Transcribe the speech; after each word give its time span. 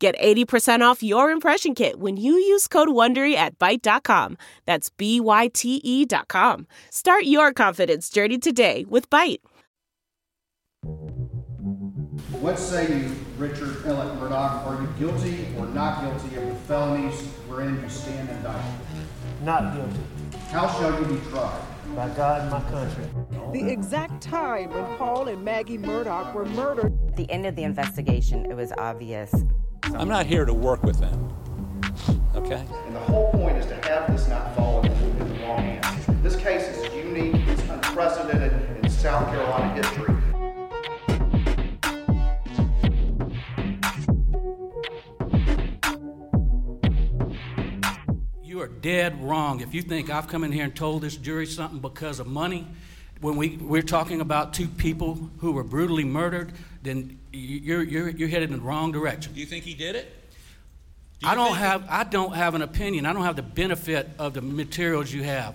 Get 0.00 0.18
80% 0.18 0.80
off 0.80 1.02
your 1.02 1.30
impression 1.30 1.74
kit 1.74 2.00
when 2.00 2.16
you 2.16 2.32
use 2.32 2.66
code 2.66 2.88
WONDERY 2.88 3.34
at 3.34 3.58
Byte.com. 3.58 4.38
That's 4.64 4.88
B-Y-T-E 4.88 6.06
dot 6.06 6.26
com. 6.26 6.66
Start 6.90 7.24
your 7.24 7.52
confidence 7.52 8.08
journey 8.08 8.38
today 8.38 8.86
with 8.88 9.10
Byte. 9.10 9.40
What 12.40 12.58
say 12.58 12.88
you, 12.88 13.14
Richard 13.36 13.76
Ellett 13.84 14.18
Murdaugh? 14.18 14.66
Are 14.66 14.80
you 14.80 14.88
guilty 14.98 15.46
or 15.58 15.66
not 15.66 16.00
guilty 16.00 16.34
of 16.36 16.46
the 16.46 16.54
felonies 16.66 17.20
wherein 17.46 17.78
you 17.78 17.88
stand 17.90 18.30
indicted? 18.30 18.72
Not 19.42 19.74
guilty. 19.74 20.00
How 20.48 20.66
shall 20.78 20.98
you 20.98 21.14
be 21.14 21.20
tried? 21.28 21.60
By 21.94 22.08
God 22.10 22.40
and 22.40 22.50
my 22.50 22.62
country. 22.70 23.04
The 23.52 23.70
exact 23.70 24.22
time 24.22 24.70
when 24.70 24.96
Paul 24.96 25.28
and 25.28 25.44
Maggie 25.44 25.76
Murdaugh 25.76 26.32
were 26.32 26.46
murdered. 26.46 26.98
At 27.08 27.16
the 27.16 27.30
end 27.30 27.44
of 27.44 27.54
the 27.54 27.64
investigation, 27.64 28.46
it 28.46 28.54
was 28.54 28.72
obvious. 28.78 29.34
I'm 29.84 30.08
not 30.08 30.26
here 30.26 30.44
to 30.44 30.54
work 30.54 30.82
with 30.82 30.98
them. 30.98 31.32
Okay? 32.34 32.64
And 32.86 32.94
the 32.94 33.00
whole 33.00 33.30
point 33.32 33.56
is 33.56 33.66
to 33.66 33.74
have 33.88 34.10
this 34.10 34.28
not 34.28 34.54
fall 34.54 34.82
into 34.82 35.24
the 35.24 35.24
wrong 35.42 35.58
hands. 35.58 36.22
This 36.22 36.36
case 36.36 36.68
is 36.68 36.94
unique, 36.94 37.36
it's 37.48 37.62
unprecedented 37.62 38.84
in 38.84 38.90
South 38.90 39.26
Carolina 39.28 39.74
history. 39.74 40.14
You 48.42 48.60
are 48.60 48.68
dead 48.68 49.22
wrong 49.22 49.60
if 49.60 49.74
you 49.74 49.82
think 49.82 50.10
I've 50.10 50.28
come 50.28 50.44
in 50.44 50.52
here 50.52 50.64
and 50.64 50.74
told 50.74 51.02
this 51.02 51.16
jury 51.16 51.46
something 51.46 51.80
because 51.80 52.20
of 52.20 52.26
money. 52.26 52.66
When 53.20 53.36
we, 53.36 53.58
we're 53.58 53.82
talking 53.82 54.20
about 54.20 54.54
two 54.54 54.66
people 54.66 55.30
who 55.38 55.52
were 55.52 55.64
brutally 55.64 56.04
murdered, 56.04 56.52
then 56.82 57.19
you're, 57.32 57.82
you're, 57.82 58.08
you're 58.10 58.28
headed 58.28 58.50
in 58.50 58.56
the 58.56 58.62
wrong 58.62 58.92
direction. 58.92 59.32
Do 59.32 59.40
you 59.40 59.46
think 59.46 59.64
he 59.64 59.74
did 59.74 59.96
it? 59.96 60.12
Do 61.20 61.28
I 61.28 61.34
don't 61.34 61.46
think- 61.48 61.58
have 61.58 61.84
I 61.88 62.04
don't 62.04 62.34
have 62.34 62.54
an 62.54 62.62
opinion. 62.62 63.06
I 63.06 63.12
don't 63.12 63.24
have 63.24 63.36
the 63.36 63.42
benefit 63.42 64.08
of 64.18 64.34
the 64.34 64.40
materials 64.42 65.12
you 65.12 65.22
have. 65.22 65.54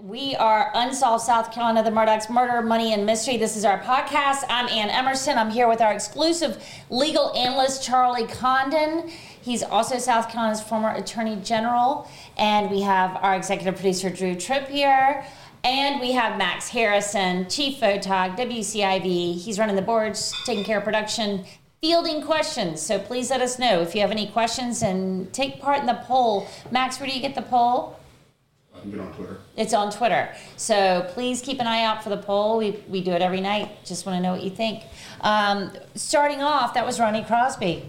We 0.00 0.34
are 0.34 0.72
Unsolved 0.74 1.22
South 1.22 1.52
Carolina, 1.52 1.84
the 1.84 1.90
Murdaugh's 1.92 2.28
Murder, 2.28 2.60
Money, 2.60 2.92
and 2.92 3.06
Mystery. 3.06 3.36
This 3.36 3.56
is 3.56 3.64
our 3.64 3.78
podcast. 3.78 4.42
I'm 4.48 4.68
Anne 4.68 4.90
Emerson. 4.90 5.38
I'm 5.38 5.50
here 5.50 5.68
with 5.68 5.80
our 5.80 5.92
exclusive 5.92 6.60
legal 6.90 7.32
analyst, 7.36 7.84
Charlie 7.84 8.26
Condon. 8.26 9.08
He's 9.42 9.62
also 9.62 9.98
South 9.98 10.28
Carolina's 10.28 10.60
former 10.60 10.92
Attorney 10.92 11.36
General. 11.36 12.10
And 12.36 12.68
we 12.68 12.80
have 12.80 13.16
our 13.22 13.36
executive 13.36 13.76
producer, 13.76 14.10
Drew 14.10 14.34
Tripp 14.34 14.66
here. 14.66 15.24
And 15.64 16.00
we 16.00 16.12
have 16.12 16.38
Max 16.38 16.68
Harrison, 16.68 17.48
Chief 17.48 17.78
Photog, 17.78 18.36
WCIV. 18.36 19.40
He's 19.40 19.60
running 19.60 19.76
the 19.76 19.82
boards, 19.82 20.34
taking 20.44 20.64
care 20.64 20.78
of 20.78 20.84
production, 20.84 21.44
fielding 21.80 22.22
questions. 22.22 22.82
So 22.82 22.98
please 22.98 23.30
let 23.30 23.40
us 23.40 23.60
know 23.60 23.80
if 23.80 23.94
you 23.94 24.00
have 24.00 24.10
any 24.10 24.26
questions 24.26 24.82
and 24.82 25.32
take 25.32 25.60
part 25.60 25.78
in 25.78 25.86
the 25.86 26.02
poll. 26.04 26.48
Max, 26.72 26.98
where 26.98 27.08
do 27.08 27.14
you 27.14 27.22
get 27.22 27.36
the 27.36 27.42
poll? 27.42 28.00
You 28.74 28.80
can 28.80 28.90
get 28.90 29.00
on 29.00 29.12
Twitter. 29.14 29.38
It's 29.56 29.72
on 29.72 29.92
Twitter. 29.92 30.34
So 30.56 31.08
please 31.10 31.40
keep 31.40 31.60
an 31.60 31.68
eye 31.68 31.84
out 31.84 32.02
for 32.02 32.08
the 32.08 32.16
poll. 32.16 32.58
We, 32.58 32.82
we 32.88 33.00
do 33.00 33.12
it 33.12 33.22
every 33.22 33.40
night. 33.40 33.84
Just 33.84 34.04
want 34.04 34.16
to 34.16 34.22
know 34.22 34.32
what 34.32 34.42
you 34.42 34.50
think. 34.50 34.82
Um, 35.20 35.70
starting 35.94 36.42
off, 36.42 36.74
that 36.74 36.84
was 36.84 36.98
Ronnie 36.98 37.22
Crosby. 37.22 37.88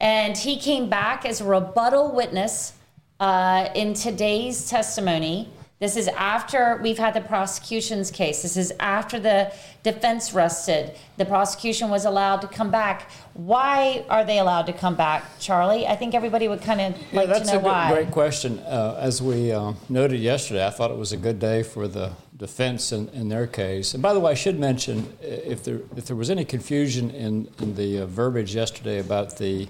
And 0.00 0.34
he 0.34 0.58
came 0.58 0.88
back 0.88 1.26
as 1.26 1.42
a 1.42 1.44
rebuttal 1.44 2.12
witness 2.14 2.72
uh, 3.18 3.68
in 3.74 3.92
today's 3.92 4.70
testimony. 4.70 5.50
This 5.80 5.96
is 5.96 6.08
after 6.08 6.78
we've 6.82 6.98
had 6.98 7.14
the 7.14 7.22
prosecution's 7.22 8.10
case. 8.10 8.42
This 8.42 8.58
is 8.58 8.70
after 8.78 9.18
the 9.18 9.50
defense 9.82 10.34
rested. 10.34 10.94
The 11.16 11.24
prosecution 11.24 11.88
was 11.88 12.04
allowed 12.04 12.42
to 12.42 12.48
come 12.48 12.70
back. 12.70 13.10
Why 13.32 14.04
are 14.10 14.22
they 14.22 14.38
allowed 14.38 14.66
to 14.66 14.74
come 14.74 14.94
back, 14.94 15.24
Charlie? 15.38 15.86
I 15.86 15.96
think 15.96 16.14
everybody 16.14 16.48
would 16.48 16.60
kind 16.60 16.82
of 16.82 16.98
Yeah, 16.98 17.20
like 17.20 17.28
that's 17.30 17.48
to 17.50 17.56
know 17.56 17.60
why. 17.60 17.86
a 17.86 17.88
good, 17.88 17.94
why. 17.96 18.02
great 18.02 18.12
question. 18.12 18.58
Uh, 18.58 18.98
as 19.00 19.22
we 19.22 19.52
uh, 19.52 19.72
noted 19.88 20.20
yesterday, 20.20 20.66
I 20.66 20.68
thought 20.68 20.90
it 20.90 20.98
was 20.98 21.12
a 21.12 21.16
good 21.16 21.38
day 21.38 21.62
for 21.62 21.88
the 21.88 22.12
defense 22.36 22.92
in, 22.92 23.08
in 23.08 23.30
their 23.30 23.46
case. 23.46 23.94
And 23.94 24.02
by 24.02 24.12
the 24.12 24.20
way, 24.20 24.32
I 24.32 24.34
should 24.34 24.60
mention 24.60 24.98
uh, 25.22 25.26
if 25.28 25.64
there 25.64 25.80
if 25.96 26.04
there 26.04 26.16
was 26.16 26.28
any 26.28 26.44
confusion 26.44 27.10
in, 27.10 27.48
in 27.58 27.74
the 27.76 28.00
uh, 28.00 28.06
verbiage 28.06 28.54
yesterday 28.54 28.98
about 28.98 29.38
the 29.38 29.66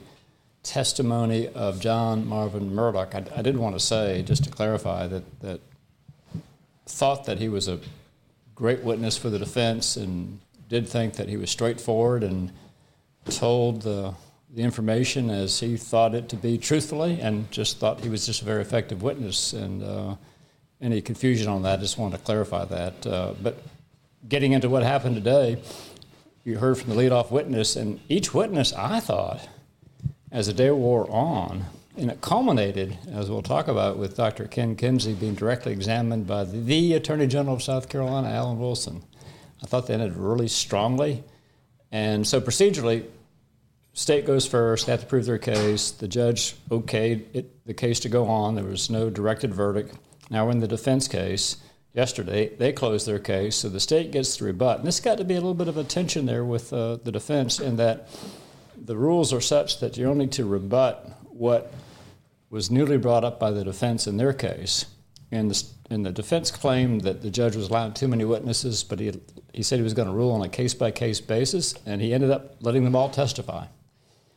testimony 0.64 1.46
of 1.48 1.78
John 1.80 2.26
Marvin 2.26 2.72
Murdaugh, 2.72 3.14
I, 3.14 3.38
I 3.38 3.42
did 3.42 3.56
want 3.56 3.76
to 3.76 3.80
say 3.80 4.22
just 4.22 4.42
to 4.42 4.50
clarify 4.50 5.06
that 5.06 5.40
that 5.42 5.60
thought 6.90 7.24
that 7.24 7.38
he 7.38 7.48
was 7.48 7.68
a 7.68 7.78
great 8.54 8.82
witness 8.82 9.16
for 9.16 9.30
the 9.30 9.38
defense 9.38 9.96
and 9.96 10.40
did 10.68 10.88
think 10.88 11.14
that 11.14 11.28
he 11.28 11.36
was 11.36 11.50
straightforward 11.50 12.22
and 12.22 12.52
told 13.26 13.82
the, 13.82 14.14
the 14.54 14.62
information 14.62 15.30
as 15.30 15.60
he 15.60 15.76
thought 15.76 16.14
it 16.14 16.28
to 16.28 16.36
be 16.36 16.58
truthfully 16.58 17.20
and 17.20 17.50
just 17.50 17.78
thought 17.78 18.00
he 18.00 18.08
was 18.08 18.26
just 18.26 18.42
a 18.42 18.44
very 18.44 18.62
effective 18.62 19.02
witness. 19.02 19.52
And 19.52 19.82
uh, 19.82 20.16
any 20.80 21.00
confusion 21.00 21.48
on 21.48 21.62
that, 21.62 21.78
I 21.78 21.82
just 21.82 21.98
wanted 21.98 22.18
to 22.18 22.24
clarify 22.24 22.64
that. 22.66 23.06
Uh, 23.06 23.34
but 23.42 23.62
getting 24.28 24.52
into 24.52 24.68
what 24.68 24.82
happened 24.82 25.16
today, 25.16 25.62
you 26.44 26.58
heard 26.58 26.78
from 26.78 26.90
the 26.90 26.96
leadoff 26.96 27.30
witness, 27.30 27.76
and 27.76 28.00
each 28.08 28.32
witness, 28.32 28.72
I 28.72 29.00
thought, 29.00 29.46
as 30.32 30.46
the 30.46 30.52
day 30.52 30.70
wore 30.70 31.10
on, 31.10 31.66
and 32.00 32.10
it 32.10 32.22
culminated, 32.22 32.96
as 33.12 33.30
we'll 33.30 33.42
talk 33.42 33.68
about, 33.68 33.98
with 33.98 34.16
Dr. 34.16 34.46
Ken 34.46 34.74
Kinsey 34.74 35.12
being 35.12 35.34
directly 35.34 35.72
examined 35.72 36.26
by 36.26 36.44
the, 36.44 36.94
Attorney 36.94 37.26
General 37.26 37.56
of 37.56 37.62
South 37.62 37.90
Carolina, 37.90 38.28
Alan 38.28 38.58
Wilson. 38.58 39.04
I 39.62 39.66
thought 39.66 39.86
they 39.86 39.94
ended 39.94 40.16
really 40.16 40.48
strongly. 40.48 41.22
And 41.92 42.26
so 42.26 42.40
procedurally, 42.40 43.04
state 43.92 44.26
goes 44.26 44.46
first, 44.46 44.86
they 44.86 44.92
have 44.92 45.02
to 45.02 45.06
prove 45.06 45.26
their 45.26 45.38
case. 45.38 45.90
The 45.90 46.08
judge 46.08 46.56
okayed 46.70 47.26
it, 47.34 47.66
the 47.66 47.74
case 47.74 48.00
to 48.00 48.08
go 48.08 48.26
on. 48.26 48.54
There 48.54 48.64
was 48.64 48.88
no 48.88 49.10
directed 49.10 49.52
verdict. 49.52 49.94
Now 50.30 50.46
we're 50.46 50.52
in 50.52 50.60
the 50.60 50.68
defense 50.68 51.06
case. 51.06 51.56
Yesterday, 51.92 52.54
they 52.56 52.72
closed 52.72 53.06
their 53.06 53.18
case, 53.18 53.56
so 53.56 53.68
the 53.68 53.80
state 53.80 54.12
gets 54.12 54.36
to 54.36 54.44
rebut. 54.44 54.78
And 54.78 54.86
this 54.86 55.00
got 55.00 55.18
to 55.18 55.24
be 55.24 55.34
a 55.34 55.38
little 55.38 55.54
bit 55.54 55.68
of 55.68 55.76
a 55.76 55.84
tension 55.84 56.24
there 56.24 56.44
with 56.44 56.72
uh, 56.72 56.96
the 56.96 57.12
defense 57.12 57.58
in 57.58 57.76
that 57.76 58.08
the 58.76 58.96
rules 58.96 59.32
are 59.32 59.40
such 59.40 59.80
that 59.80 59.98
you 59.98 60.08
only 60.08 60.28
to 60.28 60.46
rebut 60.46 61.18
what 61.30 61.72
was 62.50 62.70
newly 62.70 62.98
brought 62.98 63.24
up 63.24 63.38
by 63.38 63.50
the 63.52 63.64
defense 63.64 64.06
in 64.06 64.16
their 64.16 64.32
case. 64.32 64.86
And 65.32 65.50
the, 65.52 65.64
and 65.88 66.04
the 66.04 66.10
defense 66.10 66.50
claimed 66.50 67.02
that 67.02 67.22
the 67.22 67.30
judge 67.30 67.54
was 67.54 67.68
allowing 67.68 67.94
too 67.94 68.08
many 68.08 68.24
witnesses, 68.24 68.82
but 68.82 68.98
he, 68.98 69.12
he 69.54 69.62
said 69.62 69.78
he 69.78 69.84
was 69.84 69.94
going 69.94 70.08
to 70.08 70.14
rule 70.14 70.32
on 70.32 70.42
a 70.42 70.48
case 70.48 70.74
by 70.74 70.90
case 70.90 71.20
basis, 71.20 71.74
and 71.86 72.00
he 72.00 72.12
ended 72.12 72.32
up 72.32 72.56
letting 72.60 72.82
them 72.82 72.96
all 72.96 73.08
testify. 73.08 73.66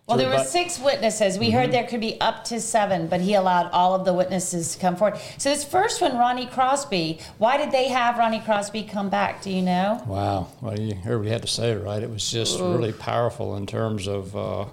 Well, 0.06 0.18
there 0.18 0.30
were 0.30 0.44
six 0.44 0.80
witnesses. 0.80 1.40
We 1.40 1.50
heard 1.50 1.72
there 1.72 1.88
could 1.88 2.02
be 2.02 2.20
up 2.20 2.44
to 2.46 2.60
seven, 2.60 3.08
but 3.08 3.22
he 3.22 3.36
allowed 3.36 3.72
all 3.72 3.96
of 3.96 4.04
the 4.04 4.14
witnesses 4.14 4.74
to 4.74 4.80
come 4.80 4.98
forward. 4.98 5.18
So 5.38 5.50
this 5.50 5.64
first 5.64 6.02
one, 6.02 6.18
Ronnie 6.18 6.46
Crosby, 6.46 7.22
why 7.38 7.56
did 7.56 7.72
they 7.72 7.88
have 7.88 8.18
Ronnie 8.18 8.42
Crosby 8.42 8.84
come 8.84 9.10
back? 9.10 9.42
Do 9.42 9.50
you 9.50 9.62
know? 9.62 10.04
Wow. 10.06 10.50
Well, 10.60 10.78
you 10.78 10.94
heard 10.94 11.20
what 11.20 11.26
he 11.26 11.32
had 11.32 11.42
to 11.42 11.48
say, 11.48 11.74
right? 11.74 12.04
It 12.04 12.10
was 12.10 12.30
just 12.30 12.60
really 12.60 12.92
powerful 12.92 13.56
in 13.56 13.66
terms 13.66 14.08
of, 14.08 14.36
uh, 14.36 14.66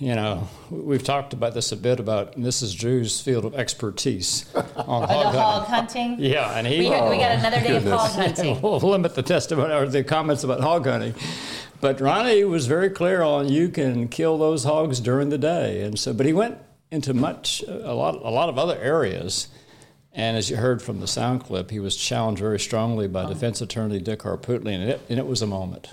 you 0.00 0.14
know, 0.14 0.48
we've 0.70 1.04
talked 1.04 1.34
about 1.34 1.52
this 1.52 1.72
a 1.72 1.76
bit 1.76 2.00
about, 2.00 2.36
Mrs. 2.36 2.76
Drew's 2.76 3.20
field 3.20 3.44
of 3.44 3.54
expertise 3.54 4.46
on 4.54 4.64
hog 4.64 5.08
hunting. 5.08 5.40
hog 5.40 5.66
hunting? 5.66 6.16
Yeah, 6.18 6.56
and 6.56 6.66
he. 6.66 6.78
We, 6.78 6.88
heard, 6.88 7.10
we 7.10 7.18
got 7.18 7.32
another 7.32 7.60
day 7.60 7.76
of 7.76 7.84
hog 7.84 8.10
hunting. 8.12 8.60
we'll 8.62 8.80
limit 8.80 9.14
the 9.14 9.22
testimony 9.22 9.74
or 9.74 9.86
the 9.86 10.02
comments 10.02 10.42
about 10.42 10.60
hog 10.60 10.86
hunting. 10.86 11.14
But 11.82 12.00
Ronnie 12.00 12.44
was 12.44 12.66
very 12.66 12.88
clear 12.88 13.20
on 13.20 13.48
you 13.48 13.68
can 13.68 14.08
kill 14.08 14.38
those 14.38 14.64
hogs 14.64 15.00
during 15.00 15.28
the 15.28 15.38
day, 15.38 15.82
and 15.82 15.98
so. 15.98 16.14
But 16.14 16.24
he 16.24 16.32
went 16.32 16.56
into 16.90 17.12
much 17.12 17.62
a 17.68 17.92
lot 17.92 18.16
a 18.16 18.30
lot 18.30 18.48
of 18.48 18.58
other 18.58 18.78
areas, 18.78 19.48
and 20.14 20.36
as 20.36 20.48
you 20.48 20.56
heard 20.56 20.80
from 20.80 21.00
the 21.00 21.06
sound 21.06 21.44
clip, 21.44 21.70
he 21.70 21.78
was 21.78 21.94
challenged 21.94 22.40
very 22.40 22.58
strongly 22.58 23.06
by 23.06 23.24
oh. 23.24 23.28
defense 23.28 23.60
attorney 23.60 23.98
Dick 23.98 24.20
Harpootlian, 24.20 24.80
and 24.80 24.90
it, 24.90 25.00
and 25.10 25.18
it 25.18 25.26
was 25.26 25.42
a 25.42 25.46
moment. 25.46 25.92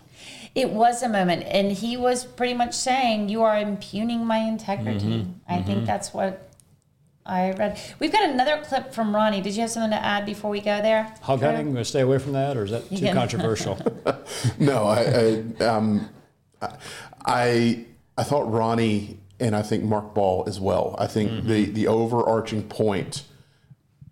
It 0.57 0.71
was 0.71 1.03
a 1.03 1.09
moment, 1.09 1.43
and 1.43 1.71
he 1.71 1.97
was 1.97 2.25
pretty 2.25 2.55
much 2.55 2.73
saying, 2.73 3.29
"You 3.29 3.43
are 3.43 3.57
impugning 3.57 4.25
my 4.25 4.39
integrity." 4.39 5.19
Mm-hmm. 5.19 5.31
I 5.47 5.61
think 5.61 5.77
mm-hmm. 5.77 5.85
that's 5.85 6.15
what 6.15 6.49
I 7.27 7.51
read. 7.51 7.79
We've 7.99 8.11
got 8.11 8.27
another 8.27 8.63
clip 8.63 8.91
from 8.91 9.13
Ronnie. 9.13 9.41
Did 9.41 9.55
you 9.55 9.61
have 9.61 9.69
something 9.69 9.91
to 9.91 10.03
add 10.03 10.25
before 10.25 10.49
we 10.49 10.59
go 10.59 10.81
there? 10.81 11.13
Hog 11.21 11.39
Drew? 11.39 11.47
hunting, 11.47 11.65
going 11.73 11.77
to 11.77 11.85
stay 11.85 11.99
away 11.99 12.17
from 12.17 12.31
that, 12.33 12.57
or 12.57 12.63
is 12.65 12.71
that 12.71 12.89
too 12.89 12.95
Yeah. 12.95 13.13
controversial? 13.13 13.77
No, 14.59 14.85
I, 14.85 15.43
I, 15.59 15.63
um, 15.63 16.09
I, 17.25 17.85
I 18.17 18.23
thought 18.23 18.51
Ronnie 18.51 19.19
and 19.39 19.55
I 19.55 19.61
think 19.61 19.83
Mark 19.83 20.13
Ball 20.13 20.43
as 20.47 20.59
well. 20.59 20.95
I 20.97 21.07
think 21.07 21.31
mm-hmm. 21.31 21.47
the 21.47 21.65
the 21.65 21.87
overarching 21.87 22.63
point 22.63 23.23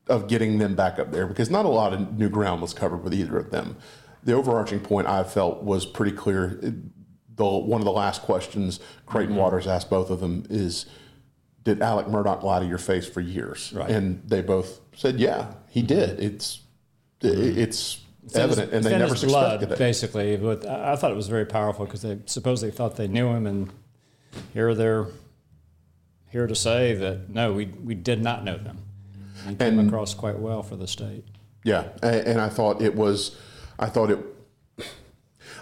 of 0.08 0.28
getting 0.28 0.60
them 0.60 0.76
back 0.76 1.00
up 1.00 1.12
there 1.12 1.26
because 1.26 1.50
not 1.50 1.66
a 1.66 1.70
lot 1.70 1.94
of 1.94 2.18
new 2.18 2.30
ground 2.30 2.62
was 2.62 2.74
covered 2.74 3.04
with 3.04 3.14
either 3.14 3.38
of 3.38 3.50
them. 3.52 3.78
The 4.26 4.34
overarching 4.34 4.80
point 4.80 5.08
I 5.08 5.24
felt 5.24 5.64
was 5.64 5.86
pretty 5.86 6.16
clear. 6.16 6.60
The 7.36 7.46
one 7.46 7.80
of 7.80 7.86
the 7.86 7.92
last 7.92 8.22
questions 8.24 8.80
Creighton 9.06 9.34
mm-hmm. 9.34 9.42
Waters 9.42 9.68
asked 9.68 9.90
both 9.90 10.10
of 10.10 10.20
them 10.20 10.46
is, 10.50 10.86
"Did 11.64 11.82
Alec 11.82 12.08
Murdaugh 12.08 12.42
lie 12.44 12.60
to 12.60 12.66
your 12.66 12.78
face 12.78 13.08
for 13.08 13.22
years?" 13.22 13.72
Right. 13.74 13.90
And 13.90 14.22
they 14.28 14.42
both 14.42 14.82
said, 14.96 15.20
"Yeah, 15.20 15.54
he 15.70 15.82
did. 15.82 16.20
It's 16.20 16.60
mm-hmm. 17.22 17.60
it's 17.60 18.02
evident," 18.34 18.74
and 18.74 18.84
they 18.84 18.98
never 18.98 19.14
as 19.14 19.24
blood, 19.24 19.60
suspected 19.60 19.72
it. 19.74 19.78
basically. 19.78 20.38
But 20.38 20.66
I 20.66 20.96
thought 20.96 21.12
it 21.12 21.16
was 21.16 21.28
very 21.28 21.46
powerful 21.46 21.86
because 21.86 22.02
they 22.02 22.20
supposedly 22.26 22.72
thought 22.72 22.96
they 22.96 23.08
knew 23.08 23.28
him, 23.28 23.46
and 23.46 23.72
here 24.54 24.74
they're 24.74 25.08
here 26.32 26.48
to 26.48 26.56
say 26.56 26.94
that 26.96 27.30
no, 27.30 27.54
we 27.54 27.66
we 27.66 27.96
did 27.96 28.22
not 28.22 28.44
know 28.44 28.58
them. 28.58 28.80
He 29.48 29.56
came 29.56 29.78
And- 29.80 29.88
across 29.88 30.14
quite 30.14 30.40
well 30.40 30.64
for 30.64 30.76
the 30.76 30.88
state. 30.88 31.26
Yeah, 31.64 31.90
a- 32.02 32.28
and 32.28 32.40
I 32.40 32.50
thought 32.50 32.82
it 32.82 32.96
was, 32.96 33.36
I 33.80 33.88
thought 33.88 34.12
it, 34.12 34.20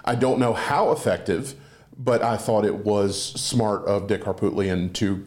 I 0.05 0.15
don't 0.15 0.39
know 0.39 0.53
how 0.53 0.91
effective, 0.91 1.55
but 1.97 2.21
I 2.21 2.37
thought 2.37 2.65
it 2.65 2.85
was 2.85 3.21
smart 3.21 3.85
of 3.85 4.07
Dick 4.07 4.23
Harpootlian 4.23 4.93
to 4.93 5.25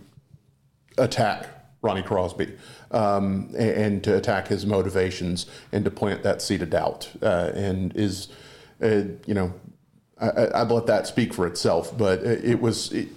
attack 0.98 1.48
Ronnie 1.82 2.02
Crosby 2.02 2.52
um, 2.90 3.50
a- 3.54 3.78
and, 3.84 4.02
to 4.04 4.16
attack 4.16 4.48
his 4.48 4.66
motivations 4.66 5.46
and 5.72 5.84
to 5.84 5.90
plant 5.90 6.22
that 6.22 6.42
seed 6.42 6.62
of 6.62 6.70
doubt. 6.70 7.10
Uh, 7.22 7.52
and 7.54 7.94
is, 7.96 8.28
uh, 8.82 9.02
you 9.26 9.34
know, 9.34 9.52
I, 10.20 10.48
I'd 10.54 10.70
let 10.70 10.86
that 10.86 11.06
speak 11.06 11.34
for 11.34 11.46
itself, 11.46 11.96
but 11.96 12.20
it 12.22 12.60
was. 12.60 12.92
It, 12.92 13.08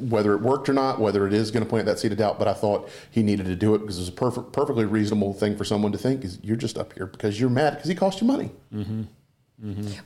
whether 0.00 0.32
it 0.32 0.40
worked 0.40 0.70
or 0.70 0.72
not, 0.72 0.98
whether 1.00 1.26
it 1.26 1.34
is 1.34 1.50
going 1.50 1.62
to 1.62 1.68
plant 1.68 1.84
that 1.84 1.98
seed 1.98 2.10
of 2.10 2.16
doubt, 2.16 2.38
but 2.38 2.48
I 2.48 2.54
thought 2.54 2.88
he 3.10 3.22
needed 3.22 3.44
to 3.44 3.54
do 3.54 3.74
it 3.74 3.80
because 3.80 3.98
it 3.98 4.00
was 4.00 4.08
a 4.08 4.12
perfect, 4.12 4.50
perfectly 4.54 4.86
reasonable 4.86 5.34
thing 5.34 5.54
for 5.54 5.64
someone 5.64 5.92
to 5.92 5.98
think 5.98 6.24
is 6.24 6.38
you're 6.42 6.56
just 6.56 6.78
up 6.78 6.94
here 6.94 7.04
because 7.04 7.38
you're 7.38 7.50
mad 7.50 7.74
because 7.74 7.86
he 7.90 7.94
cost 7.94 8.22
you 8.22 8.26
money. 8.26 8.50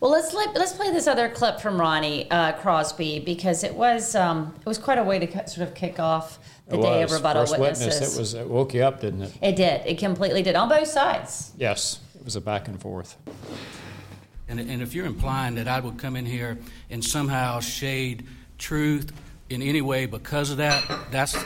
Well, 0.00 0.10
let's 0.12 0.32
let, 0.32 0.54
let's 0.54 0.72
play 0.72 0.92
this 0.92 1.08
other 1.08 1.28
clip 1.28 1.60
from 1.60 1.80
Ronnie 1.80 2.30
uh, 2.30 2.52
Crosby 2.52 3.18
because 3.18 3.64
it 3.64 3.74
was 3.74 4.14
um, 4.14 4.54
it 4.60 4.66
was 4.66 4.78
quite 4.78 4.98
a 4.98 5.02
way 5.02 5.18
to 5.18 5.26
ki- 5.26 5.46
sort 5.48 5.66
of 5.68 5.74
kick 5.74 5.98
off 5.98 6.38
the 6.68 6.78
It 6.78 6.82
day 6.82 7.02
of 7.02 7.10
was. 7.10 7.18
rebuttal 7.18 7.42
First 7.42 7.58
witnesses. 7.58 7.86
Witness, 7.86 8.16
it 8.16 8.18
was 8.20 8.34
it 8.34 8.48
woke 8.48 8.74
you 8.74 8.82
up, 8.84 9.00
didn't 9.00 9.22
it? 9.22 9.32
It 9.42 9.56
did. 9.56 9.84
It 9.86 9.98
completely 9.98 10.42
did 10.42 10.54
on 10.54 10.68
both 10.68 10.86
sides. 10.86 11.52
Yes, 11.58 11.98
it 12.14 12.24
was 12.24 12.36
a 12.36 12.40
back 12.40 12.68
and 12.68 12.80
forth. 12.80 13.16
And, 14.48 14.60
and 14.60 14.82
if 14.82 14.94
you're 14.94 15.06
implying 15.06 15.56
that 15.56 15.66
I 15.68 15.80
would 15.80 15.98
come 15.98 16.14
in 16.16 16.26
here 16.26 16.58
and 16.88 17.04
somehow 17.04 17.58
shade 17.60 18.26
truth 18.58 19.12
in 19.48 19.62
any 19.62 19.80
way 19.80 20.06
because 20.06 20.50
of 20.50 20.58
that, 20.58 20.84
that's 21.10 21.36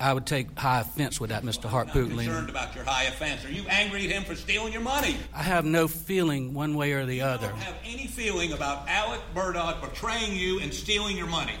I 0.00 0.12
would 0.12 0.26
take 0.26 0.58
high 0.58 0.80
offense 0.80 1.18
with 1.18 1.30
that, 1.30 1.44
Mr. 1.44 1.64
Hart 1.64 1.88
concerned 1.88 2.50
about 2.50 2.74
your 2.74 2.84
high 2.84 3.04
offense. 3.04 3.44
Are 3.44 3.50
you 3.50 3.64
angry 3.68 4.04
at 4.04 4.12
him 4.12 4.24
for 4.24 4.34
stealing 4.34 4.72
your 4.72 4.82
money? 4.82 5.16
I 5.34 5.42
have 5.42 5.64
no 5.64 5.88
feeling 5.88 6.52
one 6.52 6.74
way 6.74 6.92
or 6.92 7.06
the 7.06 7.22
I 7.22 7.30
other. 7.30 7.48
don't 7.48 7.56
have 7.58 7.76
any 7.84 8.06
feeling 8.06 8.52
about 8.52 8.86
Alec 8.86 9.20
Murdaugh 9.34 9.80
betraying 9.80 10.36
you 10.36 10.60
and 10.60 10.72
stealing 10.72 11.16
your 11.16 11.26
money. 11.26 11.54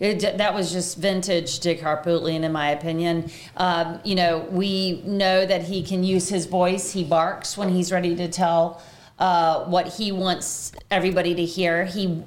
It, 0.00 0.20
that 0.38 0.52
was 0.52 0.72
just 0.72 0.98
vintage 0.98 1.60
Dick 1.60 1.80
Harpootlian, 1.80 2.42
in 2.42 2.50
my 2.50 2.70
opinion. 2.70 3.30
Um, 3.56 4.00
you 4.04 4.16
know, 4.16 4.40
we 4.50 5.00
know 5.04 5.46
that 5.46 5.62
he 5.62 5.84
can 5.84 6.02
use 6.02 6.28
his 6.28 6.46
voice. 6.46 6.92
He 6.92 7.04
barks 7.04 7.56
when 7.56 7.68
he's 7.68 7.92
ready 7.92 8.16
to 8.16 8.28
tell 8.28 8.82
uh, 9.20 9.64
what 9.66 9.86
he 9.86 10.10
wants 10.10 10.72
everybody 10.90 11.36
to 11.36 11.44
hear. 11.44 11.84
He 11.84 12.24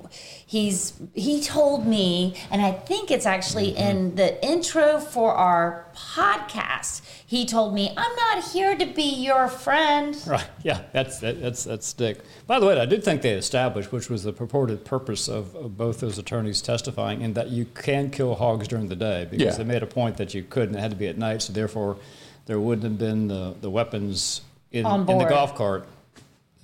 he's 0.48 0.94
he 1.14 1.44
told 1.44 1.86
me, 1.86 2.34
and 2.50 2.62
I 2.62 2.72
think 2.72 3.12
it's 3.12 3.28
actually 3.28 3.74
mm-hmm. 3.74 3.90
in 3.90 4.16
the 4.16 4.44
intro 4.44 5.00
for 5.00 5.34
our 5.34 5.86
podcast. 5.94 7.02
He 7.26 7.46
told 7.46 7.76
me, 7.76 7.94
"I'm 7.96 8.16
not 8.16 8.46
here 8.46 8.76
to 8.76 8.86
be 8.88 9.04
your 9.04 9.48
friend." 9.48 10.18
Right. 10.28 10.48
Yeah, 10.64 10.84
that's 10.94 11.20
that, 11.20 11.42
that's 11.42 11.66
that's 11.66 11.94
Dick. 11.94 12.20
By 12.48 12.60
the 12.60 12.66
way, 12.66 12.80
I 12.80 12.86
did 12.86 13.04
think 13.04 13.22
they 13.22 13.34
established, 13.34 13.92
which 13.92 14.10
was 14.10 14.24
the 14.24 14.34
purported 14.34 14.84
purpose 14.86 15.28
of, 15.28 15.54
of 15.56 15.78
both 15.78 16.00
those 16.00 16.18
attorneys 16.18 16.62
testifying, 16.62 17.22
in 17.22 17.34
that 17.34 17.50
you 17.50 17.66
can 17.66 18.10
kill 18.10 18.36
hogs 18.36 18.68
during 18.68 18.88
the 18.88 18.96
day 18.96 19.28
because 19.30 19.46
Yeah. 19.46 19.58
they 19.58 19.64
made 19.64 19.84
a 19.84 19.88
point 19.88 20.18
that 20.18 20.34
you 20.34 20.44
couldn't. 20.44 20.76
It 20.76 20.80
had 20.80 20.92
to 20.92 20.98
be 20.98 21.08
at 21.08 21.18
night, 21.18 21.42
so 21.42 21.54
therefore 21.54 21.98
there 22.46 22.60
wouldn't 22.60 22.84
have 22.84 22.98
been 22.98 23.28
the, 23.28 23.56
the 23.60 23.70
weapons 23.70 24.42
in, 24.72 24.86
On 24.86 25.10
in 25.10 25.18
the 25.18 25.26
golf 25.26 25.56
cart. 25.56 25.88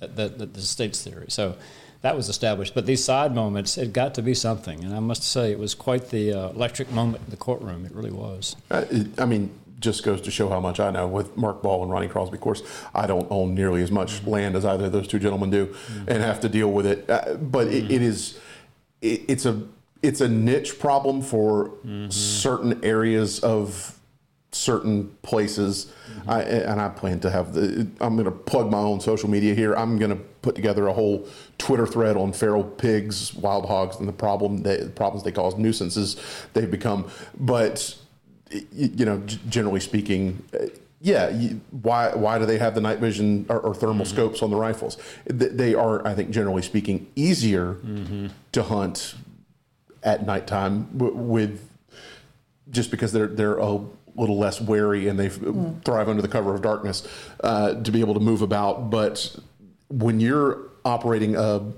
That, 0.00 0.16
that, 0.16 0.38
that 0.38 0.54
the 0.54 0.60
state's 0.62 1.02
theory. 1.02 1.26
So 1.28 1.56
that 2.04 2.14
was 2.14 2.28
established. 2.28 2.74
But 2.74 2.84
these 2.84 3.02
side 3.02 3.34
moments, 3.34 3.78
it 3.78 3.94
got 3.94 4.12
to 4.16 4.22
be 4.22 4.34
something, 4.34 4.84
and 4.84 4.94
I 4.94 5.00
must 5.00 5.22
say 5.22 5.50
it 5.50 5.58
was 5.58 5.74
quite 5.74 6.10
the 6.10 6.34
uh, 6.34 6.48
electric 6.50 6.92
moment 6.92 7.24
in 7.24 7.30
the 7.30 7.38
courtroom. 7.38 7.86
It 7.86 7.92
really 7.92 8.10
was. 8.10 8.56
Uh, 8.70 8.84
it, 8.90 9.18
I 9.18 9.24
mean, 9.24 9.50
just 9.80 10.04
goes 10.04 10.20
to 10.20 10.30
show 10.30 10.50
how 10.50 10.60
much 10.60 10.78
I 10.80 10.90
know 10.90 11.06
with 11.06 11.34
Mark 11.34 11.62
Ball 11.62 11.82
and 11.82 11.90
Ronnie 11.90 12.08
Crosby. 12.08 12.36
Of 12.36 12.42
course, 12.42 12.62
I 12.94 13.06
don't 13.06 13.26
own 13.30 13.54
nearly 13.54 13.82
as 13.82 13.90
much 13.90 14.22
land 14.26 14.54
as 14.54 14.66
either 14.66 14.84
of 14.84 14.92
those 14.92 15.08
two 15.08 15.18
gentlemen 15.18 15.48
do, 15.48 15.74
and 16.06 16.22
have 16.22 16.40
to 16.40 16.48
deal 16.50 16.70
with 16.70 16.84
it. 16.84 17.08
Uh, 17.08 17.36
but 17.36 17.68
it, 17.68 17.90
it 17.90 18.02
is, 18.02 18.38
it, 19.00 19.22
it's 19.26 19.46
a 19.46 19.62
it's 20.02 20.20
a 20.20 20.28
niche 20.28 20.78
problem 20.78 21.22
for 21.22 21.72
certain 22.10 22.84
areas 22.84 23.40
of 23.40 23.93
certain 24.54 25.08
places. 25.22 25.92
I, 26.26 26.42
and 26.42 26.80
I 26.80 26.88
plan 26.88 27.20
to 27.20 27.30
have 27.30 27.52
the. 27.54 27.86
I'm 28.00 28.14
going 28.14 28.24
to 28.24 28.30
plug 28.30 28.70
my 28.70 28.78
own 28.78 29.00
social 29.00 29.28
media 29.28 29.54
here. 29.54 29.74
I'm 29.74 29.98
going 29.98 30.10
to 30.10 30.16
put 30.42 30.54
together 30.54 30.86
a 30.86 30.92
whole 30.92 31.26
Twitter 31.58 31.86
thread 31.86 32.16
on 32.16 32.32
feral 32.32 32.64
pigs, 32.64 33.34
wild 33.34 33.66
hogs, 33.66 33.96
and 33.96 34.08
the 34.08 34.12
problem 34.12 34.62
they, 34.62 34.76
the 34.78 34.90
problems 34.90 35.24
they 35.24 35.32
cause, 35.32 35.56
nuisances 35.58 36.16
they've 36.54 36.70
become. 36.70 37.10
But 37.38 37.96
you 38.72 39.04
know, 39.04 39.18
generally 39.48 39.80
speaking. 39.80 40.42
uh, 40.54 40.66
Yeah, 41.00 41.28
you, 41.28 41.60
why 41.82 42.14
why 42.14 42.38
do 42.38 42.46
they 42.46 42.56
have 42.58 42.74
the 42.74 42.80
night 42.80 42.98
vision 43.00 43.44
or, 43.50 43.60
or 43.60 43.74
thermal 43.74 44.06
scopes 44.06 44.40
on 44.42 44.48
the 44.50 44.56
rifles? 44.56 44.96
They 45.26 45.74
are, 45.74 46.06
I 46.06 46.14
think, 46.14 46.30
generally 46.30 46.62
speaking, 46.62 47.06
easier 47.16 47.76
to 48.52 48.62
hunt 48.62 49.14
at 50.02 50.24
nighttime 50.24 50.88
with 50.96 51.68
just 52.70 52.90
because 52.90 53.12
they're 53.12 53.26
they're 53.26 53.58
a 53.58 53.80
little 54.16 54.38
less 54.38 54.60
wary 54.60 55.08
and 55.08 55.18
they 55.18 55.26
f 55.26 55.38
thrive 55.84 56.08
under 56.08 56.22
the 56.22 56.28
cover 56.28 56.54
of 56.54 56.62
darkness 56.62 57.06
uh, 57.42 57.74
to 57.82 57.90
be 57.90 58.00
able 58.00 58.14
to 58.14 58.20
move 58.20 58.42
about. 58.42 58.90
But 58.90 59.36
when 59.88 60.20
you're 60.20 60.58
operating 60.84 61.36
a 61.36 61.72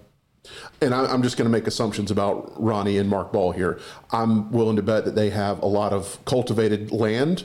and 0.81 0.95
I- 0.95 1.07
I'm 1.13 1.23
just 1.23 1.37
going 1.37 1.47
to 1.47 1.51
make 1.51 1.67
assumptions 1.67 2.11
about 2.13 2.53
Ronnie 2.63 2.99
and 2.99 3.11
Mark 3.11 3.33
Ball 3.33 3.51
here. 3.53 3.81
I'm 4.13 4.53
willing 4.53 4.77
to 4.77 4.83
bet 4.83 5.05
that 5.05 5.17
they 5.17 5.31
have 5.31 5.61
a 5.61 5.67
lot 5.67 5.93
of 5.93 6.25
cultivated 6.25 6.93
land 6.93 7.45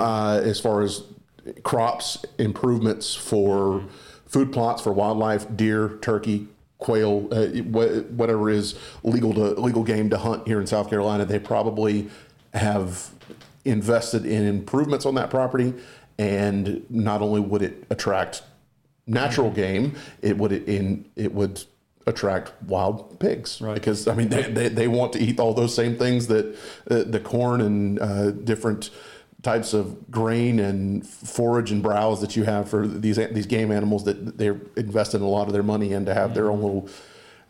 uh, 0.00 0.40
as 0.42 0.58
far 0.60 0.82
as 0.82 1.02
crops, 1.62 2.24
improvements 2.38 3.14
for 3.14 3.84
food 4.26 4.52
plots 4.52 4.82
for 4.82 4.92
wildlife, 4.92 5.46
deer, 5.56 5.98
turkey, 6.00 6.48
quail, 6.78 7.28
uh, 7.32 7.46
whatever 7.62 8.50
is 8.50 8.74
legal 9.04 9.32
to 9.34 9.50
legal 9.60 9.82
game 9.84 10.10
to 10.10 10.18
hunt 10.18 10.46
here 10.46 10.60
in 10.60 10.66
South 10.66 10.90
Carolina. 10.90 11.24
They 11.24 11.38
probably 11.38 12.08
have 12.52 13.10
invested 13.64 14.26
in 14.26 14.46
improvements 14.46 15.06
on 15.06 15.14
that 15.14 15.30
property, 15.30 15.74
and 16.18 16.84
not 16.90 17.22
only 17.22 17.40
would 17.40 17.62
it 17.62 17.84
attract 17.90 18.42
natural 19.06 19.50
game, 19.50 19.94
it 20.22 20.36
would 20.36 20.52
in 20.52 21.04
it 21.16 21.32
would 21.34 21.62
attract 22.06 22.52
wild 22.64 23.18
pigs. 23.18 23.60
Right. 23.60 23.74
because 23.74 24.06
I 24.06 24.14
mean 24.14 24.28
they, 24.28 24.42
they, 24.42 24.68
they 24.68 24.88
want 24.88 25.12
to 25.14 25.18
eat 25.18 25.40
all 25.40 25.54
those 25.54 25.74
same 25.74 25.96
things 25.96 26.26
that 26.28 26.56
uh, 26.90 27.04
the 27.04 27.20
corn 27.20 27.60
and 27.60 27.98
uh, 27.98 28.30
different 28.30 28.90
types 29.42 29.74
of 29.74 30.10
grain 30.10 30.58
and 30.58 31.06
forage 31.06 31.70
and 31.70 31.82
browse 31.82 32.20
that 32.20 32.34
you 32.34 32.44
have 32.44 32.68
for 32.68 32.86
these 32.86 33.16
these 33.16 33.46
game 33.46 33.70
animals 33.70 34.04
that 34.04 34.38
they're 34.38 34.60
invested 34.76 35.20
a 35.20 35.26
lot 35.26 35.46
of 35.46 35.52
their 35.52 35.62
money 35.62 35.92
in 35.92 36.06
to 36.06 36.14
have 36.14 36.34
their 36.34 36.50
own 36.50 36.62
little 36.62 36.88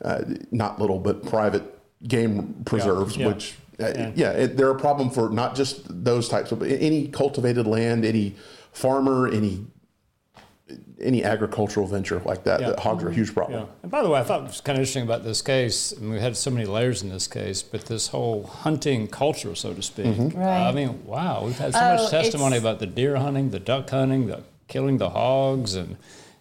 uh, 0.04 0.23
not 0.50 0.80
little 0.80 0.99
but 0.99 1.25
private 1.25 1.62
game 2.06 2.62
preserves 2.64 3.16
yeah. 3.16 3.28
which 3.28 3.54
uh, 3.80 4.12
yeah, 4.14 4.30
it, 4.32 4.56
they're 4.56 4.70
a 4.70 4.78
problem 4.78 5.10
for 5.10 5.30
not 5.30 5.54
just 5.54 5.82
those 6.04 6.28
types 6.28 6.52
of 6.52 6.62
any 6.62 7.08
cultivated 7.08 7.66
land 7.66 8.04
any 8.04 8.34
farmer 8.72 9.28
any 9.28 9.66
any 11.00 11.22
agricultural 11.22 11.86
venture 11.86 12.22
like 12.24 12.44
that. 12.44 12.60
Yeah. 12.60 12.70
that 12.70 12.78
hogs 12.80 13.04
are 13.04 13.08
a 13.10 13.14
huge 13.14 13.34
problem. 13.34 13.60
Yeah. 13.60 13.66
And 13.82 13.90
by 13.90 14.02
the 14.02 14.08
way, 14.08 14.20
I 14.20 14.22
thought 14.22 14.40
it 14.40 14.46
was 14.46 14.60
kind 14.62 14.76
of 14.78 14.80
interesting 14.80 15.02
about 15.02 15.22
this 15.22 15.42
case. 15.42 15.92
and 15.92 16.10
we 16.10 16.18
had 16.18 16.36
so 16.36 16.50
many 16.50 16.64
layers 16.64 17.02
in 17.02 17.10
this 17.10 17.26
case, 17.26 17.62
but 17.62 17.84
this 17.86 18.08
whole 18.08 18.44
hunting 18.44 19.06
culture, 19.08 19.54
so 19.54 19.74
to 19.74 19.82
speak. 19.82 20.06
Mm-hmm. 20.06 20.38
Right. 20.38 20.68
I 20.68 20.72
mean, 20.72 21.04
wow, 21.04 21.44
we've 21.44 21.58
had 21.58 21.74
so 21.74 21.80
Oh, 21.82 21.96
much 21.96 22.10
testimony 22.10 22.56
about 22.56 22.78
the 22.78 22.86
deer 22.86 23.16
hunting, 23.16 23.50
the 23.50 23.60
duck 23.60 23.90
hunting, 23.90 24.26
the 24.28 24.42
killing 24.68 24.96
the 24.98 25.10
hogs, 25.10 25.74
and 25.74 25.96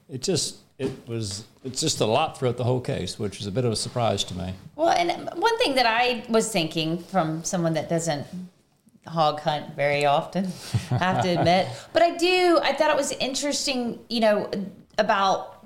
it 0.09 0.21
just 0.21 0.57
it 0.77 0.91
was 1.07 1.45
it's 1.63 1.79
just 1.79 2.01
a 2.01 2.05
lot 2.05 2.37
throughout 2.37 2.57
the 2.57 2.63
whole 2.63 2.81
case, 2.81 3.17
which 3.17 3.39
is 3.39 3.47
a 3.47 3.51
bit 3.51 3.65
of 3.65 3.71
a 3.71 3.75
surprise 3.75 4.23
to 4.25 4.35
me. 4.35 4.53
Well, 4.75 4.89
and 4.89 5.29
one 5.39 5.57
thing 5.59 5.75
that 5.75 5.85
I 5.85 6.25
was 6.29 6.51
thinking 6.51 6.97
from 6.97 7.43
someone 7.43 7.73
that 7.75 7.89
doesn't 7.89 8.25
hog 9.07 9.39
hunt 9.39 9.75
very 9.75 10.05
often, 10.05 10.51
I 10.91 10.97
have 10.97 11.23
to 11.23 11.29
admit, 11.29 11.67
but 11.93 12.01
I 12.01 12.17
do, 12.17 12.59
I 12.61 12.73
thought 12.73 12.89
it 12.89 12.97
was 12.97 13.11
interesting, 13.13 13.99
you 14.09 14.19
know, 14.19 14.49
about 14.97 15.65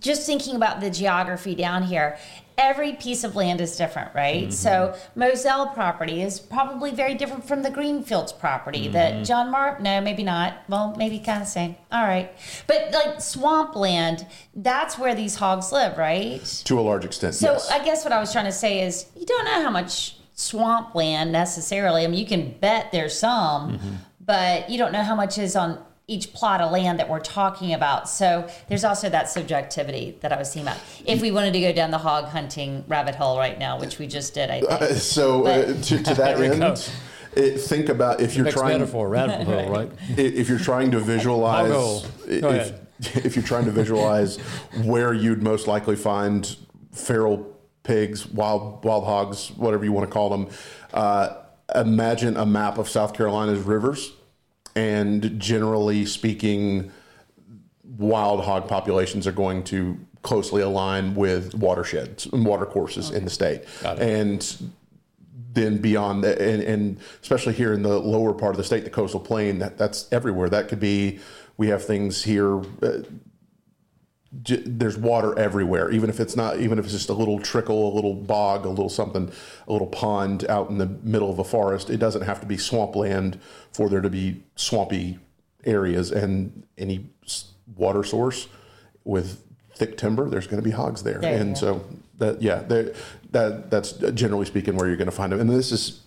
just 0.00 0.26
thinking 0.26 0.56
about 0.56 0.80
the 0.80 0.90
geography 0.90 1.54
down 1.54 1.82
here. 1.82 2.18
Every 2.56 2.92
piece 2.94 3.24
of 3.24 3.34
land 3.36 3.60
is 3.60 3.76
different, 3.76 4.14
right? 4.14 4.52
So 4.52 4.94
Moselle 5.16 5.68
property 5.68 6.22
is 6.22 6.38
probably 6.38 6.90
very 6.92 7.14
different 7.14 7.46
from 7.46 7.62
the 7.62 7.70
Greenfields 7.70 8.32
property 8.32 8.88
that 8.88 9.24
John 9.24 9.50
Mark. 9.50 9.80
No, 9.80 10.00
maybe 10.00 10.22
not. 10.22 10.54
Well, 10.68 10.94
maybe 10.96 11.18
kind 11.18 11.42
of 11.42 11.48
same. 11.48 11.76
All 11.90 12.04
right, 12.04 12.30
but 12.66 12.92
like 12.92 13.20
swampland, 13.20 14.26
that's 14.54 14.98
where 14.98 15.14
these 15.14 15.36
hogs 15.36 15.72
live, 15.72 15.98
right? 15.98 16.40
To 16.66 16.78
a 16.78 16.82
large 16.82 17.04
extent, 17.04 17.34
So 17.34 17.52
yes. 17.52 17.70
I 17.70 17.84
guess 17.84 18.04
what 18.04 18.12
I 18.12 18.20
was 18.20 18.32
trying 18.32 18.44
to 18.46 18.52
say 18.52 18.82
is 18.82 19.06
you 19.16 19.26
don't 19.26 19.44
know 19.44 19.62
how 19.62 19.70
much 19.70 20.16
swampland 20.34 21.32
necessarily. 21.32 22.04
I 22.04 22.06
mean, 22.08 22.18
you 22.18 22.26
can 22.26 22.52
bet 22.60 22.92
there's 22.92 23.18
some, 23.18 23.72
Mm-hmm. 23.78 23.94
but 24.20 24.68
you 24.70 24.78
don't 24.78 24.92
know 24.92 25.02
how 25.02 25.14
much 25.14 25.38
is 25.38 25.56
on 25.56 25.78
each 26.06 26.32
plot 26.34 26.60
of 26.60 26.70
land 26.70 26.98
that 26.98 27.08
we're 27.08 27.18
talking 27.20 27.72
about. 27.72 28.08
So 28.08 28.48
there's 28.68 28.84
also 28.84 29.08
that 29.08 29.28
subjectivity 29.28 30.18
that 30.20 30.32
I 30.32 30.38
was 30.38 30.52
seeing 30.52 30.66
about. 30.66 30.78
If 31.06 31.22
we 31.22 31.30
wanted 31.30 31.52
to 31.54 31.60
go 31.60 31.72
down 31.72 31.90
the 31.90 31.98
hog 31.98 32.26
hunting 32.26 32.84
rabbit 32.88 33.14
hole 33.14 33.38
right 33.38 33.58
now, 33.58 33.78
which 33.80 33.98
we 33.98 34.06
just 34.06 34.34
did, 34.34 34.50
I 34.50 34.60
think. 34.60 34.70
Uh, 34.72 34.94
so 34.94 35.46
uh, 35.46 35.66
to, 35.82 36.02
to 36.02 36.14
that 36.16 36.40
end, 36.40 36.90
it, 37.34 37.58
think 37.58 37.88
about 37.88 38.20
if 38.20 38.36
you're 38.36 38.44
Next 38.44 38.56
trying 38.56 38.78
metaphor, 38.80 39.08
rabbit 39.08 39.44
hole, 39.46 39.70
right? 39.70 39.90
i- 40.10 40.20
if 40.20 40.48
you're 40.48 40.58
trying 40.58 40.90
to 40.90 41.00
visualize 41.00 41.68
go. 41.70 42.02
Go 42.26 42.32
if, 42.32 42.44
ahead. 42.44 42.86
if 43.24 43.34
you're 43.34 43.44
trying 43.44 43.64
to 43.64 43.70
visualize 43.72 44.36
where 44.84 45.12
you'd 45.14 45.42
most 45.42 45.66
likely 45.66 45.96
find 45.96 46.56
feral 46.92 47.50
pigs, 47.82 48.26
wild 48.26 48.84
wild 48.84 49.04
hogs, 49.04 49.48
whatever 49.56 49.84
you 49.84 49.92
want 49.92 50.06
to 50.06 50.12
call 50.12 50.28
them, 50.28 50.48
uh, 50.92 51.36
imagine 51.74 52.36
a 52.36 52.44
map 52.46 52.76
of 52.78 52.88
South 52.88 53.14
Carolina's 53.14 53.60
rivers, 53.60 54.12
and 54.74 55.38
generally 55.40 56.06
speaking, 56.06 56.90
wild 57.98 58.44
hog 58.44 58.68
populations 58.68 59.26
are 59.26 59.32
going 59.32 59.62
to 59.64 59.98
closely 60.22 60.62
align 60.62 61.14
with 61.14 61.54
watersheds 61.54 62.26
and 62.26 62.44
water 62.46 62.66
courses 62.66 63.10
in 63.10 63.24
the 63.24 63.30
state, 63.30 63.62
and 64.00 64.72
then 65.52 65.78
beyond 65.78 66.24
that, 66.24 66.38
and, 66.40 66.62
and 66.62 66.98
especially 67.22 67.52
here 67.52 67.72
in 67.72 67.82
the 67.82 67.98
lower 67.98 68.32
part 68.32 68.52
of 68.52 68.56
the 68.56 68.64
state, 68.64 68.84
the 68.84 68.90
coastal 68.90 69.20
plain, 69.20 69.58
that, 69.60 69.78
that's 69.78 70.08
everywhere. 70.10 70.48
That 70.48 70.68
could 70.68 70.80
be, 70.80 71.20
we 71.56 71.68
have 71.68 71.84
things 71.84 72.24
here. 72.24 72.58
Uh, 72.82 73.02
j- 74.42 74.62
there's 74.64 74.96
water 74.96 75.38
everywhere, 75.38 75.90
even 75.90 76.10
if 76.10 76.20
it's 76.20 76.36
not, 76.36 76.58
even 76.60 76.78
if 76.78 76.84
it's 76.84 76.94
just 76.94 77.08
a 77.08 77.14
little 77.14 77.38
trickle, 77.38 77.92
a 77.92 77.94
little 77.94 78.14
bog, 78.14 78.64
a 78.64 78.68
little 78.68 78.88
something, 78.88 79.30
a 79.68 79.72
little 79.72 79.86
pond 79.86 80.44
out 80.48 80.70
in 80.70 80.78
the 80.78 80.86
middle 80.86 81.30
of 81.30 81.38
a 81.38 81.44
forest. 81.44 81.90
It 81.90 81.98
doesn't 81.98 82.22
have 82.22 82.40
to 82.40 82.46
be 82.46 82.56
swampland 82.56 83.38
for 83.72 83.88
there 83.88 84.00
to 84.00 84.10
be 84.10 84.42
swampy 84.56 85.18
areas 85.64 86.10
and 86.12 86.64
any 86.76 87.08
s- 87.24 87.52
water 87.76 88.02
source 88.04 88.48
with 89.04 89.42
thick 89.74 89.96
timber. 89.96 90.28
There's 90.28 90.46
going 90.46 90.62
to 90.62 90.68
be 90.68 90.70
hogs 90.74 91.02
there, 91.02 91.18
There 91.20 91.36
and 91.40 91.56
so 91.56 91.84
that 92.18 92.42
yeah, 92.42 92.62
there- 92.62 92.92
that 93.34 93.70
that's 93.70 93.92
generally 93.92 94.46
speaking 94.46 94.76
where 94.76 94.86
you're 94.86 94.96
going 94.96 95.10
to 95.10 95.12
find 95.12 95.32
them. 95.32 95.40
And 95.40 95.50
this 95.50 95.72
is 95.72 96.00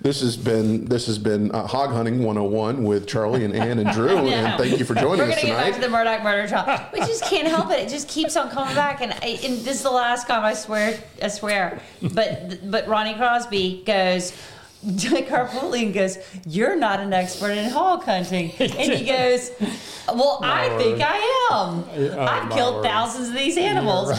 this 0.00 0.20
has 0.20 0.36
been 0.36 0.84
this 0.84 1.06
has 1.06 1.18
been 1.18 1.50
uh, 1.50 1.66
hog 1.66 1.90
hunting 1.90 2.22
101 2.22 2.84
with 2.84 3.08
Charlie 3.08 3.44
and 3.44 3.54
Anne 3.54 3.78
and 3.78 3.90
Drew. 3.90 4.06
know. 4.14 4.28
and 4.28 4.58
thank 4.62 4.78
you 4.78 4.84
for 4.84 4.94
joining 4.94 5.12
us. 5.12 5.18
We're 5.18 5.28
gonna 5.28 5.34
get 5.34 5.40
tonight. 5.40 5.70
back 5.70 5.74
to 5.74 5.80
the 5.80 5.88
Murdaugh 5.88 6.22
murder 6.22 6.46
trial. 6.46 6.88
We 6.92 7.00
just 7.00 7.24
can't 7.24 7.48
help 7.48 7.70
it. 7.70 7.80
It 7.80 7.88
just 7.88 8.08
keeps 8.08 8.36
on 8.36 8.50
coming 8.50 8.74
back, 8.74 9.00
and, 9.00 9.12
I, 9.12 9.40
and 9.42 9.58
this 9.64 9.76
is 9.76 9.82
the 9.82 9.90
last 9.90 10.28
time 10.28 10.44
I 10.44 10.54
swear. 10.54 11.02
I 11.20 11.28
swear. 11.28 11.80
But 12.00 12.70
but 12.70 12.86
Ronnie 12.86 13.14
Crosby 13.14 13.82
goes. 13.84 14.32
Harpootlian 14.84 15.94
goes, 15.94 16.18
You're 16.46 16.76
not 16.76 17.00
an 17.00 17.14
expert 17.14 17.52
in 17.52 17.70
hog 17.70 18.04
hunting. 18.04 18.52
And 18.60 18.92
he 18.92 19.06
goes, 19.06 19.50
Well, 20.06 20.40
I 20.42 20.68
think 20.76 21.00
I 21.00 21.16
am. 21.50 21.84
Oh, 21.88 22.20
I've 22.20 22.52
killed 22.52 22.74
word. 22.76 22.84
thousands 22.84 23.28
of 23.28 23.34
these 23.34 23.56
animals. 23.56 24.12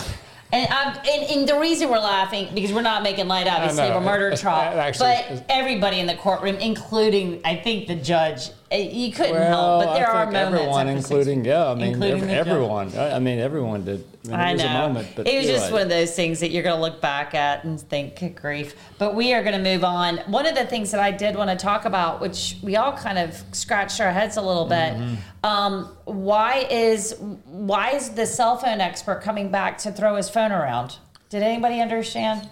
And, 0.56 0.74
I'm, 0.74 0.88
and, 1.06 1.32
and 1.32 1.50
the 1.50 1.60
reason 1.60 1.90
we're 1.90 2.00
laughing 2.00 2.48
because 2.54 2.72
we're 2.72 2.82
not 2.82 3.04
making 3.04 3.28
light, 3.28 3.46
obviously, 3.48 3.88
of 3.88 4.02
a 4.02 4.06
murder 4.06 4.36
trial. 4.38 4.80
actually 4.80 5.16
but 5.30 5.46
everybody 5.50 6.00
in 6.00 6.08
the 6.08 6.16
courtroom, 6.16 6.56
including 6.56 7.42
I 7.44 7.58
think 7.58 7.88
the 7.88 7.96
judge, 7.96 8.52
eh, 8.72 8.78
you 8.90 9.12
couldn't 9.12 9.34
Well, 9.34 9.82
help. 9.82 9.86
But 9.90 9.96
there 9.96 10.10
I 10.10 10.24
are 10.24 10.32
moments, 10.32 10.56
everyone, 10.62 10.88
including 10.88 11.46
yeah, 11.46 11.70
I 11.72 11.76
mean 11.76 11.88
including 11.94 12.22
ev- 12.22 12.28
the 12.28 12.28
judge. 12.34 12.48
everyone. 12.48 12.96
I 12.98 13.16
I 13.16 13.20
mean 13.20 13.40
everyone 13.40 13.84
did. 13.84 14.06
I, 14.30 14.54
mean, 14.54 14.62
I 14.62 14.64
know. 14.64 14.86
a 14.86 14.88
moment, 14.88 15.08
but 15.16 15.28
it 15.28 15.38
was 15.38 15.46
just 15.48 15.64
right. 15.66 15.74
one 15.74 15.82
of 15.84 15.90
those 15.90 16.16
things 16.16 16.40
that 16.40 16.52
you're 16.52 16.64
going 16.64 16.76
to 16.76 16.82
look 16.82 17.02
back 17.02 17.34
at 17.34 17.64
and 17.64 17.80
think, 17.80 18.20
"Good 18.20 18.36
grief!" 18.36 18.76
But 18.98 19.16
we 19.16 19.34
are 19.34 19.44
going 19.44 19.62
to 19.62 19.72
move 19.74 19.84
on. 19.84 20.18
One 20.28 20.46
of 20.46 20.56
the 20.56 20.66
things 20.66 20.92
that 20.92 21.00
I 21.00 21.12
did 21.12 21.36
want 21.36 21.50
to 21.50 21.56
talk 21.56 21.86
about, 21.86 22.22
which 22.22 22.58
we 22.62 22.76
all 22.76 22.94
kind 22.94 23.18
of 23.18 23.42
scratched 23.52 24.00
our 24.02 24.12
heads 24.12 24.38
a 24.38 24.42
little 24.42 24.66
bit, 24.66 24.94
Mm-hmm. 24.96 25.16
um, 25.46 25.96
why 26.06 26.68
is 26.70 27.16
why 27.46 27.92
is 27.92 28.10
the 28.12 28.26
cell 28.26 28.58
phone 28.58 28.82
expert 28.82 29.22
coming 29.22 29.50
back 29.52 29.78
to 29.80 29.92
throw 29.92 30.16
his 30.16 30.30
phone 30.30 30.52
around? 30.52 30.98
Did 31.30 31.44
anybody 31.44 31.82
understand? 31.82 32.50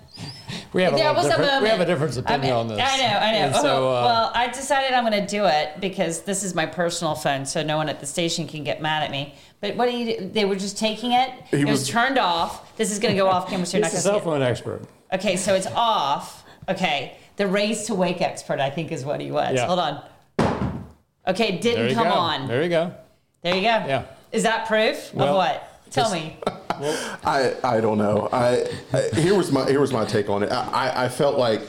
We 0.73 0.81
have 0.81 0.93
a, 0.93 0.95
There 0.97 1.13
lot 1.13 1.25
a 1.25 1.29
different, 1.29 1.61
we 1.63 1.69
have 1.69 1.79
a 1.81 1.85
different 1.85 2.17
I 2.17 2.19
opinion 2.19 2.41
mean, 2.41 2.53
on 2.53 2.67
this. 2.67 2.79
I 2.81 2.97
know, 2.97 3.17
I 3.17 3.31
know. 3.51 3.61
So, 3.61 3.89
uh, 3.89 4.03
well, 4.05 4.31
I 4.33 4.47
decided 4.47 4.93
I'm 4.93 5.05
going 5.05 5.21
to 5.21 5.27
do 5.27 5.45
it 5.45 5.79
because 5.79 6.21
this 6.23 6.43
is 6.43 6.55
my 6.55 6.65
personal 6.65 7.13
phone, 7.13 7.45
so 7.45 7.61
no 7.61 7.77
one 7.77 7.89
at 7.89 7.99
the 7.99 8.07
station 8.07 8.47
can 8.47 8.63
get 8.63 8.81
mad 8.81 9.03
at 9.03 9.11
me. 9.11 9.35
But 9.61 9.75
what 9.75 9.89
do 9.89 9.95
you? 9.95 10.17
do? 10.17 10.29
They 10.29 10.45
were 10.45 10.55
just 10.55 10.77
taking 10.77 11.11
it. 11.11 11.29
it 11.51 11.65
was, 11.65 11.81
was- 11.81 11.89
turned 11.89 12.17
off. 12.17 12.75
This 12.75 12.91
is 12.91 12.97
going 12.99 13.13
to 13.13 13.17
go 13.17 13.27
off 13.27 13.49
camera, 13.49 13.65
so 13.67 13.77
you're 13.77 13.83
not 13.83 13.91
going 13.91 14.01
to 14.01 14.01
cell 14.03 14.17
it. 14.17 14.23
phone 14.23 14.41
expert. 14.41 14.81
Okay, 15.13 15.37
so 15.37 15.53
it's 15.53 15.67
off. 15.67 16.43
Okay, 16.67 17.17
the 17.35 17.45
raise 17.47 17.83
to 17.83 17.93
wake 17.93 18.21
expert, 18.21 18.59
I 18.59 18.69
think, 18.71 18.91
is 18.91 19.05
what 19.05 19.21
he 19.21 19.29
was. 19.31 19.53
Yeah. 19.55 19.67
Hold 19.67 19.79
on. 19.79 20.03
Okay, 21.27 21.53
it 21.53 21.61
didn't 21.61 21.93
come 21.93 22.07
go. 22.07 22.13
on. 22.13 22.47
There 22.47 22.63
you 22.63 22.69
go. 22.69 22.93
There 23.43 23.55
you 23.55 23.61
go. 23.61 23.67
Yeah. 23.67 24.05
Is 24.31 24.43
that 24.43 24.67
proof 24.67 25.13
Well, 25.13 25.29
of 25.29 25.35
what? 25.35 25.91
Tell 25.91 26.11
me. 26.11 26.37
I, 27.23 27.55
I 27.63 27.81
don't 27.81 27.97
know. 27.97 28.29
I, 28.31 28.67
I 28.93 29.01
here 29.15 29.35
was 29.35 29.51
my 29.51 29.69
here 29.69 29.79
was 29.81 29.91
my 29.93 30.05
take 30.05 30.29
on 30.29 30.43
it. 30.43 30.51
I, 30.51 31.05
I- 31.05 31.09
felt 31.09 31.37
like 31.37 31.61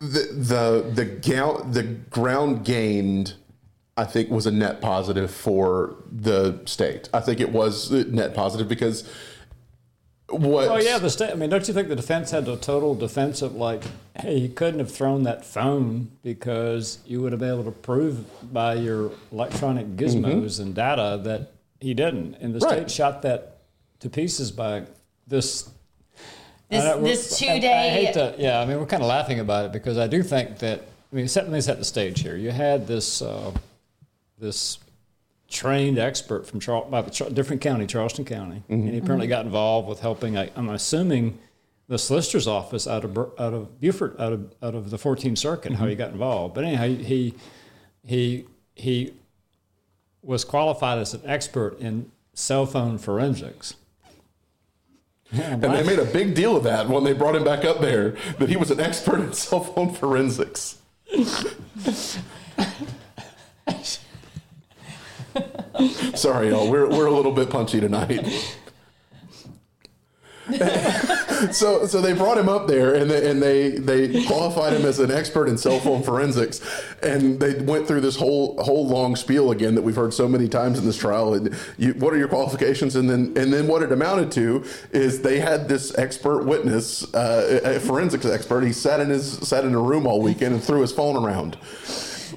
the 0.00 0.28
the 0.32 0.90
the 0.94 1.04
gout 1.04 1.72
the 1.72 1.82
ground 1.82 2.64
gained. 2.64 3.34
I 3.96 4.04
think 4.04 4.28
was 4.28 4.44
a 4.46 4.50
net 4.50 4.80
positive 4.80 5.30
for 5.30 5.94
the 6.10 6.60
state. 6.64 7.08
I 7.14 7.20
think 7.20 7.38
it 7.40 7.50
was 7.52 7.92
net 7.92 8.34
positive 8.34 8.66
because 8.68 9.08
what? 10.28 10.68
Oh 10.68 10.78
yeah, 10.78 10.98
the 10.98 11.10
state. 11.10 11.30
I 11.30 11.34
mean, 11.34 11.48
don't 11.48 11.66
you 11.68 11.72
think 11.74 11.88
the 11.88 11.94
defense 11.94 12.32
had 12.32 12.48
a 12.48 12.56
total 12.56 12.94
defense 12.96 13.40
of 13.40 13.54
like, 13.54 13.84
hey, 14.18 14.36
you 14.38 14.48
couldn't 14.48 14.80
have 14.80 14.90
thrown 14.90 15.22
that 15.24 15.44
phone 15.44 16.10
because 16.22 16.98
you 17.06 17.20
would 17.22 17.30
have 17.32 17.38
been 17.38 17.52
able 17.52 17.64
to 17.64 17.70
prove 17.70 18.24
by 18.52 18.74
your 18.74 19.12
electronic 19.30 19.94
gizmos 19.96 20.58
and 20.58 20.74
data 20.74 21.20
that 21.22 21.52
he 21.80 21.94
didn't, 21.94 22.34
and 22.40 22.52
the 22.54 22.58
Mm-hmm. 22.58 22.66
Right. 22.68 22.90
state 22.90 22.90
shot 22.90 23.22
that 23.22 23.53
to 24.04 24.10
pieces 24.10 24.52
by 24.52 24.84
this. 25.26 25.68
This- 26.70 26.82
I 26.84 26.92
don't- 26.92 27.02
this 27.02 27.42
I- 27.42 27.46
I 27.56 27.88
hate 27.90 28.14
to, 28.14 28.34
yeah. 28.38 28.60
I 28.60 28.64
mean, 28.66 28.78
we're 28.78 28.86
kind 28.86 29.02
of 29.02 29.08
laughing 29.08 29.40
about 29.40 29.64
it 29.66 29.72
because 29.72 29.98
I 29.98 30.06
do 30.06 30.22
think 30.22 30.58
that. 30.58 30.80
I 31.12 31.16
mean, 31.16 31.28
set, 31.28 31.44
let 31.44 31.52
me 31.52 31.60
set 31.60 31.78
the 31.78 31.84
stage 31.84 32.20
here. 32.22 32.36
You 32.36 32.50
had 32.50 32.86
this 32.86 33.22
uh, 33.22 33.52
this 34.38 34.78
trained 35.48 35.98
expert 35.98 36.46
from 36.46 36.58
Charl- 36.60 36.86
by 36.90 37.02
the 37.02 37.10
Char- 37.10 37.30
different 37.30 37.62
county, 37.62 37.86
Charleston 37.86 38.24
County, 38.24 38.62
and 38.68 38.88
he 38.88 38.98
apparently 38.98 39.28
got 39.28 39.44
involved 39.44 39.88
with 39.88 40.00
helping. 40.00 40.36
I, 40.36 40.50
I'm 40.56 40.68
assuming 40.70 41.38
the 41.86 41.98
solicitor's 41.98 42.48
office 42.48 42.86
out 42.88 43.04
of 43.04 43.16
out 43.16 43.54
of 43.54 43.80
Beaufort, 43.80 44.18
out 44.18 44.32
of 44.32 44.52
out 44.62 44.74
of 44.74 44.90
the 44.90 44.96
14th 44.98 45.38
Circuit, 45.38 45.72
how 45.74 45.86
he 45.86 45.94
got 45.94 46.10
involved. 46.10 46.54
But 46.54 46.64
anyhow, 46.64 46.88
he 46.88 47.34
he 48.04 48.44
he 48.74 49.12
was 50.22 50.42
qualified 50.44 50.98
as 50.98 51.14
an 51.14 51.20
expert 51.24 51.78
in 51.78 52.10
cell 52.32 52.66
phone 52.66 52.98
forensics. 52.98 53.74
And 55.34 55.62
they 55.62 55.82
made 55.82 55.98
a 55.98 56.04
big 56.04 56.34
deal 56.34 56.56
of 56.56 56.64
that 56.64 56.88
when 56.88 57.04
they 57.04 57.12
brought 57.12 57.36
him 57.36 57.44
back 57.44 57.64
up 57.64 57.80
there 57.80 58.16
that 58.38 58.48
he 58.48 58.56
was 58.56 58.70
an 58.70 58.80
expert 58.80 59.20
in 59.20 59.32
cell 59.32 59.60
phone 59.60 59.92
forensics. 59.92 60.78
Sorry, 66.14 66.48
y'all. 66.50 66.70
We're, 66.70 66.88
we're 66.88 67.06
a 67.06 67.10
little 67.10 67.32
bit 67.32 67.50
punchy 67.50 67.80
tonight. 67.80 68.54
so 71.52 71.86
so 71.86 72.00
they 72.00 72.12
brought 72.12 72.38
him 72.38 72.48
up 72.48 72.66
there 72.66 72.94
and 72.94 73.10
they, 73.10 73.30
and 73.30 73.42
they 73.42 73.70
they 73.70 74.24
qualified 74.24 74.72
him 74.72 74.84
as 74.84 74.98
an 74.98 75.10
expert 75.10 75.48
in 75.48 75.58
cell 75.58 75.78
phone 75.80 76.02
forensics 76.02 76.60
and 77.02 77.40
they 77.40 77.54
went 77.62 77.86
through 77.86 78.00
this 78.00 78.16
whole 78.16 78.62
whole 78.62 78.86
long 78.86 79.16
spiel 79.16 79.50
again 79.50 79.74
that 79.74 79.82
we've 79.82 79.96
heard 79.96 80.14
so 80.14 80.28
many 80.28 80.48
times 80.48 80.78
in 80.78 80.84
this 80.84 80.96
trial 80.96 81.34
and 81.34 81.54
you, 81.76 81.92
what 81.94 82.12
are 82.12 82.18
your 82.18 82.28
qualifications 82.28 82.96
and 82.96 83.08
then 83.08 83.32
and 83.36 83.52
then 83.52 83.66
what 83.66 83.82
it 83.82 83.92
amounted 83.92 84.30
to 84.30 84.64
is 84.92 85.22
they 85.22 85.40
had 85.40 85.68
this 85.68 85.96
expert 85.98 86.44
witness 86.44 87.12
uh, 87.14 87.60
a 87.64 87.80
forensics 87.80 88.26
expert 88.26 88.62
he 88.62 88.72
sat 88.72 89.00
in 89.00 89.10
his 89.10 89.38
sat 89.46 89.64
in 89.64 89.74
a 89.74 89.80
room 89.80 90.06
all 90.06 90.20
weekend 90.20 90.54
and 90.54 90.62
threw 90.62 90.80
his 90.80 90.92
phone 90.92 91.16
around 91.16 91.56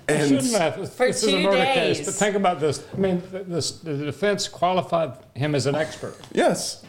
and 0.07 0.29
Shouldn't 0.29 0.53
have. 0.53 0.77
This 0.97 1.23
is 1.23 1.23
a 1.23 1.31
two 1.31 1.43
murder 1.43 1.57
days. 1.57 1.97
case. 1.97 2.05
But 2.05 2.15
think 2.15 2.35
about 2.35 2.59
this. 2.59 2.83
I 2.93 2.97
mean, 2.97 3.21
this, 3.31 3.71
the 3.79 3.97
defense 3.97 4.47
qualified 4.47 5.13
him 5.33 5.55
as 5.55 5.65
an 5.65 5.75
expert. 5.75 6.15
Yes. 6.31 6.85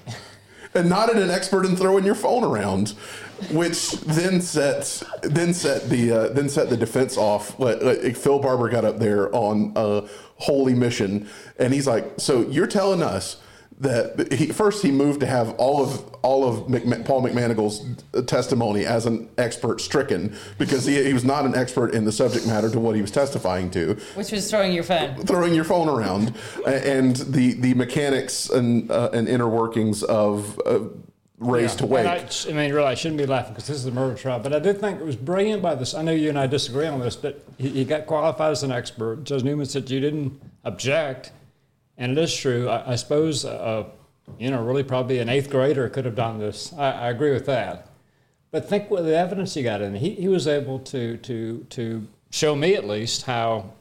And 0.79 0.89
not 0.89 1.15
an 1.15 1.29
expert 1.29 1.67
in 1.67 1.75
throwing 1.75 2.05
your 2.05 2.15
phone 2.15 2.45
around, 2.45 2.91
which 3.51 3.91
then 3.93 4.41
set 4.41 5.03
then 5.23 5.53
set 5.53 5.89
the 5.91 6.13
uh, 6.13 6.29
then 6.29 6.49
set 6.49 6.71
the 6.71 6.77
defense 6.77 7.17
off. 7.17 7.59
Like 7.59 8.17
Phil 8.17 8.39
Barber 8.39 8.69
got 8.69 8.85
up 8.85 8.99
there 8.99 9.35
on 9.35 9.73
a 9.75 10.05
holy 10.37 10.75
mission, 10.75 11.29
and 11.59 11.75
he's 11.75 11.87
like, 11.87 12.13
"So 12.19 12.43
you're 12.43 12.69
telling 12.69 13.03
us 13.03 13.39
that 13.81 14.33
he 14.33 14.47
first 14.47 14.83
he 14.83 14.91
moved 14.91 15.21
to 15.21 15.27
have 15.27 15.51
all 15.57 15.83
of 15.83 16.05
all 16.23 16.49
of 16.49 16.67
McMa- 16.67 17.05
Paul 17.07 17.23
McManigal's 17.23 17.85
testimony 18.27 18.85
as 18.85 19.07
an 19.07 19.29
expert 19.39 19.81
stricken 19.81 20.35
because 20.59 20.85
he, 20.85 21.03
he 21.05 21.13
was 21.13 21.25
not 21.25 21.45
an 21.47 21.55
expert 21.55 21.95
in 21.95 22.05
the 22.05 22.11
subject 22.13 22.47
matter 22.47 22.69
to 22.71 22.81
what 22.81 22.97
he 22.97 23.01
was 23.03 23.11
testifying 23.13 23.71
to 23.71 23.95
Which 24.15 24.33
was 24.33 24.51
throwing 24.51 24.73
your 24.73 24.83
phone. 24.83 25.15
throwing 25.27 25.55
your 25.55 25.65
phone 25.65 25.89
around 25.89 26.35
and 26.67 27.17
the 27.17 27.53
the 27.55 27.75
mechanics 27.75 28.51
and 28.51 28.91
uh, 28.91 29.11
and 29.13 29.29
inner 29.29 29.49
workings 29.49 30.03
of 30.03 30.61
uh, 30.67 30.81
race 31.39 31.77
to 31.77 31.87
wake. 31.87 32.01
And 32.05 32.09
I, 32.09 32.51
I 32.51 32.53
mean, 32.53 32.75
really, 32.75 32.89
I 32.89 32.95
shouldn't 32.95 33.19
be 33.19 33.27
laughing 33.27 33.53
because 33.53 33.69
this 33.69 33.77
is 33.77 33.87
a 33.87 33.93
murder 33.93 34.17
trial, 34.17 34.41
but 34.41 34.53
I 34.53 34.59
did 34.59 34.81
think 34.81 34.99
it 35.01 35.05
was 35.05 35.15
brilliant 35.15 35.63
by 35.63 35.77
this. 35.77 35.95
I 35.95 36.03
know 36.03 36.11
you 36.11 36.31
and 36.31 36.39
I 36.39 36.49
disagree 36.49 36.89
on 36.89 36.99
this, 36.99 37.15
but 37.15 37.45
he, 37.59 37.69
he 37.69 37.85
got 37.85 38.07
qualified 38.07 38.51
as 38.51 38.65
an 38.65 38.73
expert. 38.73 39.23
Judge 39.23 39.45
Newman 39.45 39.67
said 39.67 39.89
you 39.89 40.01
didn't 40.01 40.41
object, 40.65 41.31
and 41.99 42.13
it 42.13 42.19
is 42.19 42.35
true. 42.35 42.69
I, 42.69 42.93
I 42.93 42.97
suppose, 42.97 43.45
uh, 43.45 43.85
you 44.39 44.51
know, 44.51 44.63
really 44.63 44.83
probably 44.85 45.19
an 45.19 45.29
eighth 45.29 45.51
grader 45.51 45.89
could 45.89 46.05
have 46.05 46.15
done 46.15 46.39
this. 46.39 46.73
I, 46.75 46.91
I 46.93 47.09
agree 47.11 47.33
with 47.33 47.47
that. 47.47 47.89
But 48.51 48.69
think 48.69 48.91
what 48.91 49.05
the 49.05 49.15
evidence 49.17 49.53
he 49.55 49.63
got 49.63 49.83
in. 49.83 49.95
He, 49.95 50.11
he 50.15 50.29
was 50.29 50.47
able 50.49 50.79
to, 50.81 51.19
to, 51.19 51.67
to 51.71 52.07
show 52.31 52.55
me 52.55 52.75
at 52.75 52.87
least 52.87 53.23
how 53.27 53.73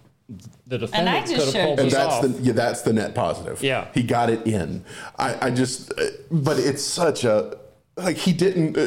the 0.67 0.77
defendant 0.77 1.27
could 1.27 1.37
have 1.39 1.53
pulled 1.53 1.79
and 1.79 1.87
this 1.87 1.93
that's 1.93 2.15
off. 2.15 2.21
the 2.23 2.29
yeah, 2.41 2.51
that's 2.51 2.81
the 2.81 2.91
net 2.91 3.15
positive. 3.15 3.61
Yeah. 3.63 3.87
he 3.93 4.03
got 4.03 4.29
it 4.29 4.45
in. 4.45 4.83
I, 5.17 5.47
I 5.47 5.51
just, 5.51 5.93
uh, 5.97 6.03
but 6.29 6.59
it's 6.59 6.83
such 6.83 7.23
a 7.23 7.57
like 7.95 8.17
he 8.17 8.33
didn't. 8.33 8.77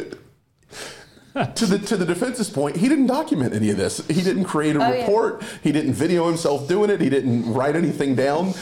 Uh, 1.33 1.45
to 1.45 1.65
the 1.65 1.79
to 1.79 1.95
the 1.95 2.05
defense's 2.05 2.49
point, 2.49 2.75
he 2.75 2.89
didn't 2.89 3.07
document 3.07 3.53
any 3.53 3.69
of 3.69 3.77
this. 3.77 4.05
He 4.07 4.21
didn't 4.21 4.43
create 4.43 4.75
a 4.75 4.79
Oh, 4.85 4.91
yeah. 4.91 4.99
report. 4.99 5.41
He 5.63 5.71
didn't 5.71 5.93
video 5.93 6.27
himself 6.27 6.67
doing 6.67 6.89
it. 6.89 6.99
He 6.99 7.09
didn't 7.09 7.51
write 7.53 7.75
anything 7.77 8.15
down. 8.15 8.53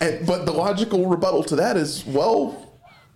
And, 0.00 0.26
but 0.26 0.44
the 0.46 0.52
logical 0.52 1.06
rebuttal 1.06 1.42
to 1.44 1.56
that 1.56 1.76
is, 1.76 2.04
well, 2.06 2.60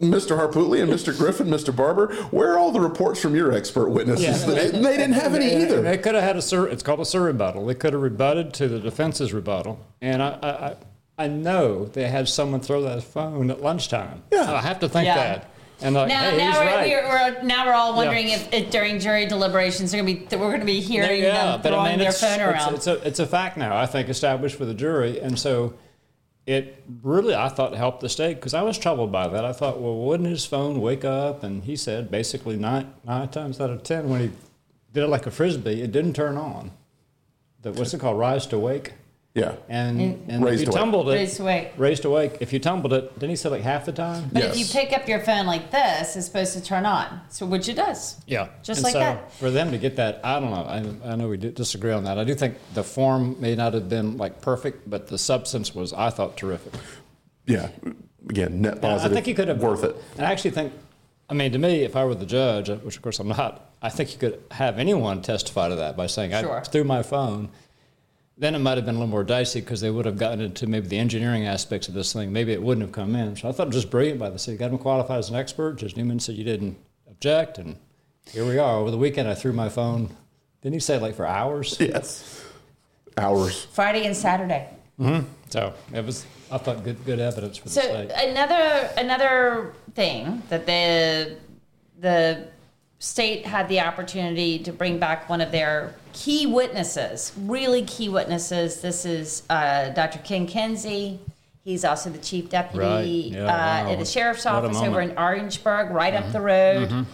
Mr. 0.01 0.39
Harpootli 0.39 0.81
and 0.81 0.93
Mr. 0.93 1.17
Griffin, 1.17 1.49
Mr. 1.49 1.75
Barber, 1.75 2.15
where 2.31 2.53
are 2.55 2.59
all 2.59 2.71
the 2.71 2.81
reports 2.81 3.21
from 3.21 3.35
your 3.35 3.53
expert 3.53 3.89
witnesses? 3.91 4.47
They, 4.47 4.71
they 4.71 4.97
didn't 4.97 5.15
have 5.15 5.35
any 5.35 5.51
And- 5.53 5.63
either. 5.63 5.79
and 5.79 5.87
They 5.87 5.99
could 5.99 6.15
have 6.15 6.23
had 6.23 6.37
a 6.37 6.43
sur- 6.43 6.69
it's 6.69 6.83
called 6.85 7.01
a 7.01 7.05
surrebuttal. 7.05 7.67
They 7.67 7.75
could 7.75 7.93
have 7.95 8.03
rebutted 8.03 8.55
to 8.55 8.69
the 8.69 8.79
defense's 8.79 9.33
rebuttal, 9.33 9.85
and 10.01 10.23
I, 10.23 10.39
I, 10.43 10.49
I- 10.69 10.77
I 11.21 11.27
know 11.27 11.85
they 11.87 12.07
had 12.09 12.29
someone 12.29 12.61
throw 12.61 12.81
that 12.83 13.03
phone 13.03 13.51
at 13.51 13.61
lunchtime. 13.61 14.23
Yeah, 14.33 14.53
I 14.53 14.61
have 14.61 14.79
to 14.79 14.89
think 14.89 15.07
Yeah. 15.07 15.17
that. 15.17 15.51
And 15.81 15.97
like, 15.97 16.07
now, 16.07 16.31
hey, 16.31 16.37
now 16.39 16.51
he's 16.51 16.59
we're, 16.61 16.65
right. 16.65 16.89
we're, 16.89 17.39
we're 17.41 17.43
now 17.43 17.67
we're 17.67 17.73
all 17.73 17.97
wondering 17.97 18.29
Yeah. 18.29 18.35
if, 18.37 18.53
if 18.53 18.71
during 18.71 19.01
jury 19.01 19.27
deliberations 19.27 19.91
they're 19.91 20.01
gonna 20.03 20.15
be 20.15 20.37
we're 20.37 20.53
gonna 20.53 20.65
be 20.65 20.79
hearing 20.81 21.23
them 21.23 21.61
but 21.61 21.73
I 21.73 21.75
throwing 21.75 21.91
mean, 21.91 21.99
their 21.99 22.09
it's, 22.11 22.21
phone 22.21 22.35
it's- 22.35 22.49
around. 22.55 22.75
It's, 22.75 22.87
a, 22.87 22.93
it's 23.05 23.19
a 23.19 23.27
fact 23.27 23.57
now, 23.57 23.77
I 23.77 23.87
think, 23.87 24.09
established 24.09 24.55
for 24.57 24.65
the 24.65 24.75
jury. 24.75 25.19
And 25.21 25.37
so 25.37 25.75
it 26.49 26.83
really, 27.03 27.35
I 27.35 27.51
thought, 27.51 27.75
helped 27.75 28.01
the 28.01 28.09
state 28.09 28.37
because 28.37 28.55
I 28.55 28.63
was 28.63 28.79
troubled 28.79 29.13
by 29.13 29.29
that. 29.29 29.45
I 29.45 29.53
thought, 29.53 29.83
well, 29.83 29.95
wouldn't 29.95 30.31
his 30.31 30.47
phone 30.47 30.81
wake 30.81 31.05
up? 31.05 31.43
And 31.43 31.63
he 31.63 31.77
said 31.77 32.11
basically 32.11 32.57
nine, 32.57 32.91
nine 33.05 33.29
times 33.29 33.61
out 33.61 33.69
of 33.69 33.83
10, 33.83 34.09
when 34.09 34.21
he 34.23 34.31
did 34.95 35.05
it 35.05 35.09
like 35.09 35.27
a 35.27 35.31
frisbee, 35.31 35.83
it 35.83 35.93
didn't 35.93 36.15
turn 36.15 36.39
on. 36.39 36.71
The, 37.61 37.73
what's 37.73 37.93
it 37.93 38.01
called? 38.01 38.19
Rise 38.19 38.47
to 38.47 38.59
wake? 38.59 38.95
Yeah. 39.39 39.55
And, 39.69 40.01
And- 40.01 40.25
and 40.31 40.45
Raised 40.45 40.55
if 40.55 40.61
you 40.61 40.65
to 40.67 40.71
wake. 40.73 40.79
tumbled 40.81 41.09
it, 41.11 41.13
Raised 41.13 41.37
to 41.37 41.45
wake. 41.45 41.69
raised 41.77 42.03
to 42.03 42.11
wake. 42.11 42.33
If 42.41 42.53
you 42.53 42.59
tumbled 42.59 42.93
it, 42.93 43.15
didn't 43.15 43.31
he 43.31 43.37
say 43.37 43.49
like 43.49 43.63
half 43.63 43.85
the 43.87 43.93
time? 43.93 44.31
but 44.33 44.43
if 44.45 44.59
you 44.59 44.65
pick 44.67 44.93
up 44.93 45.09
your 45.09 45.21
phone 45.21 45.47
like 45.47 45.71
this, 45.71 46.17
it's 46.17 46.27
supposed 46.27 46.53
to 46.55 46.63
turn 46.63 46.85
on. 46.87 47.21
So 47.29 47.47
which 47.47 47.69
it 47.69 47.75
does. 47.75 48.17
Yeah, 48.27 48.49
Just 48.63 48.79
And 48.79 48.85
like 48.85 48.93
so 48.95 48.99
that. 48.99 49.33
For 49.35 49.51
them 49.51 49.71
to 49.71 49.79
get 49.79 49.97
that, 49.97 50.21
I 50.25 50.41
don't 50.41 50.51
know. 50.51 51.01
I, 51.07 51.13
I 51.13 51.17
know 51.17 51.29
we 51.29 51.37
disagree 51.37 51.93
on 51.93 52.05
that. 52.05 52.19
I 52.19 52.25
do 52.25 52.35
think 52.35 52.57
the 52.75 52.83
form 52.85 53.37
may 53.41 53.55
not 53.55 53.75
have 53.75 53.89
been 53.89 54.17
like 54.17 54.41
perfect, 54.41 54.89
but 54.91 55.07
the 55.09 55.19
substance 55.19 55.75
was, 55.75 55.93
I 55.93 56.11
thought, 56.11 56.37
terrific. 56.37 56.73
Yeah, 57.47 57.71
again, 58.29 58.61
net 58.61 58.75
And 58.85 58.87
I 58.87 59.09
think 59.09 59.25
he 59.27 59.35
could 59.35 59.49
have 59.49 59.63
worth 59.63 59.85
it. 59.85 59.97
And 60.17 60.27
I 60.27 60.33
actually 60.33 60.51
think, 60.51 60.73
I 61.31 61.35
mean, 61.35 61.53
to 61.53 61.59
me, 61.59 61.83
if 61.85 61.97
I 61.97 62.05
were 62.05 62.15
the 62.15 62.27
judge, 62.27 62.69
which 62.69 62.97
of 62.97 63.03
course 63.03 63.19
I'm 63.21 63.29
not, 63.29 63.71
I 63.81 63.89
think 63.91 64.13
you 64.13 64.19
could 64.19 64.43
have 64.51 64.79
anyone 64.79 65.23
testify 65.23 65.69
to 65.69 65.77
that 65.77 65.97
by 65.97 66.09
saying 66.09 66.33
Sure. 66.33 66.59
I 66.61 66.63
threw 66.65 66.85
my 66.85 67.03
phone. 67.03 67.49
Then 68.41 68.55
it 68.55 68.61
might 68.61 68.77
have 68.79 68.87
been 68.87 68.95
a 68.95 68.99
little 68.99 69.11
more 69.11 69.25
dicey 69.25 69.61
because 69.61 69.81
they 69.81 69.91
would 69.91 70.07
have 70.07 70.17
gotten 70.17 70.41
into 70.41 70.69
maybe 70.69 70.87
the 70.87 70.97
engineering 70.99 71.45
aspects 71.47 71.89
of 71.89 71.95
this 71.95 72.13
thing. 72.13 72.33
Maybe 72.33 72.53
it 72.53 72.63
wouldn't 72.63 72.87
have 72.87 72.93
come 72.93 73.17
in. 73.17 73.35
So 73.35 73.49
I 73.49 73.53
thought 73.53 73.65
it 73.65 73.75
was 73.75 73.77
just 73.83 73.91
brilliant 73.91 74.21
by 74.21 74.31
the 74.31 74.39
city. 74.39 74.57
Got 74.57 74.71
him 74.71 74.79
qualified 74.79 75.19
as 75.19 75.29
an 75.29 75.35
expert. 75.37 75.77
Judge 75.79 75.97
Newman 75.97 76.21
said 76.21 76.37
you 76.37 76.45
didn't 76.45 76.79
object, 77.11 77.59
and 77.59 77.77
here 78.31 78.47
we 78.47 78.57
are. 78.59 78.77
Over 78.77 78.93
the 78.93 78.97
weekend, 78.99 79.29
I 79.29 79.35
threw 79.35 79.53
my 79.53 79.69
phone. 79.69 80.17
Didn't 80.63 80.75
he 80.75 80.81
say 80.81 80.99
like 81.01 81.17
for 81.17 81.27
hours? 81.27 81.77
Yes, 81.81 82.45
hours. 83.17 83.65
Friday 83.73 84.07
and 84.07 84.17
Saturday. 84.17 84.69
Mm-hmm. 85.01 85.27
So 85.51 85.75
it 85.93 86.05
was. 86.05 86.25
I 86.51 86.59
thought 86.59 86.85
good 86.85 87.05
good 87.05 87.19
evidence 87.19 87.57
for 87.59 87.65
the 87.65 87.71
So 87.71 87.81
state. 87.81 88.11
another 88.15 88.89
another 88.97 89.73
thing 89.95 90.43
that 90.49 90.65
the 90.65 91.37
the 91.99 92.47
state 93.01 93.45
had 93.47 93.69
the 93.69 93.81
opportunity 93.81 94.59
to 94.61 94.73
bring 94.73 94.99
back 95.01 95.29
one 95.29 95.41
of 95.41 95.51
their 95.53 95.95
key 96.19 96.47
witnesses, 96.47 97.33
really 97.39 97.83
key 97.83 98.09
witnesses. 98.09 98.81
This 98.81 99.05
is 99.05 99.45
uh, 99.49 99.91
Dr. 99.91 100.19
Ken 100.19 100.47
Kinsey. 100.47 101.21
He's 101.63 101.85
also 101.85 102.11
the 102.11 102.19
chief 102.19 102.49
deputy 102.51 102.85
Right. 102.85 103.05
Yeah, 103.05 103.45
uh, 103.45 103.85
wow. 103.85 103.93
at 103.93 103.99
the 104.01 104.05
sheriff's 104.05 104.45
What 104.45 104.65
office 104.65 104.79
over 104.79 105.01
in 105.01 105.17
Orangeburg, 105.17 105.91
right 105.91 106.15
up 106.15 106.33
the 106.33 106.41
road. 106.41 106.89
Mhm. 106.89 107.07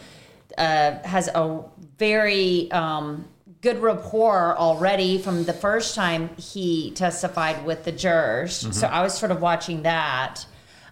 Uh, 0.56 1.06
has 1.06 1.28
a 1.28 1.64
very 1.98 2.70
um, 2.70 3.26
good 3.60 3.82
rapport 3.82 4.56
already 4.56 5.18
from 5.18 5.44
the 5.44 5.52
first 5.52 5.94
time 5.94 6.30
he 6.36 6.92
testified 6.92 7.64
with 7.66 7.84
the 7.84 7.92
jurors. 7.92 8.62
Mm-hmm. 8.62 8.72
So 8.72 8.86
I 8.86 9.02
was 9.02 9.18
sort 9.18 9.32
of 9.32 9.42
watching 9.42 9.82
that. 9.82 10.46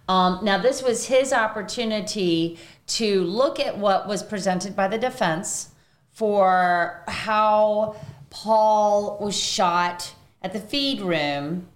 Um, 0.08 0.40
now, 0.42 0.58
this 0.58 0.82
was 0.82 1.06
his 1.06 1.32
opportunity 1.32 2.58
to 2.88 3.22
look 3.22 3.58
at 3.60 3.78
what 3.78 4.06
was 4.06 4.22
presented 4.22 4.74
by 4.76 4.88
the 4.88 4.98
defense 4.98 5.71
for 6.22 7.02
how 7.08 7.96
Paul 8.30 9.18
was 9.20 9.36
shot 9.36 10.14
at 10.40 10.52
the 10.52 10.60
feed 10.60 11.00
room. 11.00 11.66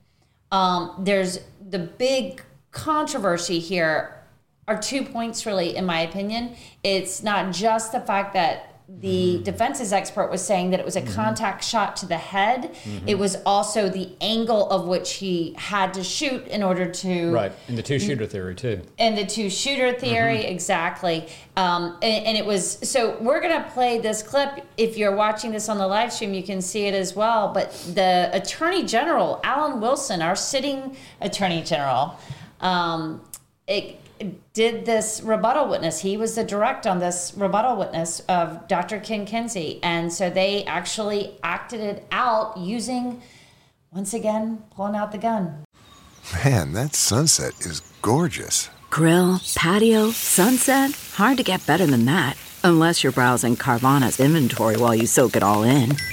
Um, 0.53 0.95
there's 1.01 1.41
the 1.69 1.81
big 1.81 2.45
controversy 2.71 3.59
here 3.59 4.23
are 4.69 4.81
two 4.81 5.03
points 5.03 5.47
really 5.47 5.75
in 5.75 5.85
my 5.85 6.01
opinion 6.01 6.55
it's 6.85 7.25
not 7.25 7.53
just 7.53 7.91
the 7.91 8.01
fact 8.01 8.35
that 8.35 8.76
the 8.89 9.43
defense's 9.43 9.93
expert 9.93 10.31
was 10.31 10.45
saying 10.45 10.71
that 10.71 10.79
it 10.79 10.87
was 10.87 10.95
a 10.95 11.03
contact 11.03 11.65
shot 11.65 11.97
to 11.97 12.07
the 12.07 12.17
head. 12.17 12.77
It 13.05 13.19
was 13.19 13.37
also 13.45 13.89
the 13.89 14.11
angle 14.21 14.71
of 14.71 14.87
which 14.87 15.15
he 15.15 15.55
had 15.59 15.93
to 15.95 16.05
shoot 16.05 16.47
in 16.47 16.63
order 16.63 16.87
to 16.91 17.33
right, 17.33 17.53
and 17.67 17.77
the 17.77 17.83
two 17.83 17.99
shooter 17.99 18.27
theory 18.27 18.55
too. 18.55 18.83
and 19.01 19.19
the 19.19 19.27
two 19.27 19.51
shooter 19.51 19.93
theory 19.93 20.45
exactly. 20.45 21.27
Um, 21.57 21.99
and, 22.01 22.27
and 22.27 22.39
it 22.39 22.47
was 22.47 22.79
so 22.89 23.17
we're 23.21 23.41
going 23.41 23.61
to 23.61 23.69
play 23.71 23.99
this 23.99 24.23
clip. 24.23 24.65
If 24.77 24.97
you're 24.97 25.17
watching 25.17 25.51
this 25.51 25.69
on 25.69 25.79
the 25.79 25.87
live 25.89 26.13
stream 26.13 26.33
you 26.33 26.45
can 26.45 26.63
see 26.63 26.87
it 26.87 26.95
as 26.95 27.17
well. 27.17 27.53
But 27.53 27.73
the 27.93 28.31
attorney 28.33 28.85
general 28.85 29.41
alan 29.43 29.81
wilson 29.81 30.23
our 30.23 30.37
sitting 30.37 30.97
attorney 31.21 31.63
general 31.63 32.19
um, 32.61 33.21
it, 33.67 33.99
did 34.55 34.87
this 34.87 35.21
rebuttal 35.23 35.69
witness 35.69 36.01
he 36.01 36.17
was 36.17 36.35
the 36.37 36.45
direct 36.45 36.87
on 36.87 36.99
this 36.99 37.35
rebuttal 37.37 37.77
witness 37.77 38.21
of 38.29 38.67
dr 38.67 38.99
ken 39.01 39.27
kinsey 39.27 39.79
and 39.83 40.11
so 40.11 40.31
they 40.31 40.65
actually 40.65 41.37
acted 41.43 41.81
it 41.81 42.07
out 42.11 42.57
using 42.57 43.21
once 43.93 44.15
again 44.15 44.63
pulling 44.75 44.97
out 44.97 45.13
the 45.13 45.19
gun 45.19 45.63
Man, 46.45 46.73
that 46.73 46.97
sunset 46.97 47.53
is 47.61 47.81
gorgeous. 48.03 48.69
Grill, 48.91 49.41
patio, 49.55 50.11
sunset. 50.11 50.91
Hard 51.15 51.37
to 51.37 51.45
get 51.45 51.65
better 51.67 51.87
than 51.87 52.05
that. 52.07 52.37
Unless 52.65 53.05
you're 53.05 53.13
browsing 53.13 53.55
Carvana's 53.55 54.19
inventory 54.19 54.77
while 54.77 54.93
you 54.95 55.07
soak 55.07 55.37
it 55.37 55.43
all 55.43 55.63
in. 55.63 55.97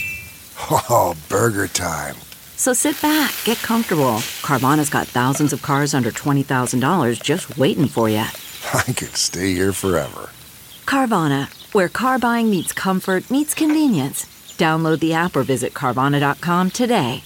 Oh, 0.69 1.15
burger 1.27 1.67
time. 1.67 2.15
So 2.63 2.71
sit 2.71 3.02
back, 3.02 3.36
get 3.43 3.58
comfortable. 3.58 4.23
Carvana's 4.39 4.89
got 4.89 5.06
thousands 5.06 5.52
of 5.52 5.62
cars 5.62 5.93
under 5.93 6.12
$20,000 6.12 7.21
just 7.21 7.58
waiting 7.58 7.89
for 7.89 8.08
you. 8.08 8.19
I 8.73 8.93
could 8.93 9.17
stay 9.17 9.54
here 9.54 9.73
forever. 9.73 10.30
Carvana, 10.86 11.49
where 11.73 11.89
car 11.89 12.17
buying 12.19 12.49
meets 12.49 12.71
comfort, 12.71 13.30
meets 13.30 13.54
convenience. 13.54 14.23
Download 14.58 15.02
the 15.02 15.12
app 15.12 15.36
or 15.36 15.43
visit 15.43 15.73
Carvana.com 15.73 16.71
today. 16.71 17.26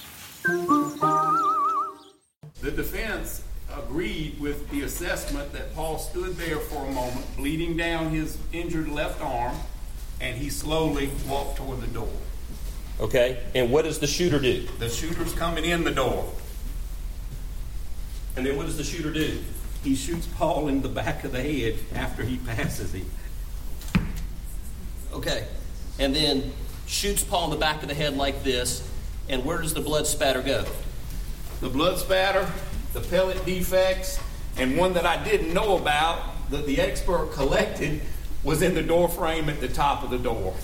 The 2.60 2.72
defense 2.72 3.44
agreed 3.72 4.40
with 4.40 4.68
the 4.70 4.82
assessment 4.82 5.52
that 5.52 5.72
Paul 5.72 5.98
stood 5.98 6.36
there 6.36 6.58
for 6.58 6.84
a 6.84 6.90
moment, 6.90 7.36
bleeding 7.36 7.76
down 7.76 8.10
his 8.10 8.38
injured 8.52 8.88
left 8.88 9.22
arm, 9.22 9.54
and 10.20 10.36
he 10.36 10.50
slowly 10.50 11.10
walked 11.28 11.58
toward 11.58 11.80
the 11.80 11.86
door. 11.86 12.10
Okay, 13.00 13.42
and 13.54 13.70
what 13.70 13.84
does 13.84 14.00
the 14.00 14.06
shooter 14.06 14.40
do? 14.40 14.66
The 14.78 14.88
shooter's 14.88 15.32
coming 15.34 15.64
in 15.64 15.84
the 15.84 15.90
door. 15.92 16.32
And 18.36 18.44
then 18.44 18.56
what 18.56 18.66
does 18.66 18.76
the 18.76 18.84
shooter 18.84 19.12
do? 19.12 19.38
He 19.84 19.94
shoots 19.94 20.26
Paul 20.26 20.68
in 20.68 20.82
the 20.82 20.88
back 20.88 21.24
of 21.24 21.32
the 21.32 21.42
head 21.42 21.76
after 21.94 22.24
he 22.24 22.38
passes 22.38 22.92
him. 22.92 23.08
Okay, 25.12 25.46
and 25.98 26.14
then 26.14 26.52
shoots 26.86 27.22
Paul 27.22 27.44
in 27.44 27.50
the 27.50 27.56
back 27.56 27.82
of 27.82 27.88
the 27.88 27.94
head 27.94 28.16
like 28.16 28.42
this, 28.42 28.88
and 29.28 29.44
where 29.44 29.58
does 29.58 29.74
the 29.74 29.80
blood 29.80 30.06
spatter 30.06 30.42
go? 30.42 30.64
The 31.60 31.68
blood 31.68 31.98
spatter, 31.98 32.50
the 32.92 33.00
pellet 33.00 33.44
defects, 33.44 34.18
and 34.56 34.76
one 34.76 34.94
that 34.94 35.06
I 35.06 35.22
didn't 35.22 35.52
know 35.54 35.76
about 35.76 36.50
that 36.50 36.66
the 36.66 36.80
expert 36.80 37.32
collected 37.32 38.00
was 38.42 38.62
in 38.62 38.74
the 38.74 38.82
door 38.82 39.08
frame 39.08 39.48
at 39.48 39.60
the 39.60 39.68
top 39.68 40.02
of 40.02 40.10
the 40.10 40.18
door. 40.18 40.54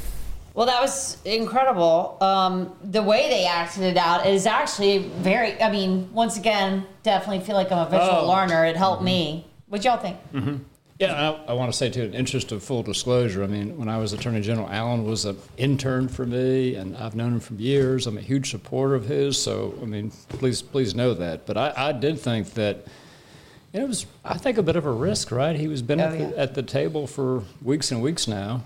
Well, 0.55 0.67
that 0.67 0.81
was 0.81 1.17
incredible. 1.25 2.17
Um, 2.21 2.77
the 2.85 3.03
way 3.03 3.29
they 3.29 3.45
acted 3.45 3.83
it 3.83 3.97
out 3.97 4.25
is 4.27 4.47
actually 4.47 4.99
very. 4.99 5.61
I 5.61 5.71
mean, 5.71 6.13
once 6.13 6.37
again, 6.37 6.87
definitely 7.03 7.45
feel 7.45 7.57
like 7.57 7.73
I'm 7.73 7.87
a 7.87 7.91
visual 7.91 8.09
Oh. 8.23 8.29
learner. 8.31 8.65
It 8.65 8.77
helped 8.77 9.03
me. 9.03 9.47
What 9.67 9.85
y'all 9.85 9.97
think? 9.99 10.17
Mm-hmm. 10.33 10.57
Yeah, 11.01 11.13
I, 11.49 11.51
I 11.51 11.53
want 11.55 11.73
to 11.73 11.77
say 11.77 11.91
too, 11.91 12.03
in 12.05 12.15
interest 12.15 12.53
of 12.53 12.63
full 12.63 12.85
disclosure, 12.85 13.43
I 13.43 13.49
mean, 13.49 13.77
when 13.77 13.89
I 13.89 13.99
was 13.99 14.13
Attorney 14.13 14.41
General, 14.43 14.69
Alan 14.71 15.05
was 15.05 15.25
an 15.25 15.37
intern 15.57 16.07
for 16.07 16.25
me, 16.25 16.77
and 16.77 16.97
I've 16.97 17.17
known 17.17 17.33
him 17.33 17.41
for 17.41 17.55
years. 17.55 18.07
I'm 18.07 18.17
a 18.17 18.21
huge 18.21 18.53
supporter 18.53 18.95
of 18.95 19.07
his, 19.07 19.37
so 19.43 19.75
I 19.83 19.87
mean, 19.87 20.13
please, 20.29 20.63
please 20.63 20.95
know 20.95 21.13
that. 21.15 21.47
But 21.47 21.57
I, 21.57 21.73
I 21.77 21.93
did 21.93 22.21
think 22.21 22.55
that 22.55 22.87
it 23.73 23.89
was, 23.89 24.07
I 24.25 24.39
think, 24.39 24.57
a 24.57 24.63
bit 24.63 24.77
of 24.77 24.87
a 24.87 24.93
risk, 24.93 25.33
right? 25.33 25.57
He 25.57 25.67
was 25.67 25.83
been 25.83 26.01
Oh, 26.01 26.05
at, 26.05 26.19
the, 26.19 26.39
at 26.39 26.55
the 26.55 26.63
table 26.63 27.09
for 27.09 27.43
weeks 27.61 27.91
and 27.91 28.01
weeks 28.01 28.29
now, 28.29 28.63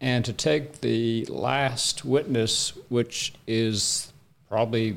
and 0.00 0.24
to 0.24 0.32
take 0.32 0.80
the 0.80 1.24
last 1.26 2.04
witness, 2.04 2.72
which 2.88 3.32
is 3.46 4.12
probably 4.48 4.96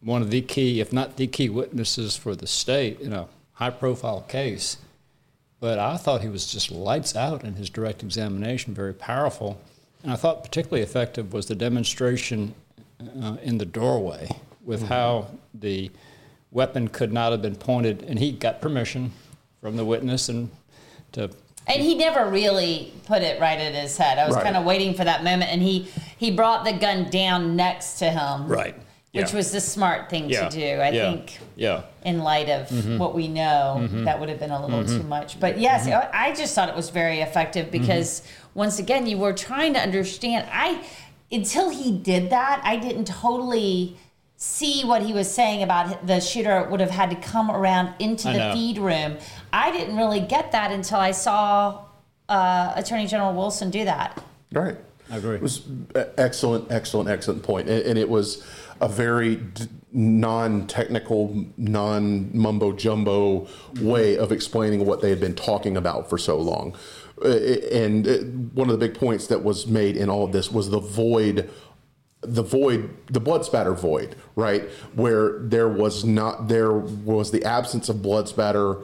one 0.00 0.22
of 0.22 0.30
the 0.30 0.42
key, 0.42 0.80
if 0.80 0.92
not 0.92 1.16
the 1.16 1.26
key 1.26 1.48
witnesses 1.48 2.16
for 2.16 2.34
the 2.34 2.46
state 2.46 3.00
in 3.00 3.12
a 3.12 3.26
high 3.54 3.70
profile 3.70 4.20
case. 4.22 4.76
But 5.58 5.78
I 5.78 5.96
thought 5.96 6.20
he 6.20 6.28
was 6.28 6.46
just 6.46 6.70
lights 6.70 7.16
out 7.16 7.42
in 7.42 7.54
his 7.54 7.70
direct 7.70 8.02
examination, 8.02 8.74
very 8.74 8.92
powerful. 8.92 9.58
And 10.02 10.12
I 10.12 10.16
thought 10.16 10.44
particularly 10.44 10.82
effective 10.82 11.32
was 11.32 11.46
the 11.46 11.54
demonstration 11.54 12.54
uh, 13.20 13.36
in 13.42 13.58
the 13.58 13.64
doorway 13.64 14.28
with 14.64 14.82
how 14.88 15.28
the 15.54 15.90
weapon 16.50 16.88
could 16.88 17.12
not 17.12 17.32
have 17.32 17.42
been 17.42 17.56
pointed, 17.56 18.02
and 18.02 18.18
he 18.18 18.32
got 18.32 18.60
permission 18.60 19.12
from 19.60 19.76
the 19.76 19.84
witness 19.84 20.28
and 20.28 20.50
to 21.12 21.30
And 21.66 21.82
he 21.82 21.94
never 21.96 22.28
really 22.30 22.92
put 23.06 23.22
it 23.22 23.40
right 23.40 23.58
at 23.58 23.74
his 23.74 23.96
head. 23.96 24.18
I 24.18 24.26
was 24.26 24.36
Right. 24.36 24.44
kind 24.44 24.56
of 24.56 24.64
waiting 24.64 24.94
for 24.94 25.04
that 25.04 25.24
moment, 25.24 25.50
and 25.52 25.62
he 25.62 25.88
he 26.18 26.30
brought 26.30 26.64
the 26.64 26.72
gun 26.72 27.10
down 27.10 27.56
next 27.56 27.98
to 27.98 28.10
him, 28.10 28.46
Right. 28.48 28.74
Which 29.12 29.32
was 29.34 29.50
the 29.50 29.60
smart 29.60 30.08
thing 30.10 30.28
Yeah. 30.30 30.48
to 30.48 30.58
do. 30.60 30.80
I 30.80 30.88
Yeah. 30.90 31.10
think 31.10 31.38
yeah. 31.56 31.80
in 32.04 32.22
light 32.22 32.48
of 32.48 32.68
Mhm. 32.68 32.98
what 32.98 33.14
we 33.14 33.28
know, 33.28 33.78
Mhm. 33.80 34.04
that 34.06 34.18
would 34.20 34.28
have 34.30 34.38
been 34.38 34.50
a 34.50 34.60
little 34.64 34.82
Mhm. 34.82 34.88
too 34.98 35.02
much. 35.02 35.38
But 35.40 35.58
yes, 35.58 35.86
Mhm. 35.86 36.08
I 36.14 36.32
just 36.32 36.54
thought 36.54 36.68
it 36.70 36.74
was 36.76 36.88
very 36.90 37.20
effective 37.20 37.66
Mm-hmm. 37.66 37.80
because 37.80 38.22
once 38.54 38.78
again, 38.78 39.06
you 39.06 39.18
were 39.18 39.32
trying 39.34 39.74
to 39.74 39.80
understand. 39.80 40.46
I 40.52 40.78
until 41.32 41.68
he 41.70 41.90
did 41.92 42.30
that, 42.30 42.60
I 42.62 42.76
didn't 42.76 43.06
totally 43.06 43.96
see 44.38 44.84
what 44.84 45.02
he 45.02 45.12
was 45.14 45.30
saying 45.30 45.62
about 45.62 46.06
the 46.06 46.20
shooter 46.20 46.62
would 46.70 46.80
have 46.80 46.90
had 46.90 47.08
to 47.10 47.16
come 47.16 47.50
around 47.50 47.90
into 47.98 48.28
the 48.28 48.50
feed 48.52 48.76
room. 48.78 49.16
I 49.56 49.70
didn't 49.70 49.96
really 49.96 50.20
get 50.20 50.52
that 50.52 50.70
until 50.70 50.98
I 50.98 51.12
saw 51.12 51.84
uh, 52.28 52.72
Attorney 52.76 53.06
General 53.06 53.32
Wilson 53.32 53.70
do 53.70 53.84
that. 53.86 54.22
Right. 54.52 54.76
I 55.10 55.16
agree. 55.16 55.36
It 55.36 55.42
was 55.42 55.62
excellent, 56.18 56.70
excellent, 56.70 57.08
excellent 57.08 57.42
point. 57.42 57.68
And, 57.68 57.82
and 57.86 57.98
it 57.98 58.08
was 58.08 58.44
a 58.80 58.88
very 58.88 59.36
d- 59.36 59.68
non-technical, 59.92 61.46
non-mumbo 61.56 62.72
jumbo 62.72 63.48
way 63.80 64.18
of 64.18 64.30
explaining 64.30 64.84
what 64.84 65.00
they 65.00 65.08
had 65.08 65.20
been 65.20 65.34
talking 65.34 65.76
about 65.76 66.10
for 66.10 66.18
so 66.18 66.36
long. 66.38 66.76
Uh, 67.24 67.28
And 67.72 68.06
uh, 68.06 68.18
one 68.52 68.68
of 68.68 68.78
the 68.78 68.88
big 68.88 68.98
points 68.98 69.28
that 69.28 69.42
was 69.42 69.66
made 69.66 69.96
in 69.96 70.10
all 70.10 70.24
of 70.24 70.32
this 70.32 70.52
was 70.52 70.68
the 70.68 70.80
void 70.80 71.48
the 72.22 72.42
void 72.42 72.90
the 73.12 73.20
blood 73.20 73.44
spatter 73.44 73.72
void 73.72 74.16
right 74.34 74.62
where 74.94 75.38
there 75.38 75.68
was 75.68 76.04
not 76.04 76.48
there 76.48 76.72
was 76.72 77.30
the 77.30 77.44
absence 77.44 77.88
of 77.88 78.02
blood 78.02 78.26
spatter 78.26 78.78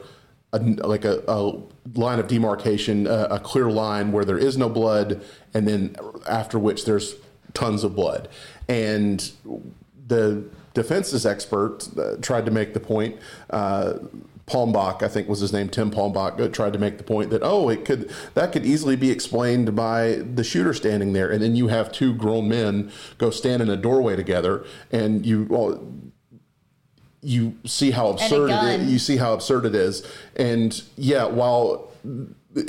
a, 0.53 0.59
like 0.59 1.03
a, 1.03 1.23
a 1.27 1.59
line 1.95 2.19
of 2.19 2.27
demarcation 2.27 3.07
a, 3.07 3.27
a 3.31 3.39
clear 3.39 3.69
line 3.69 4.11
where 4.11 4.23
there 4.23 4.37
is 4.37 4.57
no 4.57 4.69
blood 4.69 5.21
and 5.53 5.67
then 5.67 5.95
after 6.29 6.57
which 6.57 6.85
there's 6.85 7.15
tons 7.53 7.83
of 7.83 7.95
blood. 7.95 8.29
And 8.67 9.31
the 10.07 10.45
defense's 10.73 11.25
expert 11.25 11.87
uh, 11.97 12.15
tried 12.21 12.45
to 12.45 12.51
make 12.51 12.73
the 12.73 12.79
point 12.79 13.17
uh, 13.49 13.95
Palmbach, 14.45 15.01
I 15.01 15.07
think 15.07 15.29
was 15.29 15.39
his 15.39 15.53
name, 15.53 15.69
Tim 15.69 15.89
Palmbach, 15.89 16.39
uh, 16.39 16.49
tried 16.49 16.73
to 16.73 16.79
make 16.79 16.97
the 16.97 17.03
point 17.03 17.29
that 17.29 17.41
oh, 17.43 17.69
it 17.69 17.85
could 17.85 18.11
that 18.33 18.51
could 18.51 18.65
easily 18.65 18.97
be 18.97 19.09
explained 19.09 19.73
by 19.75 20.15
the 20.15 20.43
shooter 20.43 20.73
standing 20.73 21.13
there, 21.13 21.31
and 21.31 21.41
then 21.41 21.55
you 21.55 21.67
have 21.67 21.91
two 21.91 22.13
grown 22.13 22.49
men 22.49 22.91
go 23.17 23.29
stand 23.29 23.61
in 23.61 23.69
a 23.69 23.77
doorway 23.77 24.17
together, 24.17 24.65
and 24.91 25.25
you 25.25 25.47
well, 25.49 25.81
you 27.23 27.57
see 27.65 27.91
how 27.91 28.09
absurd 28.09 28.51
it 28.51 28.81
You 28.81 28.99
see 28.99 29.17
how 29.17 29.33
absurd 29.33 29.65
it 29.65 29.75
is, 29.75 30.05
and 30.35 30.81
yeah, 30.97 31.25
while 31.25 31.91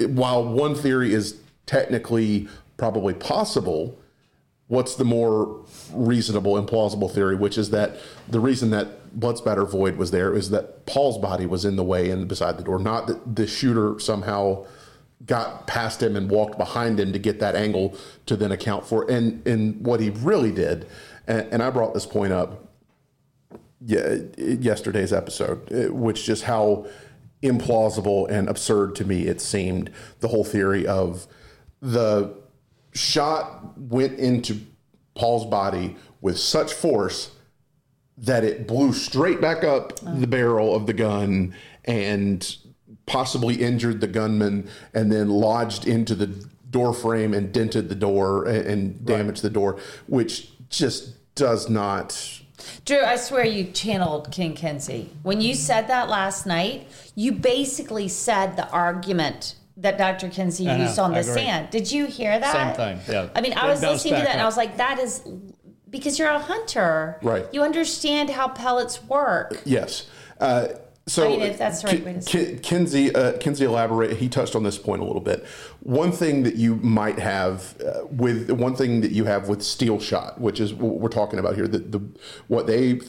while 0.09 0.45
one 0.45 0.75
theory 0.75 1.13
is 1.13 1.37
technically 1.67 2.49
probably 2.77 3.15
possible, 3.15 3.99
what's 4.69 4.95
the 4.97 5.05
more 5.05 5.65
reasonable 5.93 6.57
and 6.57 6.67
plausible 6.67 7.09
theory, 7.09 7.37
which 7.37 7.59
is 7.59 7.71
that 7.71 7.97
the 8.29 8.41
reason 8.41 8.71
that 8.71 9.19
blood 9.19 9.39
spatter 9.39 9.65
void 9.65 9.97
was 9.97 10.11
there 10.11 10.35
is 10.35 10.51
that 10.51 10.87
Paul's 10.87 11.19
body 11.19 11.47
was 11.47 11.65
in 11.65 11.77
the 11.77 11.85
way 11.85 12.11
and 12.11 12.27
beside 12.27 12.59
the 12.59 12.65
door, 12.65 12.79
not 12.79 13.07
that 13.07 13.37
the 13.37 13.47
shooter 13.47 13.99
somehow 13.99 14.67
got 15.27 15.67
past 15.67 16.03
him 16.03 16.17
and 16.17 16.31
walked 16.31 16.59
behind 16.59 17.01
him 17.01 17.13
to 17.13 17.19
get 17.19 17.41
that 17.41 17.55
angle 17.55 17.97
to 18.27 18.37
then 18.37 18.53
account 18.53 18.87
for. 18.87 19.11
And 19.11 19.47
and 19.47 19.85
what 19.85 20.01
he 20.01 20.11
really 20.11 20.53
did, 20.53 20.87
and, 21.27 21.47
and 21.53 21.63
I 21.63 21.71
brought 21.71 21.95
this 21.95 22.07
point 22.07 22.33
up 22.33 22.74
yesterday's 23.87 25.13
episode, 25.13 25.71
eh, 25.73 25.87
which 25.89 26.25
just 26.25 26.45
how 26.45 26.87
implausible 27.43 28.29
and 28.31 28.49
absurd 28.49 28.95
to 28.97 29.05
me 29.05 29.27
it 29.27 29.41
seemed. 29.41 29.91
The 30.21 30.29
whole 30.29 30.45
theory 30.45 30.87
of 30.87 31.27
the 31.81 32.35
shot 32.93 33.79
went 33.79 34.19
into 34.19 34.61
Paul's 35.15 35.47
body 35.47 35.97
with 36.21 36.39
such 36.39 36.73
force 36.73 37.33
that 38.17 38.45
it 38.45 38.67
blew 38.67 38.93
straight 38.93 39.41
back 39.41 39.65
up 39.65 39.99
the 40.01 40.27
barrel 40.27 40.75
of 40.75 40.87
the 40.87 40.93
gun 40.93 41.55
and 41.85 42.57
possibly 43.07 43.57
injured 43.57 44.01
the 44.01 44.07
gunman 44.07 44.69
and 44.95 45.13
then 45.13 45.29
lodged 45.29 45.87
into 45.87 46.15
the 46.15 46.27
door 46.71 46.95
frame 46.95 47.35
and 47.35 47.53
dented 47.53 47.89
the 47.89 47.95
door 47.95 48.47
and, 48.47 48.67
and 48.67 49.05
damaged 49.05 49.43
the 49.43 49.51
door, 49.51 49.79
which 50.07 50.49
just 50.71 51.35
does 51.35 51.69
not 51.69 52.41
Drew, 52.85 53.01
I 53.03 53.17
swear 53.17 53.45
you 53.45 53.65
channeled 53.73 54.31
Ken 54.31 54.55
Kinsey. 54.55 55.11
When 55.23 55.41
you 55.41 55.55
said 55.55 55.89
that 55.89 56.09
last 56.09 56.47
night, 56.47 56.89
you 57.15 57.33
basically 57.33 58.09
said 58.09 58.57
the 58.57 58.69
argument 58.71 59.57
that 59.77 59.99
Dr. 59.99 60.29
Kinsey 60.29 60.69
I 60.69 60.77
know, 60.77 60.85
used 60.85 60.99
on 60.99 61.13
I 61.15 61.23
the 61.23 61.31
agree. 61.31 61.43
stand. 61.43 61.71
Did 61.71 61.91
you 61.91 62.07
hear 62.07 62.39
that? 62.39 62.77
Same 62.77 62.99
thing, 62.99 63.13
yeah. 63.13 63.29
I 63.35 63.41
mean, 63.41 63.55
I 63.55 63.67
It 63.67 63.71
was 63.71 63.81
bounced 63.81 64.05
listening 64.05 64.15
to 64.15 64.19
back 64.21 64.27
that 64.29 64.33
and 64.35 64.43
I 64.43 64.45
was 64.45 64.57
like, 64.57 64.77
that 64.77 64.99
is 64.99 65.23
because 65.91 66.19
you're 66.19 66.29
a 66.29 66.39
hunter. 66.39 67.19
Right. 67.23 67.47
You 67.53 67.63
understand 67.63 68.31
how 68.31 68.49
pellets 68.49 69.03
work. 69.05 69.61
Yes. 69.65 70.07
Uh, 70.41 70.69
so 71.07 71.27
I 71.27 71.29
mean, 71.29 71.43
if 71.43 71.59
that's 71.59 71.83
the 71.83 71.89
right 71.89 71.99
Ki- 71.99 72.03
way 72.03 72.13
to 72.15 72.23
say 72.23 72.47
Ki- 72.47 72.59
Kinsey, 72.59 73.15
uh, 73.15 73.37
Kinsey 73.39 73.65
elaborate. 73.65 74.17
He 74.17 74.29
touched 74.29 74.57
on 74.57 74.63
this 74.63 74.79
point 74.79 75.03
a 75.03 75.05
little 75.05 75.21
bit. 75.21 75.45
One 75.81 76.13
thing 76.13 76.45
that 76.45 76.57
you 76.57 76.77
might 76.77 77.19
have 77.19 77.77
uh, 77.83 78.07
with 78.07 78.51
one 78.51 78.75
thing 78.75 79.03
that 79.03 79.13
you 79.13 79.25
have 79.25 79.49
with 79.49 79.63
steel 79.63 80.01
shot, 80.01 80.41
which 80.41 80.61
is 80.61 80.73
what 80.73 81.01
we're 81.01 81.09
talking 81.09 81.39
about 81.39 81.57
here, 81.57 81.69
that 81.69 81.93
the 81.93 82.01
what 82.49 82.67
they 82.67 83.01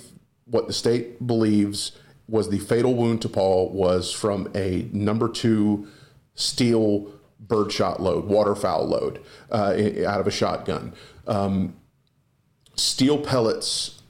what 0.45 0.67
the 0.67 0.73
state 0.73 1.25
believes 1.25 1.93
was 2.27 2.49
the 2.49 2.59
fatal 2.59 2.95
wound 2.95 3.21
to 3.21 3.29
Paul 3.29 3.69
was 3.71 4.11
from 4.11 4.49
a 4.55 4.89
number 4.91 5.29
two 5.29 5.87
steel 6.33 7.11
birdshot 7.39 8.01
load, 8.01 8.25
waterfowl 8.25 8.87
load 8.87 9.23
uh, 9.51 9.75
out 10.07 10.19
of 10.19 10.27
a 10.27 10.31
shotgun. 10.31 10.93
Um, 11.27 11.75
steel 12.75 13.19
pellets 13.19 14.01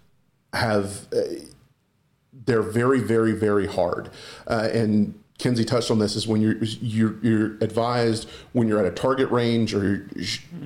have 0.53 1.07
uh, 1.13 1.21
they're 2.45 2.61
very, 2.61 2.99
very, 2.99 3.31
very 3.31 3.67
hard. 3.67 4.09
Uh, 4.47 4.69
and 4.71 5.19
Kinsey 5.37 5.65
touched 5.65 5.91
on 5.91 5.99
this 5.99 6.15
is 6.15 6.27
when 6.27 6.41
you're, 6.41 6.55
you're 6.63 7.15
you're 7.21 7.57
advised 7.59 8.29
when 8.53 8.67
you're 8.67 8.79
at 8.79 8.85
a 8.85 8.95
target 8.95 9.29
range 9.31 9.73
or 9.73 10.09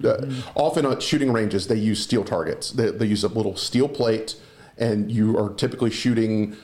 uh, 0.03 0.25
often 0.55 0.85
at 0.85 1.01
shooting 1.01 1.33
ranges 1.33 1.67
they 1.67 1.75
use 1.75 2.01
steel 2.01 2.23
targets. 2.23 2.71
They, 2.71 2.91
they 2.91 3.05
use 3.05 3.23
a 3.23 3.29
little 3.29 3.55
steel 3.55 3.89
plate, 3.89 4.35
and 4.77 5.11
you 5.11 5.37
are 5.37 5.49
typically 5.49 5.89
shooting 5.89 6.55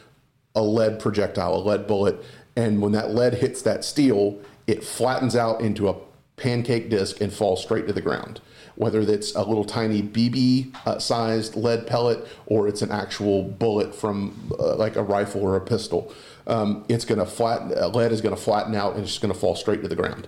a 0.54 0.62
lead 0.62 0.99
projectile, 0.99 1.56
a 1.56 1.58
lead 1.58 1.88
bullet, 1.88 2.23
and 2.56 2.82
when 2.82 2.91
that 2.91 3.12
lead 3.12 3.36
hits 3.36 3.62
that 3.63 3.84
steel, 3.84 4.39
it 4.67 4.84
flattens 4.84 5.36
out 5.36 5.62
into 5.62 5.89
a 5.89 5.95
pancake 6.38 6.89
disc 6.89 7.19
and 7.21 7.34
falls 7.34 7.62
straight 7.63 7.88
to 7.88 7.93
the 7.93 8.01
ground. 8.01 8.39
Whether 8.75 9.01
it's 9.01 9.33
a 9.35 9.43
little 9.43 9.65
tiny 9.65 10.01
BB 10.01 10.75
uh, 10.85 10.99
sized 10.99 11.55
lead 11.55 11.88
pellet 11.88 12.27
or 12.45 12.67
it's 12.67 12.81
an 12.81 12.91
actual 12.91 13.43
bullet 13.43 13.95
from 13.95 14.51
uh, 14.59 14.75
like 14.75 14.95
a 14.95 15.03
rifle 15.03 15.41
or 15.41 15.55
a 15.55 15.61
pistol, 15.61 16.13
um, 16.47 16.85
it's 16.89 17.05
going 17.05 17.19
to 17.19 17.25
flatten. 17.25 17.77
Uh, 17.77 17.88
lead 17.88 18.11
is 18.11 18.21
going 18.21 18.35
to 18.35 18.41
flatten 18.41 18.75
out 18.75 18.95
and 18.95 19.03
it's 19.03 19.17
going 19.17 19.33
to 19.33 19.39
fall 19.39 19.55
straight 19.55 19.81
to 19.81 19.88
the 19.88 19.95
ground. 19.95 20.27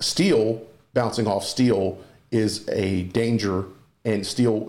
Steel 0.00 0.66
bouncing 0.94 1.26
off 1.26 1.44
steel 1.44 1.98
is 2.30 2.68
a 2.68 3.04
danger, 3.04 3.64
and 4.04 4.26
steel 4.26 4.60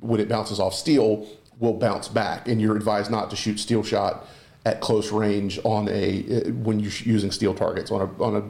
when 0.00 0.20
it 0.20 0.28
bounces 0.28 0.58
off 0.58 0.74
steel 0.74 1.26
will 1.58 1.74
bounce 1.74 2.08
back, 2.08 2.48
and 2.48 2.60
you're 2.60 2.76
advised 2.76 3.10
not 3.10 3.30
to 3.30 3.36
shoot 3.36 3.58
steel 3.58 3.82
shot 3.82 4.26
at 4.66 4.80
close 4.80 5.12
range 5.12 5.60
on 5.64 5.88
a 5.88 6.22
when 6.50 6.80
you're 6.80 6.92
using 7.02 7.30
steel 7.30 7.54
targets 7.54 7.90
on 7.90 8.00
a 8.00 8.22
on 8.22 8.36
a 8.36 8.42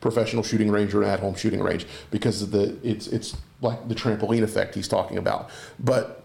professional 0.00 0.42
shooting 0.42 0.70
range 0.70 0.94
or 0.94 1.02
an 1.02 1.08
at 1.08 1.20
home 1.20 1.34
shooting 1.34 1.60
range 1.60 1.86
because 2.10 2.50
the 2.50 2.76
it's 2.82 3.08
it's 3.08 3.36
like 3.60 3.88
the 3.88 3.94
trampoline 3.94 4.42
effect 4.42 4.74
he's 4.74 4.88
talking 4.88 5.18
about. 5.18 5.50
But 5.78 6.22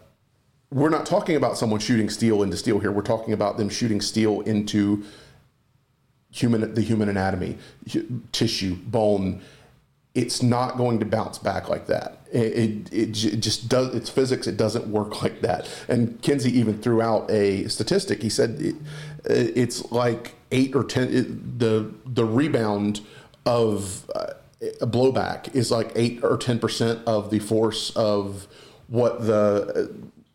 we're 0.69 0.89
not 0.89 1.05
talking 1.05 1.35
about 1.35 1.57
someone 1.57 1.79
shooting 1.79 2.09
steel 2.09 2.43
into 2.43 2.55
steel 2.55 2.79
here. 2.79 2.91
We're 2.91 3.01
talking 3.01 3.33
about 3.33 3.57
them 3.57 3.69
shooting 3.69 3.99
steel 3.99 4.41
into 4.41 5.03
human 6.31 6.73
the 6.73 6.81
human 6.81 7.09
anatomy, 7.09 7.57
tissue, 8.31 8.75
bone. 8.75 9.41
It's 10.13 10.43
not 10.43 10.77
going 10.77 10.99
to 10.99 11.05
bounce 11.05 11.37
back 11.37 11.69
like 11.69 11.87
that. 11.87 12.19
It, 12.31 12.93
it, 12.93 13.23
it 13.23 13.39
just 13.39 13.69
does. 13.69 13.95
It's 13.95 14.09
physics. 14.09 14.45
It 14.47 14.57
doesn't 14.57 14.87
work 14.87 15.21
like 15.21 15.41
that. 15.41 15.69
And 15.87 16.21
Kinsey 16.21 16.57
even 16.57 16.81
threw 16.81 17.01
out 17.01 17.29
a 17.31 17.67
statistic. 17.67 18.21
He 18.21 18.29
said 18.29 18.57
it, 18.59 18.75
it's 19.25 19.91
like 19.91 20.35
eight 20.51 20.75
or 20.75 20.83
ten. 20.83 21.13
It, 21.13 21.59
the 21.59 21.93
the 22.05 22.25
rebound 22.25 23.01
of 23.45 24.09
uh, 24.15 24.33
a 24.81 24.87
blowback 24.87 25.55
is 25.55 25.71
like 25.71 25.91
eight 25.95 26.23
or 26.23 26.37
ten 26.37 26.59
percent 26.59 27.01
of 27.05 27.29
the 27.31 27.39
force 27.39 27.91
of 27.95 28.47
what 28.87 29.25
the 29.25 29.91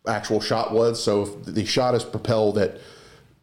uh, 0.07 0.11
actual 0.11 0.41
shot 0.41 0.71
was. 0.71 1.03
So 1.03 1.23
if 1.23 1.45
the 1.45 1.65
shot 1.65 1.93
is 1.93 2.03
propelled 2.03 2.57
at 2.57 2.79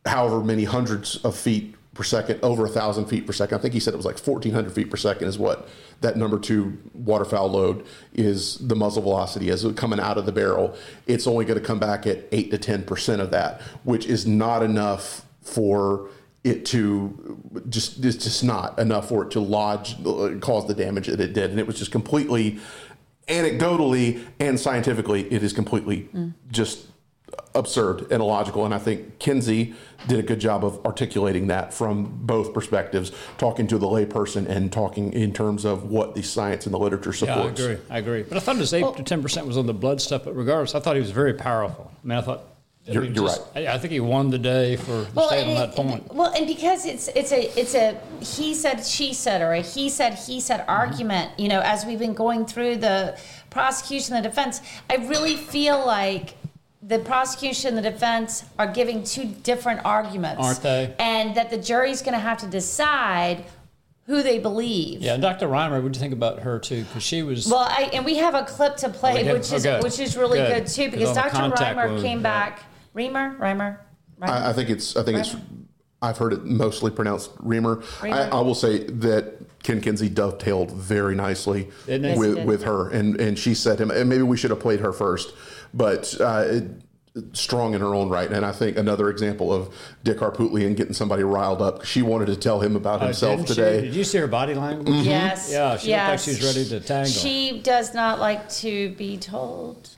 however 0.06 0.42
many 0.42 0.64
hundreds 0.64 1.16
of 1.24 1.36
feet 1.36 1.73
per 1.94 2.02
second, 2.02 2.40
over 2.42 2.66
a 2.66 2.68
thousand 2.68 3.06
feet 3.06 3.26
per 3.26 3.32
second. 3.32 3.58
I 3.58 3.60
think 3.60 3.74
he 3.74 3.80
said 3.80 3.94
it 3.94 3.96
was 3.96 4.06
like 4.06 4.18
1,400 4.18 4.72
feet 4.72 4.90
per 4.90 4.96
second 4.96 5.28
is 5.28 5.38
what 5.38 5.68
that 6.00 6.16
number 6.16 6.38
two 6.38 6.76
waterfowl 6.92 7.48
load 7.48 7.86
is 8.12 8.58
the 8.58 8.74
muzzle 8.74 9.02
velocity 9.02 9.48
as 9.50 9.64
it 9.64 9.76
coming 9.76 10.00
out 10.00 10.18
of 10.18 10.26
the 10.26 10.32
barrel. 10.32 10.76
It's 11.06 11.26
only 11.26 11.44
going 11.44 11.58
to 11.58 11.64
come 11.64 11.78
back 11.78 12.06
at 12.06 12.24
eight 12.32 12.50
to 12.50 12.58
10% 12.58 13.20
of 13.20 13.30
that, 13.30 13.60
which 13.84 14.06
is 14.06 14.26
not 14.26 14.62
enough 14.62 15.24
for 15.40 16.10
it 16.42 16.66
to 16.66 17.38
just, 17.68 18.04
it's 18.04 18.22
just 18.22 18.44
not 18.44 18.78
enough 18.78 19.08
for 19.08 19.24
it 19.24 19.30
to 19.30 19.40
lodge, 19.40 19.96
cause 20.40 20.66
the 20.66 20.74
damage 20.74 21.06
that 21.06 21.20
it 21.20 21.32
did. 21.32 21.50
And 21.50 21.58
it 21.58 21.66
was 21.66 21.78
just 21.78 21.90
completely, 21.90 22.58
anecdotally 23.28 24.22
and 24.38 24.60
scientifically, 24.60 25.32
it 25.32 25.42
is 25.42 25.52
completely 25.52 26.08
mm. 26.14 26.34
just 26.50 26.86
absurd 27.54 28.02
and 28.12 28.20
illogical. 28.20 28.64
And 28.64 28.74
I 28.74 28.78
think 28.78 29.18
Kinsey 29.18 29.74
did 30.08 30.18
a 30.18 30.22
good 30.22 30.40
job 30.40 30.64
of 30.64 30.84
articulating 30.84 31.46
that 31.48 31.72
from 31.72 32.04
both 32.22 32.52
perspectives, 32.52 33.12
talking 33.38 33.66
to 33.68 33.78
the 33.78 33.86
layperson 33.86 34.48
and 34.48 34.72
talking 34.72 35.12
in 35.12 35.32
terms 35.32 35.64
of 35.64 35.84
what 35.90 36.14
the 36.14 36.22
science 36.22 36.66
and 36.66 36.74
the 36.74 36.78
literature 36.78 37.12
supports. 37.12 37.28
Yeah, 37.28 37.34
I 37.34 37.38
supports. 37.42 37.60
agree. 37.60 37.78
I 37.90 37.98
agree. 37.98 38.22
But 38.22 38.36
I 38.36 38.40
thought 38.40 38.56
his 38.56 38.74
eight 38.74 38.96
to 38.96 39.02
ten 39.02 39.22
percent 39.22 39.46
was 39.46 39.56
on 39.56 39.66
the 39.66 39.74
blood 39.74 40.00
stuff. 40.00 40.24
But 40.24 40.36
regardless, 40.36 40.74
I 40.74 40.80
thought 40.80 40.96
he 40.96 41.00
was 41.02 41.10
very 41.12 41.34
powerful. 41.34 41.90
I 42.02 42.06
mean, 42.06 42.18
I 42.18 42.22
thought. 42.22 42.44
I 42.86 42.90
You're- 42.92 43.06
mean, 43.06 43.14
you're 43.16 43.28
just- 43.28 43.40
I, 43.56 43.66
I 43.68 43.78
think 43.78 43.94
he 43.94 44.00
won 44.00 44.28
the 44.28 44.36
day 44.38 44.76
for 44.76 45.06
staying 45.06 45.16
on 45.16 45.32
and 45.48 45.56
that 45.56 45.70
it- 45.70 45.74
point. 45.74 46.14
Well, 46.14 46.30
and 46.34 46.46
because 46.46 46.84
it's 46.84 47.08
it's 47.08 47.32
a 47.32 47.58
it's 47.58 47.74
a 47.74 47.98
he 48.20 48.52
said 48.54 48.84
she 48.84 49.14
said 49.14 49.40
or 49.40 49.52
a 49.54 49.62
he 49.62 49.88
said 49.88 50.14
he 50.14 50.38
said 50.38 50.60
Mm-hmm. 50.60 50.70
argument. 50.70 51.30
You 51.38 51.48
know, 51.48 51.60
as 51.60 51.86
we've 51.86 51.98
been 51.98 52.12
going 52.12 52.44
through 52.44 52.76
the 52.76 53.18
prosecution, 53.48 54.16
the 54.16 54.20
defense, 54.28 54.60
I 54.90 54.96
really 54.96 55.36
feel 55.36 55.82
like 55.86 56.34
the 56.86 56.98
prosecution 56.98 57.76
and 57.76 57.84
the 57.84 57.90
defense 57.90 58.44
are 58.58 58.66
giving 58.66 59.02
two 59.02 59.24
different 59.24 59.80
arguments, 59.84 60.42
Aren't 60.42 60.62
they? 60.62 60.94
And 60.98 61.34
that 61.34 61.50
the 61.50 61.56
jury's 61.56 62.02
going 62.02 62.12
to 62.12 62.18
have 62.18 62.38
to 62.38 62.46
decide 62.46 63.44
who 64.06 64.22
they 64.22 64.38
believe. 64.38 65.00
Yeah, 65.00 65.14
and 65.14 65.22
Dr. 65.22 65.48
Riemer, 65.48 65.82
what 65.82 65.92
do 65.92 65.96
you 65.96 66.00
think 66.00 66.12
about 66.12 66.40
her 66.40 66.58
too? 66.58 66.84
Because 66.84 67.02
she 67.02 67.22
was. 67.22 67.48
Well, 67.48 67.60
I, 67.60 67.90
and 67.94 68.04
we 68.04 68.16
have 68.16 68.34
a 68.34 68.44
clip 68.44 68.76
to 68.78 68.88
Oh, 68.88 68.90
play, 68.90 69.14
we 69.22 69.28
do? 69.28 69.32
which 69.32 69.50
oh, 69.52 69.56
is 69.56 69.66
Oh, 69.66 69.80
which 69.82 69.98
is 69.98 70.16
really 70.16 70.38
Good. 70.38 70.64
good, 70.64 70.66
too, 70.66 70.90
Because 70.90 71.14
because 71.16 71.34
on 71.34 71.50
the 71.50 71.56
Dr. 71.56 71.74
Riemer 71.74 71.88
wound, 71.88 72.02
came 72.02 72.18
yeah. 72.18 72.22
back. 72.22 72.64
Riemer, 72.94 73.38
Riemer, 73.38 73.78
Riemer. 74.20 74.28
I, 74.28 74.50
I 74.50 74.52
think 74.52 74.68
it's. 74.68 74.94
I 74.96 75.02
think 75.02 75.18
it's. 75.18 75.34
I've 76.02 76.18
heard 76.18 76.34
it 76.34 76.44
mostly 76.44 76.90
pronounced 76.90 77.30
Reamer. 77.38 77.82
I, 78.02 78.28
I 78.28 78.40
will 78.40 78.54
say 78.54 78.84
that 78.84 79.36
Ken 79.62 79.80
Kinsey 79.80 80.10
dovetailed 80.10 80.70
very 80.72 81.14
nicely 81.14 81.70
Didn't 81.86 82.02
he? 82.04 82.08
Yes, 82.10 82.14
he 82.16 82.34
with 82.34 82.44
with 82.44 82.62
her, 82.64 82.90
and 82.90 83.18
and 83.18 83.38
she 83.38 83.54
said 83.54 83.80
him. 83.80 83.90
And 83.90 84.08
maybe 84.08 84.22
we 84.22 84.36
should 84.36 84.50
have 84.50 84.60
played 84.60 84.80
her 84.80 84.92
first, 84.92 85.32
but. 85.76 86.14
Uh, 86.20 86.44
it, 86.46 86.64
Strong 87.32 87.74
in 87.74 87.80
her 87.80 87.94
own 87.94 88.08
right, 88.08 88.28
and 88.28 88.44
I 88.44 88.50
think 88.50 88.76
another 88.76 89.08
example 89.08 89.52
of 89.52 89.72
Dick 90.02 90.18
Harpootlian 90.18 90.74
getting 90.76 90.94
somebody 90.94 91.22
riled 91.22 91.62
up. 91.62 91.84
She 91.84 92.02
wanted 92.02 92.26
to 92.26 92.34
tell 92.34 92.58
him 92.58 92.74
about 92.74 93.02
Oh, 93.02 93.04
himself 93.04 93.36
didn't 93.36 93.48
she? 93.50 93.54
today. 93.54 93.80
Did 93.82 93.94
you 93.94 94.02
see 94.02 94.18
her 94.18 94.26
body 94.26 94.54
language? 94.54 95.06
Yes. 95.06 95.48
Yeah, 95.48 95.76
she 95.76 95.90
yes. 95.90 96.26
looked 96.26 96.26
like 96.26 96.36
she's 96.36 96.44
ready 96.56 96.68
to 96.70 96.84
tangle. 96.84 97.12
She 97.12 97.60
does 97.60 97.94
not 97.94 98.18
like 98.18 98.48
to 98.54 98.88
be 98.96 99.16
told 99.16 99.90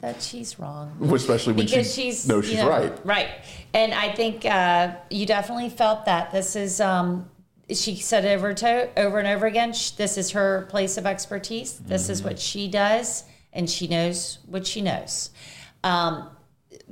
that 0.00 0.20
she's 0.20 0.58
wrong. 0.58 0.90
Especially 1.12 1.52
when 1.52 1.66
because 1.66 1.94
she 1.94 2.10
she's 2.10 2.26
knows 2.26 2.46
you 2.46 2.56
she's 2.56 2.64
know, 2.64 2.68
right. 2.68 3.06
Right. 3.06 3.28
And 3.72 3.94
I 3.94 4.10
think 4.10 4.44
uh, 4.44 4.96
you 5.10 5.26
definitely 5.26 5.70
felt 5.70 6.06
that. 6.06 6.32
This 6.32 6.56
is, 6.56 6.80
um, 6.80 7.30
she 7.70 7.94
said 7.94 8.24
over, 8.24 8.52
to, 8.52 8.88
over 8.98 9.20
and 9.20 9.28
over 9.28 9.46
again, 9.46 9.74
sh- 9.74 9.90
this 9.90 10.18
is 10.18 10.32
her 10.32 10.66
place 10.70 10.96
of 10.96 11.06
expertise. 11.06 11.78
This 11.78 12.08
is 12.08 12.20
what 12.24 12.40
she 12.40 12.66
does, 12.66 13.22
and 13.54 13.70
she 13.70 13.86
knows 13.86 14.38
what 14.46 14.66
she 14.66 14.82
knows. 14.82 15.30
Um, 15.82 16.28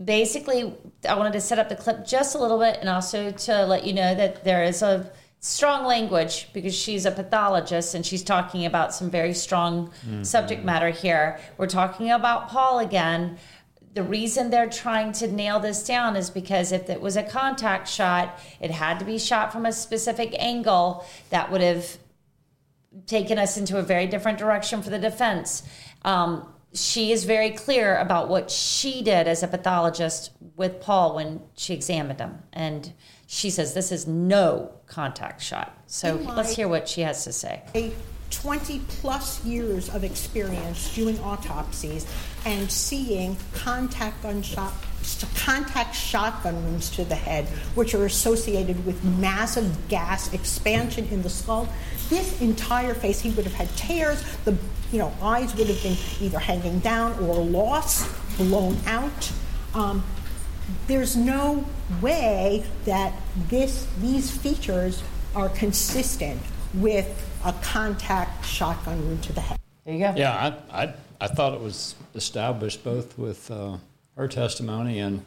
basically, 0.02 0.74
I 1.08 1.14
wanted 1.14 1.32
to 1.34 1.40
set 1.40 1.58
up 1.58 1.68
the 1.68 1.76
clip 1.76 2.06
just 2.06 2.34
a 2.34 2.38
little 2.38 2.58
bit 2.58 2.78
and 2.80 2.88
also 2.88 3.30
to 3.30 3.66
let 3.66 3.84
you 3.84 3.92
know 3.92 4.14
that 4.14 4.44
there 4.44 4.62
is 4.62 4.82
a 4.82 5.10
strong 5.40 5.84
language 5.84 6.48
because 6.52 6.74
she's 6.74 7.04
a 7.04 7.10
pathologist 7.10 7.94
and 7.96 8.06
she's 8.06 8.22
talking 8.22 8.64
about 8.64 8.94
some 8.94 9.10
very 9.10 9.34
strong 9.34 9.90
subject 10.22 10.64
matter 10.64 10.90
here. 10.90 11.40
We're 11.58 11.66
talking 11.66 12.10
about 12.10 12.48
Paul 12.48 12.78
again. 12.78 13.38
The 13.94 14.04
reason 14.04 14.50
they're 14.50 14.70
trying 14.70 15.12
to 15.14 15.30
nail 15.30 15.58
this 15.58 15.84
down 15.84 16.16
is 16.16 16.30
because 16.30 16.72
if 16.72 16.88
it 16.88 17.00
was 17.00 17.16
a 17.16 17.22
contact 17.22 17.88
shot, 17.88 18.38
it 18.60 18.70
had 18.70 19.00
to 19.00 19.04
be 19.04 19.18
shot 19.18 19.52
from 19.52 19.66
a 19.66 19.72
specific 19.72 20.34
angle 20.38 21.04
that 21.30 21.50
would 21.50 21.60
have 21.60 21.98
taken 23.06 23.38
us 23.38 23.56
into 23.56 23.78
a 23.78 23.82
very 23.82 24.06
different 24.06 24.38
direction 24.38 24.82
for 24.82 24.90
the 24.90 24.98
defense. 24.98 25.62
Um, 26.04 26.48
she 26.74 27.12
is 27.12 27.24
very 27.24 27.50
clear 27.50 27.96
about 27.98 28.28
what 28.28 28.50
she 28.50 29.02
did 29.02 29.28
as 29.28 29.42
a 29.42 29.48
pathologist 29.48 30.30
with 30.56 30.80
Paul 30.80 31.14
when 31.16 31.42
she 31.54 31.74
examined 31.74 32.18
him. 32.20 32.42
And 32.52 32.92
she 33.26 33.50
says 33.50 33.74
this 33.74 33.92
is 33.92 34.06
no 34.06 34.72
contact 34.86 35.42
shot. 35.42 35.76
So 35.86 36.14
let's 36.34 36.56
hear 36.56 36.68
what 36.68 36.88
she 36.88 37.02
has 37.02 37.24
to 37.24 37.32
say. 37.32 37.62
A 38.32 38.42
20 38.42 38.80
plus 38.88 39.44
years 39.44 39.88
of 39.90 40.04
experience 40.04 40.94
doing 40.94 41.18
autopsies 41.20 42.06
and 42.44 42.70
seeing 42.70 43.36
contact 43.54 44.22
gunshot 44.22 44.72
contact 45.34 45.96
shotgun 45.96 46.54
wounds 46.64 46.88
to 46.88 47.04
the 47.04 47.14
head 47.14 47.44
which 47.74 47.92
are 47.92 48.06
associated 48.06 48.86
with 48.86 49.02
massive 49.02 49.88
gas 49.88 50.32
expansion 50.32 51.08
in 51.10 51.22
the 51.22 51.28
skull. 51.28 51.68
This 52.08 52.40
entire 52.40 52.94
face 52.94 53.20
he 53.20 53.30
would 53.30 53.44
have 53.44 53.54
had 53.54 53.68
tears. 53.76 54.22
The 54.44 54.56
you 54.92 54.98
know 54.98 55.12
eyes 55.20 55.54
would 55.56 55.66
have 55.66 55.82
been 55.82 55.96
either 56.20 56.38
hanging 56.38 56.78
down 56.80 57.18
or 57.18 57.34
lost 57.36 58.08
blown 58.36 58.76
out. 58.86 59.32
Um, 59.74 60.04
there's 60.86 61.16
no 61.16 61.64
way 62.00 62.64
that 62.84 63.12
this 63.48 63.86
these 64.00 64.30
features 64.30 65.02
are 65.34 65.48
consistent 65.48 66.40
with 66.74 67.31
a 67.44 67.52
contact 67.62 68.44
shotgun 68.44 69.06
wound 69.06 69.22
to 69.24 69.32
the 69.32 69.40
head. 69.40 69.58
There 69.84 69.94
you 69.94 70.00
go. 70.00 70.14
Yeah, 70.16 70.54
I, 70.70 70.84
I, 70.84 70.94
I 71.20 71.26
thought 71.28 71.54
it 71.54 71.60
was 71.60 71.94
established 72.14 72.84
both 72.84 73.18
with 73.18 73.50
uh, 73.50 73.78
her 74.16 74.28
testimony 74.28 75.00
and 75.00 75.24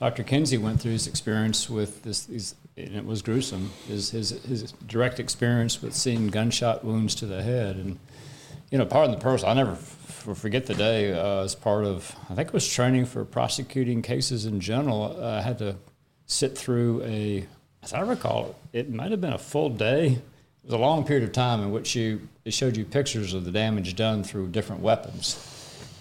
Dr. 0.00 0.22
Kinsey 0.22 0.56
went 0.56 0.80
through 0.80 0.92
his 0.92 1.06
experience 1.06 1.68
with 1.68 2.02
this, 2.02 2.24
these, 2.24 2.54
and 2.78 2.96
it 2.96 3.04
was 3.04 3.20
gruesome, 3.20 3.70
his, 3.86 4.10
his, 4.10 4.30
his 4.44 4.72
direct 4.86 5.20
experience 5.20 5.82
with 5.82 5.94
seeing 5.94 6.28
gunshot 6.28 6.82
wounds 6.82 7.14
to 7.16 7.26
the 7.26 7.42
head. 7.42 7.76
And, 7.76 7.98
you 8.70 8.78
know, 8.78 8.86
pardon 8.86 9.10
the 9.14 9.20
person, 9.20 9.50
I'll 9.50 9.54
never 9.54 9.72
f- 9.72 10.28
forget 10.36 10.64
the 10.64 10.74
day 10.74 11.12
uh, 11.12 11.44
as 11.44 11.54
part 11.54 11.84
of, 11.84 12.16
I 12.30 12.34
think 12.34 12.48
it 12.48 12.54
was 12.54 12.66
training 12.66 13.04
for 13.04 13.26
prosecuting 13.26 14.00
cases 14.00 14.46
in 14.46 14.60
general. 14.60 15.18
Uh, 15.20 15.32
I 15.32 15.42
had 15.42 15.58
to 15.58 15.76
sit 16.24 16.56
through 16.56 17.02
a, 17.02 17.46
as 17.82 17.92
I 17.92 18.00
recall, 18.00 18.54
it, 18.72 18.86
it 18.86 18.90
might 18.90 19.10
have 19.10 19.20
been 19.20 19.34
a 19.34 19.38
full 19.38 19.68
day. 19.68 20.22
It 20.62 20.66
was 20.66 20.74
a 20.74 20.78
long 20.78 21.04
period 21.04 21.24
of 21.24 21.32
time 21.32 21.62
in 21.62 21.70
which 21.72 21.94
you, 21.96 22.28
it 22.44 22.52
showed 22.52 22.76
you 22.76 22.84
pictures 22.84 23.34
of 23.34 23.44
the 23.44 23.50
damage 23.50 23.96
done 23.96 24.22
through 24.22 24.48
different 24.48 24.82
weapons 24.82 25.46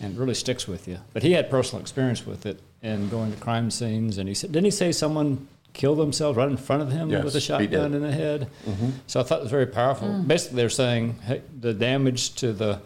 and 0.02 0.16
it 0.16 0.20
really 0.20 0.34
sticks 0.34 0.68
with 0.68 0.88
you. 0.88 0.98
But 1.14 1.24
he 1.24 1.34
had 1.34 1.50
personal 1.50 1.82
experience 1.82 2.26
with 2.26 2.46
it 2.46 2.60
and 2.82 3.10
going 3.12 3.32
to 3.34 3.38
crime 3.40 3.70
scenes. 3.72 4.18
And 4.18 4.28
he 4.30 4.36
said, 4.36 4.52
didn't 4.52 4.66
he 4.66 4.72
say 4.72 4.92
someone 4.92 5.48
killed 5.74 6.00
themselves 6.00 6.38
right 6.38 6.50
in 6.50 6.58
front 6.58 6.82
of 6.82 6.92
him 6.92 7.10
Yes, 7.10 7.24
with 7.24 7.36
a 7.36 7.42
shotgun 7.42 7.94
in 7.94 8.02
the 8.02 8.12
head? 8.12 8.48
Mhm. 8.66 8.92
So 9.08 9.20
I 9.20 9.24
thought 9.24 9.40
it 9.40 9.44
was 9.44 9.52
very 9.52 9.68
powerful. 9.68 10.08
Mm. 10.08 10.28
Basically, 10.28 10.58
they're 10.58 10.70
saying 10.70 11.20
hey, 11.20 11.42
the 11.60 11.74
damage 11.74 12.36
to 12.36 12.54
the 12.54 12.82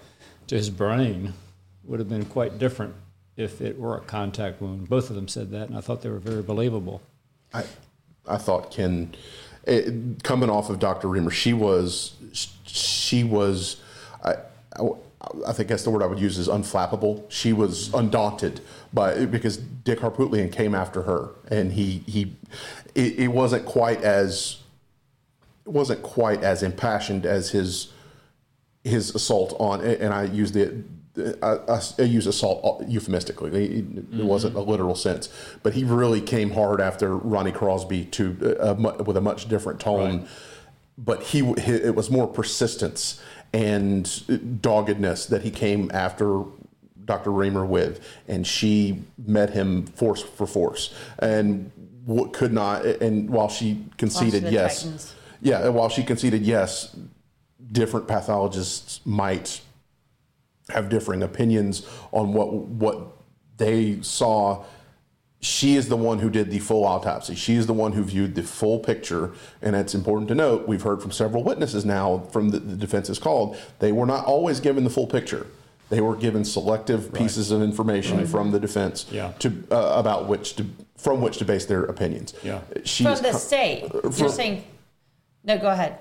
to 0.48 0.56
his 0.56 0.70
brain 0.70 1.34
would 1.86 2.00
have 2.00 2.10
been 2.10 2.26
quite 2.26 2.58
different 2.58 2.94
if 3.38 3.62
it 3.62 3.80
were 3.80 3.98
a 3.98 4.02
contact 4.02 4.62
wound. 4.62 4.90
Both 4.90 5.10
of 5.10 5.16
them 5.16 5.28
said 5.28 5.52
that, 5.52 5.70
and 5.70 5.78
I 5.78 5.82
thought 5.82 6.02
they 6.02 6.10
were 6.10 6.20
very 6.20 6.42
believable. 6.42 7.02
I, 7.54 7.64
I 8.28 8.38
thought 8.38 8.72
Ken, 8.72 9.14
it, 9.64 10.24
coming 10.24 10.50
off 10.50 10.70
of 10.70 10.80
Dr. 10.80 11.08
Riemer, 11.08 11.32
she 11.32 11.54
was, 11.54 12.16
she 12.66 13.24
was, 13.24 13.78
I, 14.24 14.36
I, 14.78 14.90
I 15.48 15.54
think 15.54 15.70
that's 15.70 15.84
the 15.84 15.90
word 15.90 16.04
I 16.04 16.06
would 16.06 16.20
use 16.20 16.38
is 16.38 16.48
unflappable. 16.48 17.24
She 17.30 17.54
was 17.54 17.94
undaunted 17.94 18.62
by 18.92 19.26
because 19.26 19.58
Dick 19.58 20.00
Harpootlian 20.00 20.52
came 20.52 20.76
after 20.76 21.04
her, 21.04 21.30
and 21.50 21.74
he 21.74 22.04
he 22.06 22.36
it, 22.94 23.20
it 23.20 23.28
wasn't 23.30 23.66
quite 23.66 24.02
as 24.02 24.58
it 25.66 25.72
wasn't 25.72 26.04
quite 26.04 26.44
as 26.44 26.62
impassioned 26.62 27.26
as 27.26 27.52
his 27.52 27.92
his 28.84 29.16
assault 29.16 29.56
on, 29.60 29.82
and 29.82 30.14
I 30.14 30.24
use 30.24 30.52
the. 30.52 30.84
I, 31.18 31.60
I, 31.68 31.82
I 32.00 32.02
use 32.04 32.26
assault 32.26 32.84
euphemistically. 32.88 33.80
It, 33.80 33.86
it 34.20 34.26
wasn't 34.26 34.56
a 34.56 34.62
literal 34.62 34.96
sense, 34.96 35.30
but 35.62 35.74
he 35.74 35.84
really 35.84 36.22
came 36.22 36.52
hard 36.52 36.82
after 36.82 37.16
Ronnie 37.16 37.52
Crosby 37.52 38.06
to 38.06 38.58
uh, 38.60 38.74
mu- 38.76 39.04
with 39.04 39.18
a 39.18 39.22
much 39.22 39.48
different 39.48 39.80
tone. 39.80 40.28
But 40.98 41.24
he, 41.24 41.40
he 41.54 41.72
it 41.72 41.96
was 41.96 42.10
more 42.10 42.28
persistence 42.28 43.22
and 43.54 44.62
doggedness 44.62 45.28
that 45.28 45.44
he 45.44 45.52
came 45.52 45.92
after 45.94 46.44
Dr. 47.06 47.30
Riemer 47.32 47.68
with, 47.68 48.04
and 48.28 48.46
she 48.48 49.04
met 49.18 49.52
him 49.52 49.86
force 49.86 50.22
for 50.22 50.48
force, 50.48 50.94
and 51.20 51.72
what 52.06 52.34
could 52.34 52.54
not. 52.54 52.86
And 52.86 53.30
while 53.30 53.50
she 53.50 53.86
conceded 53.98 54.52
yes, 54.52 54.84
Titans. 54.84 55.16
yeah, 55.42 55.66
and 55.66 55.76
while 55.76 55.90
she 55.90 56.04
conceded 56.04 56.44
yes, 56.44 56.96
different 57.72 58.08
pathologists 58.08 59.02
might 59.06 59.62
have 60.70 60.90
differing 60.90 61.24
opinions 61.24 61.88
on 62.12 62.34
what 62.34 62.54
what 62.54 63.08
they 63.58 64.02
saw. 64.02 64.64
She 65.40 65.76
is 65.76 65.90
the 65.90 65.98
one 65.98 66.20
who 66.20 66.30
did 66.30 66.52
the 66.52 66.60
full 66.60 66.86
autopsy. 66.86 67.36
She 67.36 67.56
is 67.56 67.68
the 67.68 67.74
one 67.74 67.92
who 67.92 68.04
viewed 68.04 68.34
the 68.36 68.44
full 68.44 68.80
picture. 68.80 69.34
And 69.62 69.76
it's 69.76 69.94
important 69.94 70.30
to 70.30 70.36
note 70.36 70.70
we've 70.70 70.82
heard 70.84 71.02
from 71.02 71.12
several 71.12 71.44
witnesses 71.44 71.84
now 71.84 72.20
from 72.32 72.50
the, 72.52 72.60
the 72.60 72.78
defense 72.78 73.10
is 73.10 73.20
called. 73.20 73.58
They 73.80 73.92
were 73.92 74.06
not 74.06 74.24
always 74.26 74.62
given 74.62 74.86
the 74.86 74.90
full 74.90 75.06
picture. 75.08 75.46
They 75.90 76.00
were 76.00 76.16
given 76.16 76.46
selective 76.46 77.14
pieces 77.14 77.52
of 77.52 77.62
information 77.62 78.26
from 78.26 78.52
the 78.52 78.60
defense 78.60 79.06
Yeah. 79.12 79.34
to 79.40 79.50
uh, 79.70 79.96
about 80.00 80.30
which 80.30 80.56
to 80.56 80.66
from 80.98 81.20
which 81.20 81.38
to 81.40 81.46
base 81.46 81.66
their 81.66 81.84
opinions. 81.84 82.34
Yeah. 82.42 82.62
She 82.86 83.04
From 83.04 83.16
the 83.22 83.32
co- 83.32 83.38
state. 83.38 83.84
uh, 83.94 84.10
You're 84.16 84.30
saying, 84.30 84.64
no, 85.44 85.58
go 85.58 85.68
ahead. 85.68 85.98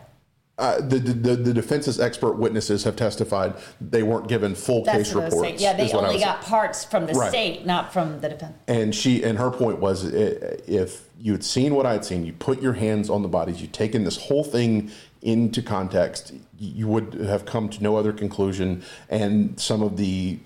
Uh, 0.59 0.81
the, 0.81 0.99
the 0.99 1.35
the 1.35 1.55
defense's 1.55 1.99
expert 1.99 2.33
witnesses 2.35 2.85
have 2.85 2.95
testified 2.95 3.55
they 3.81 4.03
weren't 4.03 4.29
given 4.29 4.55
full 4.55 4.85
That's 4.85 5.09
case 5.09 5.17
I 5.17 5.25
reports. 5.25 5.41
saying. 5.43 5.57
Yeah, 5.59 5.73
they 5.73 5.91
I 5.91 5.97
only 5.97 6.21
got 6.21 6.43
parts 6.43 6.85
from 6.85 7.07
the 7.07 7.15
Right. 7.15 7.31
state, 7.31 7.65
not 7.67 7.93
from 7.93 8.21
the 8.21 8.29
defense. 8.29 8.55
And 8.69 8.95
she 8.95 9.23
and 9.25 9.39
her 9.39 9.51
point 9.51 9.79
was, 9.81 10.05
if 10.05 11.09
you 11.19 11.33
had 11.33 11.43
seen 11.43 11.75
what 11.75 11.87
I'd 11.87 12.05
seen, 12.05 12.27
you 12.27 12.33
put 12.35 12.61
your 12.61 12.75
hands 12.75 13.09
on 13.09 13.23
the 13.23 13.29
bodies, 13.29 13.63
you 13.63 13.67
taken 13.67 14.05
this 14.05 14.17
whole 14.17 14.45
thing 14.45 14.91
into 15.23 15.63
context, 15.63 16.35
you 16.59 16.87
would 16.87 17.15
have 17.15 17.47
come 17.47 17.69
to 17.71 17.83
no 17.83 17.97
other 17.97 18.13
conclusion. 18.13 18.83
And 19.09 19.59
some 19.59 19.83
of 19.83 19.97
the 19.97 20.39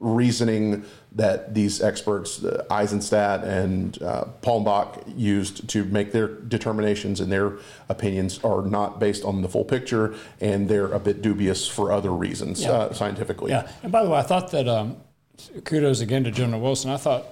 reasoning 0.00 0.84
that 1.12 1.54
these 1.54 1.82
experts, 1.82 2.44
uh, 2.44 2.64
Eisenstat 2.70 3.42
and 3.42 4.00
uh, 4.02 4.24
Palmbach, 4.42 5.02
used 5.16 5.68
to 5.70 5.84
make 5.84 6.12
their 6.12 6.28
determinations 6.28 7.20
and 7.20 7.32
their 7.32 7.54
opinions 7.88 8.38
are 8.44 8.62
not 8.62 9.00
based 9.00 9.24
on 9.24 9.42
the 9.42 9.48
full 9.48 9.64
picture, 9.64 10.14
and 10.40 10.68
they're 10.68 10.92
a 10.92 11.00
bit 11.00 11.20
dubious 11.20 11.66
for 11.66 11.90
other 11.90 12.12
reasons 12.12 12.62
Yeah. 12.62 12.70
uh, 12.70 12.92
scientifically. 12.92 13.50
Yeah, 13.50 13.68
and 13.82 13.90
by 13.90 14.04
the 14.04 14.10
way, 14.10 14.18
I 14.18 14.22
thought 14.22 14.50
that 14.52 14.68
um, 14.68 14.96
kudos 15.64 16.00
again 16.00 16.24
to 16.24 16.30
General 16.30 16.60
Wilson. 16.60 16.90
I 16.90 16.96
thought, 16.96 17.24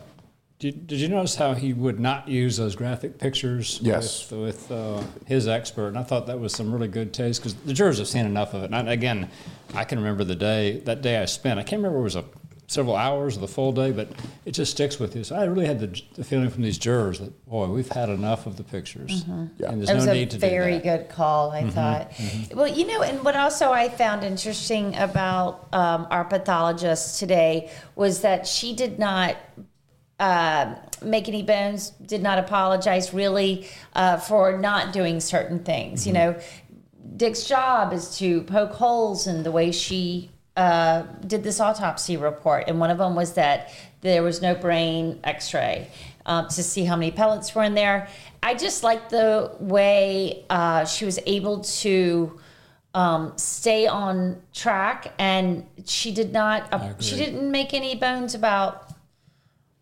did, 0.58 0.86
did 0.88 0.98
you 1.00 1.08
notice 1.08 1.36
how 1.36 1.52
he 1.54 1.72
would 1.72 2.00
not 2.00 2.28
use 2.28 2.56
those 2.56 2.74
graphic 2.74 3.18
pictures 3.18 3.78
Yes. 3.82 4.30
with, 4.32 4.40
with 4.40 4.72
uh, 4.72 5.02
his 5.26 5.46
expert? 5.46 5.88
And 5.88 5.98
I 5.98 6.02
thought 6.02 6.26
that 6.26 6.40
was 6.40 6.52
some 6.52 6.72
really 6.72 6.88
good 6.88 7.12
taste 7.12 7.42
because 7.42 7.54
the 7.54 7.74
jurors 7.74 7.98
have 7.98 8.08
seen 8.08 8.24
enough 8.26 8.54
of 8.54 8.62
it. 8.62 8.72
And 8.72 8.74
I, 8.74 8.92
again, 8.92 9.28
I 9.74 9.84
can 9.84 9.98
remember 9.98 10.24
the 10.24 10.34
day 10.34 10.80
that 10.86 11.02
day 11.02 11.18
I 11.20 11.26
spent. 11.26 11.60
I 11.60 11.62
can't 11.62 11.80
remember 11.82 11.98
if 11.98 12.00
it 12.00 12.04
was 12.04 12.16
a 12.16 12.24
several 12.68 12.96
hours 12.96 13.36
of 13.36 13.40
the 13.40 13.48
full 13.48 13.70
day, 13.72 13.92
but 13.92 14.08
it 14.44 14.50
just 14.52 14.72
sticks 14.72 14.98
with 14.98 15.14
you. 15.14 15.22
So 15.22 15.36
I 15.36 15.44
really 15.44 15.66
had 15.66 15.78
the, 15.78 16.02
the 16.14 16.24
feeling 16.24 16.50
from 16.50 16.62
these 16.62 16.78
jurors 16.78 17.20
that 17.20 17.46
boy, 17.46 17.66
we've 17.68 17.88
had 17.88 18.08
enough 18.08 18.46
of 18.46 18.56
the 18.56 18.64
pictures, 18.64 19.24
and 19.28 19.50
there's 19.58 19.60
Mm-hmm. 19.60 19.90
It 19.90 19.94
was 19.94 20.06
no 20.06 20.12
a 20.12 20.14
need 20.14 20.30
to 20.30 20.38
very 20.38 20.50
do 20.78 20.78
that. 20.78 20.78
A 20.78 20.82
very 20.82 20.98
good 20.98 21.08
call, 21.08 21.50
I 21.52 21.62
Mhm, 21.62 21.72
thought. 21.72 22.10
mhm. 22.12 22.54
Well, 22.54 22.68
you 22.68 22.86
know, 22.86 23.02
and 23.02 23.24
what 23.24 23.36
also 23.36 23.70
I 23.72 23.88
found 23.88 24.24
interesting 24.24 24.96
about 24.96 25.68
um, 25.72 26.08
our 26.10 26.24
pathologist 26.24 27.18
today 27.20 27.70
was 27.94 28.22
that 28.22 28.46
she 28.46 28.74
did 28.74 28.98
not 28.98 29.36
uh, 30.18 30.74
make 31.02 31.28
any 31.28 31.42
bones, 31.42 31.90
did 32.04 32.22
not 32.22 32.38
apologize 32.38 33.12
really 33.12 33.68
uh, 33.94 34.16
for 34.16 34.56
not 34.58 34.92
doing 34.92 35.20
certain 35.20 35.58
things. 35.62 36.06
You 36.06 36.14
know, 36.14 36.36
Dick's 37.16 37.46
job 37.46 37.92
is 37.92 38.16
to 38.18 38.40
poke 38.42 38.72
holes 38.72 39.26
in 39.26 39.42
the 39.42 39.52
way 39.52 39.70
she 39.72 40.30
uh, 40.56 41.02
did 41.26 41.42
this 41.42 41.60
autopsy 41.60 42.16
report, 42.16 42.64
and 42.68 42.80
one 42.80 42.90
of 42.90 42.98
them 42.98 43.14
was 43.14 43.34
that 43.34 43.70
there 44.00 44.22
was 44.22 44.40
no 44.40 44.54
brain 44.54 45.20
X-ray 45.24 45.88
um, 46.24 46.48
to 46.48 46.62
see 46.62 46.84
how 46.84 46.96
many 46.96 47.10
pellets 47.10 47.54
were 47.54 47.62
in 47.62 47.74
there. 47.74 48.08
I 48.42 48.54
just 48.54 48.82
like 48.82 49.08
the 49.08 49.52
way 49.60 50.44
uh, 50.48 50.84
she 50.84 51.04
was 51.04 51.18
able 51.26 51.60
to 51.60 52.38
um, 52.94 53.32
stay 53.36 53.86
on 53.86 54.40
track, 54.54 55.12
and 55.18 55.66
she 55.84 56.12
did 56.12 56.32
not. 56.32 56.72
Uh, 56.72 56.94
she 56.98 57.16
didn't 57.16 57.50
make 57.50 57.74
any 57.74 57.94
bones 57.94 58.34
about 58.34 58.85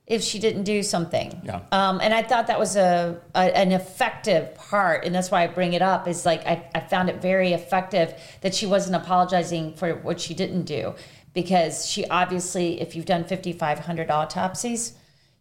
if 0.06 0.22
she 0.22 0.38
didn't 0.38 0.64
do 0.64 0.82
something. 0.82 1.40
Yeah. 1.44 1.60
Um, 1.72 1.98
and 2.00 2.12
I 2.12 2.22
thought 2.22 2.48
that 2.48 2.58
was 2.58 2.76
a, 2.76 3.20
a 3.34 3.56
an 3.56 3.72
effective 3.72 4.54
part, 4.54 5.04
and 5.04 5.14
that's 5.14 5.30
why 5.30 5.44
I 5.44 5.46
bring 5.46 5.72
it 5.72 5.82
up. 5.82 6.06
Is 6.06 6.26
like 6.26 6.46
I, 6.46 6.68
I 6.74 6.80
found 6.80 7.08
it 7.08 7.22
very 7.22 7.52
effective 7.52 8.14
that 8.42 8.54
she 8.54 8.66
wasn't 8.66 8.96
apologizing 8.96 9.74
for 9.74 9.94
what 9.94 10.20
she 10.20 10.34
didn't 10.34 10.64
do, 10.64 10.94
because 11.32 11.86
she 11.88 12.06
obviously, 12.08 12.80
if 12.80 12.94
you've 12.94 13.06
done 13.06 13.24
fifty 13.24 13.52
five 13.52 13.78
hundred 13.78 14.10
autopsies, 14.10 14.92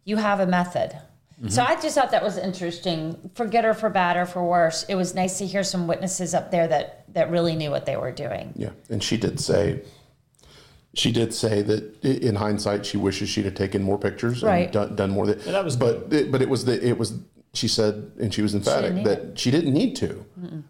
you 0.04 0.16
have 0.16 0.40
a 0.40 0.46
method. 0.46 0.98
So 1.48 1.62
I 1.62 1.74
just 1.74 1.96
thought 1.96 2.12
that 2.12 2.22
was 2.22 2.38
interesting, 2.38 3.30
for 3.34 3.44
good 3.44 3.64
or 3.66 3.74
for 3.74 3.90
bad 3.90 4.16
or 4.16 4.24
for 4.24 4.42
worse. 4.42 4.84
It 4.84 4.94
was 4.94 5.14
nice 5.14 5.38
to 5.38 5.46
hear 5.46 5.64
some 5.64 5.88
witnesses 5.88 6.32
up 6.32 6.50
there 6.50 6.66
that 6.68 7.12
that 7.12 7.28
really 7.28 7.54
knew 7.54 7.70
what 7.70 7.84
they 7.84 7.96
were 7.96 8.12
doing. 8.12 8.54
Yeah, 8.56 8.70
and 8.88 9.02
she 9.02 9.18
did 9.18 9.40
say, 9.40 9.82
she 10.94 11.12
did 11.12 11.34
say 11.34 11.62
that 11.62 12.04
in 12.04 12.36
hindsight, 12.36 12.86
she 12.86 12.96
wishes 12.96 13.28
she'd 13.28 13.44
have 13.44 13.54
taken 13.54 13.82
more 13.82 13.98
pictures 13.98 14.42
Right. 14.42 14.64
and 14.64 14.72
done, 14.72 14.96
done 14.96 15.10
more. 15.10 15.26
That, 15.26 15.44
Yeah, 15.44 15.52
that 15.52 15.64
was 15.64 15.76
but 15.76 16.12
it, 16.12 16.30
but 16.32 16.40
it 16.42 16.48
was 16.48 16.64
the 16.64 16.86
it 16.86 16.98
was 16.98 17.14
she 17.52 17.68
said, 17.68 18.10
and 18.18 18.34
she 18.34 18.42
was 18.42 18.54
emphatic 18.54 18.94
didn't 18.94 18.96
need 18.96 19.06
that 19.06 19.38
she 19.38 19.50
didn't 19.50 19.72
need 19.74 19.96
to. 19.96 20.24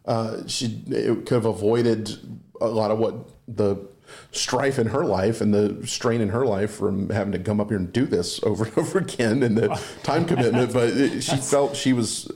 Uh, 0.04 0.46
she 0.46 0.82
it 0.88 1.26
could 1.26 1.34
have 1.34 1.44
avoided 1.46 2.10
a 2.60 2.68
lot 2.68 2.90
of 2.90 2.98
what 2.98 3.14
the 3.48 3.76
strife 4.32 4.78
in 4.78 4.86
her 4.88 5.04
life 5.04 5.40
and 5.40 5.52
the 5.54 5.86
strain 5.86 6.20
in 6.20 6.28
her 6.28 6.44
life 6.46 6.72
from 6.72 7.08
having 7.10 7.32
to 7.32 7.38
come 7.38 7.60
up 7.60 7.68
here 7.68 7.78
and 7.78 7.92
do 7.92 8.04
this 8.06 8.42
over 8.42 8.64
and 8.64 8.78
over 8.78 8.98
again 8.98 9.42
and 9.42 9.56
the 9.56 9.68
time 10.02 10.24
commitment. 10.24 10.72
But 10.72 10.90
it, 10.90 11.22
she 11.22 11.36
felt 11.54 11.74
she 11.76 11.92
was 11.92 12.30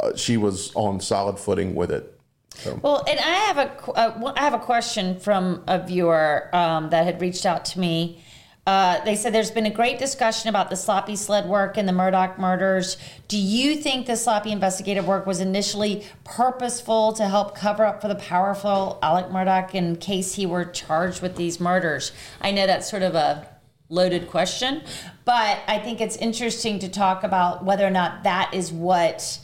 uh, 0.00 0.16
she 0.16 0.36
was 0.36 0.72
on 0.74 1.00
solid 1.00 1.38
footing 1.38 1.74
with 1.74 1.90
it. 1.90 2.11
So. 2.54 2.78
Well, 2.82 3.04
and 3.08 3.18
I 3.18 3.22
have 3.22 3.58
a 3.58 3.90
uh, 3.92 4.32
I 4.36 4.40
have 4.40 4.54
a 4.54 4.58
question 4.58 5.18
from 5.18 5.64
a 5.66 5.84
viewer 5.84 6.48
um, 6.54 6.90
that 6.90 7.04
had 7.04 7.20
reached 7.20 7.46
out 7.46 7.64
to 7.66 7.80
me. 7.80 8.22
Uh, 8.64 9.04
they 9.04 9.16
said 9.16 9.34
there's 9.34 9.50
been 9.50 9.66
a 9.66 9.70
great 9.70 9.98
discussion 9.98 10.48
about 10.48 10.70
the 10.70 10.76
sloppy 10.76 11.16
SLED 11.16 11.48
work 11.48 11.76
and 11.76 11.88
the 11.88 11.92
Murdaugh 11.92 12.38
murders. 12.38 12.96
Do 13.26 13.36
you 13.36 13.74
think 13.74 14.06
the 14.06 14.16
sloppy 14.16 14.52
investigative 14.52 15.04
work 15.04 15.26
was 15.26 15.40
initially 15.40 16.06
purposeful 16.22 17.12
to 17.14 17.26
help 17.26 17.56
cover 17.56 17.84
up 17.84 18.00
for 18.00 18.06
the 18.06 18.14
powerful 18.14 19.00
Alec 19.02 19.26
Murdaugh 19.26 19.74
in 19.74 19.96
case 19.96 20.34
he 20.34 20.46
were 20.46 20.64
charged 20.64 21.22
with 21.22 21.34
these 21.34 21.58
murders? 21.58 22.12
I 22.40 22.52
know 22.52 22.68
that's 22.68 22.88
sort 22.88 23.02
of 23.02 23.16
a 23.16 23.48
loaded 23.88 24.30
question, 24.30 24.82
but 25.24 25.58
I 25.66 25.80
think 25.80 26.00
it's 26.00 26.16
interesting 26.16 26.78
to 26.78 26.88
talk 26.88 27.24
about 27.24 27.64
whether 27.64 27.84
or 27.84 27.90
not 27.90 28.22
that 28.22 28.54
is 28.54 28.70
what 28.70 29.40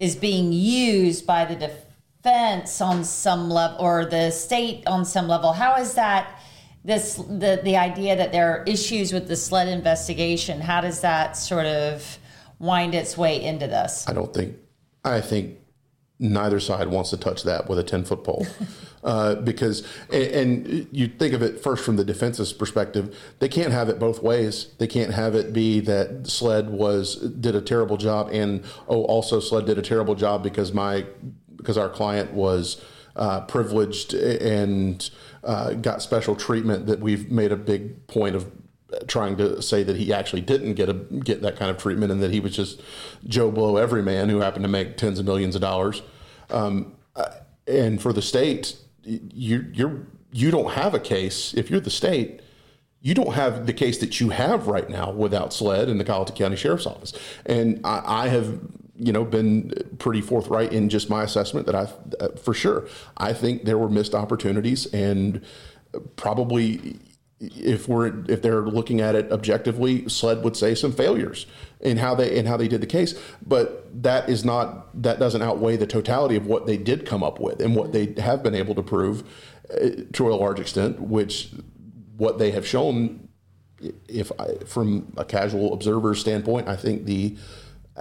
is 0.00 0.16
being 0.16 0.52
used 0.52 1.26
by 1.26 1.44
the 1.44 1.54
defense 1.54 1.84
on 2.28 3.04
some 3.04 3.48
level 3.50 3.76
or 3.80 4.04
the 4.04 4.30
state 4.30 4.86
on 4.86 5.04
some 5.04 5.28
level. 5.28 5.52
How 5.52 5.76
is 5.76 5.94
that 5.94 6.40
this 6.84 7.16
the 7.16 7.60
the 7.62 7.76
idea 7.76 8.16
that 8.16 8.32
there 8.32 8.50
are 8.52 8.64
issues 8.64 9.12
with 9.12 9.28
the 9.28 9.36
SLED 9.36 9.68
investigation? 9.68 10.60
How 10.60 10.80
does 10.80 11.00
that 11.00 11.36
sort 11.36 11.66
of 11.66 12.18
wind 12.58 12.94
its 12.94 13.16
way 13.16 13.42
into 13.42 13.66
this? 13.66 14.04
I 14.08 14.12
don't 14.12 14.32
think. 14.32 14.56
I 15.04 15.20
think 15.20 15.58
neither 16.20 16.58
side 16.58 16.88
wants 16.88 17.10
to 17.10 17.16
touch 17.16 17.44
that 17.44 17.68
with 17.68 17.78
a 17.78 17.84
ten 17.84 18.04
foot 18.04 18.24
pole, 18.24 18.46
uh, 19.04 19.36
because 19.36 19.86
and, 20.12 20.66
and 20.66 20.88
you 20.92 21.08
think 21.08 21.34
of 21.34 21.42
it 21.42 21.62
first 21.62 21.84
from 21.84 21.96
the 21.96 22.04
defense's 22.04 22.52
perspective. 22.52 23.16
They 23.38 23.48
can't 23.48 23.72
have 23.72 23.88
it 23.88 23.98
both 23.98 24.22
ways. 24.22 24.74
They 24.78 24.86
can't 24.86 25.12
have 25.12 25.34
it 25.34 25.52
be 25.52 25.80
that 25.80 26.26
SLED 26.26 26.70
was 26.70 27.16
did 27.16 27.54
a 27.54 27.62
terrible 27.62 27.96
job, 27.96 28.28
and 28.32 28.64
oh, 28.88 29.04
also 29.04 29.40
SLED 29.40 29.66
did 29.66 29.78
a 29.78 29.82
terrible 29.82 30.14
job 30.14 30.42
because 30.42 30.72
my 30.72 31.06
because 31.58 31.76
our 31.76 31.90
client 31.90 32.32
was 32.32 32.82
uh, 33.16 33.42
privileged 33.42 34.14
and 34.14 35.10
uh, 35.44 35.74
got 35.74 36.00
special 36.00 36.34
treatment 36.34 36.86
that 36.86 37.00
we've 37.00 37.30
made 37.30 37.52
a 37.52 37.56
big 37.56 38.06
point 38.06 38.34
of 38.34 38.50
trying 39.06 39.36
to 39.36 39.60
say 39.60 39.82
that 39.82 39.96
he 39.96 40.12
actually 40.12 40.40
didn't 40.40 40.74
get 40.74 40.88
a 40.88 40.94
get 40.94 41.42
that 41.42 41.56
kind 41.56 41.70
of 41.70 41.76
treatment 41.76 42.10
and 42.10 42.22
that 42.22 42.30
he 42.30 42.40
was 42.40 42.56
just 42.56 42.80
Joe 43.26 43.50
Blow 43.50 43.76
every 43.76 44.02
man 44.02 44.28
who 44.28 44.40
happened 44.40 44.64
to 44.64 44.68
make 44.68 44.96
tens 44.96 45.18
of 45.18 45.26
millions 45.26 45.54
of 45.54 45.60
dollars. 45.60 46.02
Um, 46.48 46.96
uh, 47.14 47.30
and 47.66 48.00
for 48.00 48.12
the 48.12 48.22
state, 48.22 48.76
you, 49.04 49.66
you're 49.74 50.06
you 50.32 50.50
don't 50.50 50.72
have 50.72 50.94
a 50.94 51.00
case 51.00 51.54
if 51.54 51.70
you're 51.70 51.80
the 51.80 51.90
state. 51.90 52.40
You 53.00 53.14
don't 53.14 53.34
have 53.34 53.66
the 53.66 53.72
case 53.72 53.98
that 53.98 54.20
you 54.20 54.30
have 54.30 54.66
right 54.66 54.88
now 54.88 55.12
without 55.12 55.52
SLED 55.52 55.88
in 55.88 55.98
the 55.98 56.04
Colleton 56.04 56.34
County 56.34 56.56
Sheriff's 56.56 56.86
Office, 56.86 57.12
and 57.46 57.80
I, 57.84 58.24
I 58.24 58.28
have 58.28 58.58
you 58.98 59.12
know 59.12 59.24
been 59.24 59.72
pretty 59.98 60.20
forthright 60.20 60.72
in 60.72 60.88
just 60.88 61.08
my 61.08 61.22
assessment 61.22 61.66
that 61.66 61.74
I, 61.74 61.88
uh, 62.20 62.28
for 62.36 62.52
sure, 62.52 62.86
I 63.16 63.32
think 63.32 63.64
there 63.64 63.78
were 63.78 63.88
missed 63.88 64.14
opportunities 64.14 64.86
and 64.86 65.40
probably 66.16 66.98
if 67.40 67.88
we're 67.88 68.24
if 68.28 68.42
they're 68.42 68.62
looking 68.62 69.00
at 69.00 69.14
it 69.14 69.30
objectively, 69.30 70.08
SLED 70.08 70.42
would 70.42 70.56
say 70.56 70.74
some 70.74 70.92
failures 70.92 71.46
in 71.80 71.98
how 71.98 72.14
they 72.14 72.36
in 72.36 72.46
how 72.46 72.56
they 72.56 72.68
did 72.68 72.80
the 72.80 72.86
case. 72.86 73.14
But 73.46 74.02
that 74.02 74.28
is 74.28 74.44
not 74.44 75.02
that 75.02 75.18
doesn't 75.18 75.42
outweigh 75.42 75.76
the 75.76 75.86
totality 75.86 76.36
of 76.36 76.46
what 76.46 76.66
they 76.66 76.76
did 76.76 77.06
come 77.06 77.22
up 77.22 77.38
with 77.38 77.60
and 77.60 77.76
what 77.76 77.92
they 77.92 78.14
have 78.20 78.42
been 78.42 78.54
able 78.54 78.74
to 78.74 78.82
prove 78.82 79.22
uh, 79.72 79.90
to 80.12 80.32
a 80.32 80.34
large 80.34 80.58
extent, 80.58 81.00
which 81.00 81.50
what 82.16 82.38
they 82.38 82.50
have 82.50 82.66
shown. 82.66 83.28
If 84.08 84.32
I, 84.40 84.54
from 84.66 85.12
a 85.16 85.24
casual 85.24 85.72
observer's 85.72 86.18
standpoint, 86.18 86.66
I 86.66 86.74
think 86.74 87.04
the 87.04 87.36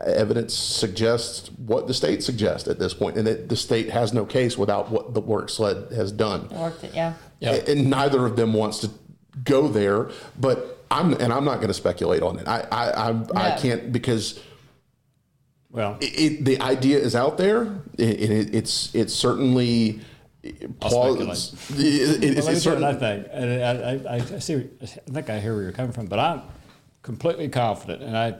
evidence 0.05 0.53
suggests 0.53 1.49
what 1.57 1.87
the 1.87 1.93
state 1.93 2.23
suggests 2.23 2.67
at 2.67 2.79
this 2.79 2.93
point, 2.93 3.17
and 3.17 3.25
that 3.27 3.49
the 3.49 3.55
state 3.55 3.89
has 3.89 4.13
no 4.13 4.25
case 4.25 4.57
without 4.57 4.89
what 4.91 5.13
the 5.13 5.21
work 5.21 5.49
SLED 5.49 5.91
has 5.93 6.11
done. 6.11 6.49
Worked 6.49 6.83
it, 6.83 6.93
yeah. 6.93 7.13
And 7.41 7.89
neither 7.89 8.25
of 8.25 8.35
them 8.35 8.53
wants 8.53 8.79
to 8.79 8.89
go 9.43 9.67
there, 9.67 10.09
but 10.39 10.85
I'm 10.89 11.13
and 11.13 11.33
I'm 11.33 11.45
not 11.45 11.55
going 11.55 11.67
to 11.67 11.73
speculate 11.73 12.23
on 12.23 12.39
it. 12.39 12.47
I 12.47 12.67
I 12.71 13.09
I, 13.09 13.23
I 13.35 13.59
can't 13.59 13.91
because 13.91 14.39
well, 15.69 15.97
it, 15.99 16.19
it, 16.19 16.45
the 16.45 16.61
idea 16.61 16.97
is 16.97 17.15
out 17.15 17.37
there. 17.37 17.63
It, 17.97 18.21
it, 18.31 18.55
it's 18.55 18.93
it's 18.95 19.13
certainly. 19.13 19.99
Pause. 20.79 20.93
It, 20.93 20.93
it, 20.93 20.93
well, 20.93 21.13
let 21.13 21.19
me 21.19 22.27
it's 22.27 22.45
tell 22.45 22.53
you 22.53 22.59
certain, 22.61 22.83
another 22.83 22.99
thing. 22.99 23.25
And 23.31 24.07
I, 24.07 24.13
I, 24.13 24.15
I 24.15 24.39
see. 24.39 24.69
I 24.81 24.85
think 24.85 25.29
I 25.29 25.39
hear 25.39 25.53
where 25.53 25.63
you're 25.63 25.73
coming 25.73 25.91
from, 25.91 26.05
but 26.05 26.19
I'm 26.19 26.41
completely 27.01 27.49
confident. 27.49 28.01
And 28.01 28.17
I, 28.17 28.35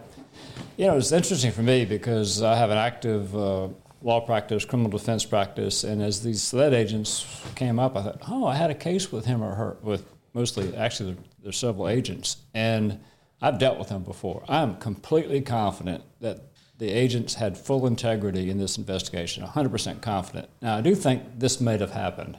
you 0.78 0.88
know, 0.88 0.98
it's 0.98 1.12
interesting 1.12 1.52
for 1.52 1.64
me 1.64 1.86
because 1.86 2.42
I 2.42 2.56
have 2.56 2.70
an 2.70 2.78
active 2.78 3.36
uh, 3.36 3.70
law 4.02 4.20
practice, 4.22 4.66
criminal 4.66 4.92
defense 4.92 5.26
practice, 5.26 5.84
and 5.84 6.02
as 6.02 6.24
these 6.24 6.42
SLED 6.44 6.74
agents 6.74 7.26
came 7.56 7.80
up, 7.80 7.96
I 7.96 8.04
thought, 8.04 8.22
oh, 8.30 8.46
I 8.46 8.56
had 8.56 8.70
a 8.70 8.76
case 8.76 9.12
with 9.12 9.26
him 9.26 9.44
or 9.44 9.56
her, 9.56 9.78
with 9.82 10.06
mostly 10.34 10.76
actually 10.76 11.18
there's 11.42 11.58
several 11.58 11.88
agents, 11.88 12.38
and 12.54 13.00
I've 13.42 13.60
dealt 13.60 13.80
with 13.80 13.90
them 13.90 14.04
before. 14.04 14.44
I'm 14.48 14.78
completely 14.78 15.42
confident 15.42 16.04
that 16.22 16.42
the 16.78 16.90
agents 16.90 17.34
had 17.34 17.58
full 17.58 17.88
integrity 17.88 18.50
in 18.50 18.58
this 18.60 18.78
investigation, 18.78 19.44
100% 19.44 20.02
confident. 20.02 20.50
Now, 20.62 20.78
I 20.78 20.82
do 20.82 20.94
think 20.94 21.24
this 21.40 21.60
may 21.60 21.78
have 21.78 21.92
happened. 21.92 22.38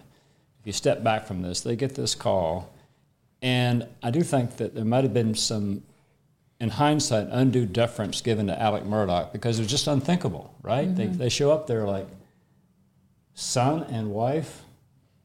If 0.61 0.66
you 0.66 0.72
step 0.72 1.03
back 1.03 1.26
from 1.26 1.42
this, 1.42 1.61
they 1.61 1.74
get 1.74 1.94
this 1.94 2.14
call, 2.14 2.72
and 3.42 3.86
I 4.03 4.11
do 4.11 4.22
think 4.22 4.57
that 4.57 4.74
there 4.74 4.84
might 4.84 5.05
have 5.05 5.14
been 5.14 5.34
some, 5.34 5.82
in 6.61 6.70
hindsight, 6.70 7.28
undue 7.30 7.66
deference 7.66 8.20
given 8.20 8.48
to 8.48 8.61
Alec 8.61 8.84
Murdaugh 8.84 9.32
because 9.32 9.59
it 9.59 9.62
was 9.62 9.70
just 9.70 9.86
unthinkable, 9.86 10.54
right? 10.62 10.88
Mm-hmm. 10.88 10.96
They, 10.96 11.06
they 11.06 11.28
show 11.28 11.52
up 11.52 11.66
there 11.66 11.84
like 11.84 12.09
son 13.34 13.84
and 13.84 14.11
wife, 14.11 14.62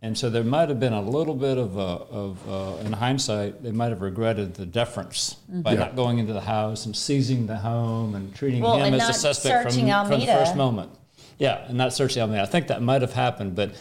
and 0.03 0.17
so 0.17 0.29
there 0.29 0.43
might 0.43 0.69
have 0.69 0.79
been 0.79 0.93
a 0.93 1.01
little 1.01 1.33
bit 1.33 1.57
of, 1.57 1.77
a, 1.77 1.79
of 1.79 2.49
uh, 2.49 2.85
in 2.85 2.93
hindsight, 2.93 3.63
they 3.63 3.71
might 3.71 3.89
have 3.89 4.01
regretted 4.01 4.53
the 4.53 4.65
deference 4.65 5.37
mm-hmm. 5.49 5.61
by 5.61 5.73
yeah. 5.73 5.79
not 5.79 5.95
going 5.95 6.19
into 6.19 6.33
the 6.33 6.41
house 6.41 6.85
and 6.85 6.95
seizing 6.95 7.47
the 7.47 7.55
home 7.55 8.13
and 8.13 8.35
treating 8.35 8.61
well, 8.61 8.75
him 8.75 8.93
and 8.93 9.01
as 9.01 9.09
a 9.09 9.13
suspect 9.13 9.63
from, 9.63 9.81
from, 10.07 10.19
the 10.19 10.25
first 10.25 10.55
moment. 10.55 10.91
Yeah, 11.39 11.65
and 11.67 11.77
not 11.77 11.93
searching 11.93 12.21
Almeida. 12.21 12.43
I 12.43 12.45
think 12.45 12.67
that 12.67 12.81
might 12.81 13.01
have 13.01 13.13
happened, 13.13 13.55
but 13.55 13.75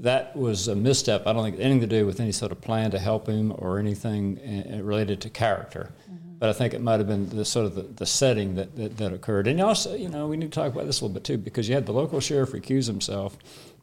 that 0.00 0.36
was 0.36 0.68
a 0.68 0.74
misstep. 0.74 1.26
I 1.26 1.32
don't 1.32 1.44
think 1.44 1.60
anything 1.60 1.80
to 1.80 1.86
do 1.86 2.04
with 2.04 2.20
any 2.20 2.32
sort 2.32 2.52
of 2.52 2.60
plan 2.60 2.90
to 2.90 2.98
help 2.98 3.28
him 3.28 3.52
or 3.56 3.78
anything 3.78 4.38
uh, 4.38 4.82
related 4.82 5.20
to 5.22 5.30
character. 5.30 5.92
Mm-hmm. 6.10 6.29
But 6.40 6.48
I 6.48 6.52
think 6.52 6.74
it 6.74 6.80
might 6.80 6.98
have 6.98 7.06
been 7.06 7.28
the 7.28 7.44
sort 7.44 7.66
of 7.66 7.76
the, 7.76 7.82
the 7.82 8.06
setting 8.06 8.56
that, 8.56 8.74
that, 8.74 8.96
that 8.96 9.12
occurred. 9.12 9.46
And 9.46 9.60
also, 9.60 9.94
you 9.94 10.08
know, 10.08 10.26
we 10.26 10.36
need 10.36 10.50
to 10.50 10.60
talk 10.60 10.72
about 10.72 10.86
this 10.86 11.00
a 11.00 11.04
little 11.04 11.14
bit 11.14 11.22
too, 11.22 11.38
because 11.38 11.68
you 11.68 11.76
had 11.76 11.86
the 11.86 11.92
local 11.92 12.18
sheriff 12.18 12.50
recuse 12.50 12.86
himself, 12.86 13.36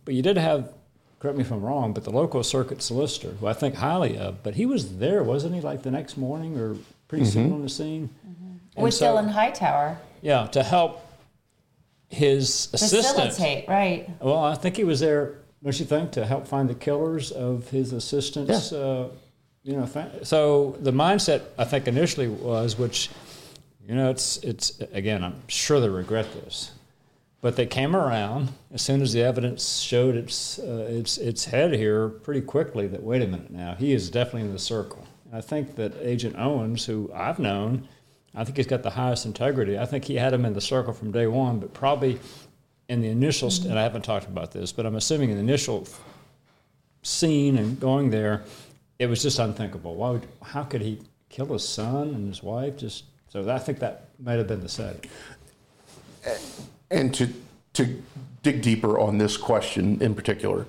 but 0.03 0.13
you 0.13 0.21
did 0.21 0.37
have 0.37 0.73
correct 1.19 1.37
me 1.37 1.43
if 1.43 1.51
I'm 1.51 1.61
wrong, 1.61 1.93
but 1.93 2.03
the 2.03 2.11
local 2.11 2.43
circuit 2.43 2.81
solicitor, 2.81 3.31
who 3.39 3.47
I 3.47 3.53
think 3.53 3.75
highly 3.75 4.17
of, 4.17 4.43
but 4.43 4.55
he 4.55 4.65
was 4.65 4.97
there, 4.97 5.23
wasn't 5.23 5.55
he, 5.55 5.61
like 5.61 5.83
the 5.83 5.91
next 5.91 6.17
morning 6.17 6.57
or 6.57 6.75
pretty 7.07 7.25
mm-hmm. 7.25 7.33
soon 7.33 7.53
on 7.53 7.61
the 7.63 7.69
scene? 7.69 8.09
Mm-hmm. 8.27 8.81
With 8.81 8.93
so, 8.93 9.15
Dylan 9.15 9.31
Hightower. 9.31 9.97
Yeah, 10.21 10.47
to 10.47 10.63
help 10.63 11.01
his 12.09 12.69
assistant. 12.73 13.31
Facilitate, 13.31 13.67
right. 13.67 14.09
Well, 14.21 14.43
I 14.43 14.55
think 14.55 14.77
he 14.77 14.83
was 14.83 14.99
there, 14.99 15.39
don't 15.63 15.79
you 15.79 15.85
think, 15.85 16.11
to 16.11 16.25
help 16.25 16.47
find 16.47 16.69
the 16.69 16.75
killers 16.75 17.31
of 17.31 17.69
his 17.69 17.93
assistants? 17.93 18.71
Yeah. 18.71 18.77
Uh, 18.77 19.09
you 19.67 19.73
know, 19.73 19.87
so 20.23 20.77
the 20.79 20.91
mindset 20.91 21.41
I 21.57 21.65
think 21.65 21.87
initially 21.87 22.27
was, 22.27 22.77
which, 22.77 23.09
you 23.87 23.95
know, 23.95 24.09
it's 24.09 24.37
it's 24.37 24.79
again, 24.91 25.23
I'm 25.23 25.47
sure 25.47 25.79
they 25.79 25.89
regret 25.89 26.33
this 26.33 26.71
but 27.41 27.55
they 27.55 27.65
came 27.65 27.95
around 27.95 28.49
as 28.73 28.81
soon 28.81 29.01
as 29.01 29.13
the 29.13 29.21
evidence 29.21 29.79
showed 29.79 30.15
its, 30.15 30.59
uh, 30.59 30.87
its, 30.89 31.17
its 31.17 31.45
head 31.45 31.73
here 31.73 32.09
pretty 32.09 32.41
quickly 32.41 32.87
that, 32.87 33.01
wait 33.01 33.21
a 33.21 33.27
minute 33.27 33.51
now, 33.51 33.75
he 33.75 33.93
is 33.93 34.09
definitely 34.09 34.41
in 34.41 34.53
the 34.53 34.59
circle. 34.59 35.05
And 35.25 35.35
I 35.35 35.41
think 35.41 35.75
that 35.75 35.93
Agent 36.01 36.35
Owens, 36.37 36.85
who 36.85 37.11
I've 37.13 37.39
known, 37.39 37.87
I 38.33 38.43
think 38.43 38.57
he's 38.57 38.67
got 38.67 38.83
the 38.83 38.89
highest 38.89 39.25
integrity. 39.25 39.77
I 39.77 39.85
think 39.85 40.05
he 40.05 40.15
had 40.15 40.33
him 40.33 40.45
in 40.45 40.53
the 40.53 40.61
circle 40.61 40.93
from 40.93 41.11
day 41.11 41.27
one, 41.27 41.59
but 41.59 41.73
probably 41.73 42.19
in 42.89 43.01
the 43.01 43.09
initial, 43.09 43.51
st- 43.51 43.69
and 43.69 43.77
I 43.77 43.83
haven't 43.83 44.03
talked 44.03 44.25
about 44.25 44.51
this, 44.51 44.71
but 44.71 44.85
I'm 44.85 44.95
assuming 44.95 45.29
in 45.29 45.35
the 45.35 45.43
initial 45.43 45.87
scene 47.03 47.57
and 47.57 47.79
going 47.79 48.09
there, 48.09 48.43
it 48.99 49.07
was 49.07 49.21
just 49.21 49.39
unthinkable. 49.39 49.95
Why 49.95 50.11
would, 50.11 50.27
how 50.41 50.63
could 50.63 50.81
he 50.81 50.99
kill 51.29 51.47
his 51.47 51.67
son 51.67 52.09
and 52.09 52.27
his 52.27 52.41
wife? 52.41 52.77
Just 52.77 53.05
so 53.29 53.49
I 53.49 53.59
think 53.59 53.79
that 53.79 54.09
might 54.19 54.37
have 54.37 54.47
been 54.47 54.61
the 54.61 54.69
setting. 54.69 55.01
And 56.89 57.13
to 57.15 57.29
to 57.73 58.01
dig 58.41 58.61
deeper 58.61 58.97
on 58.97 59.17
this 59.17 59.37
question 59.37 60.01
in 60.01 60.15
particular, 60.15 60.65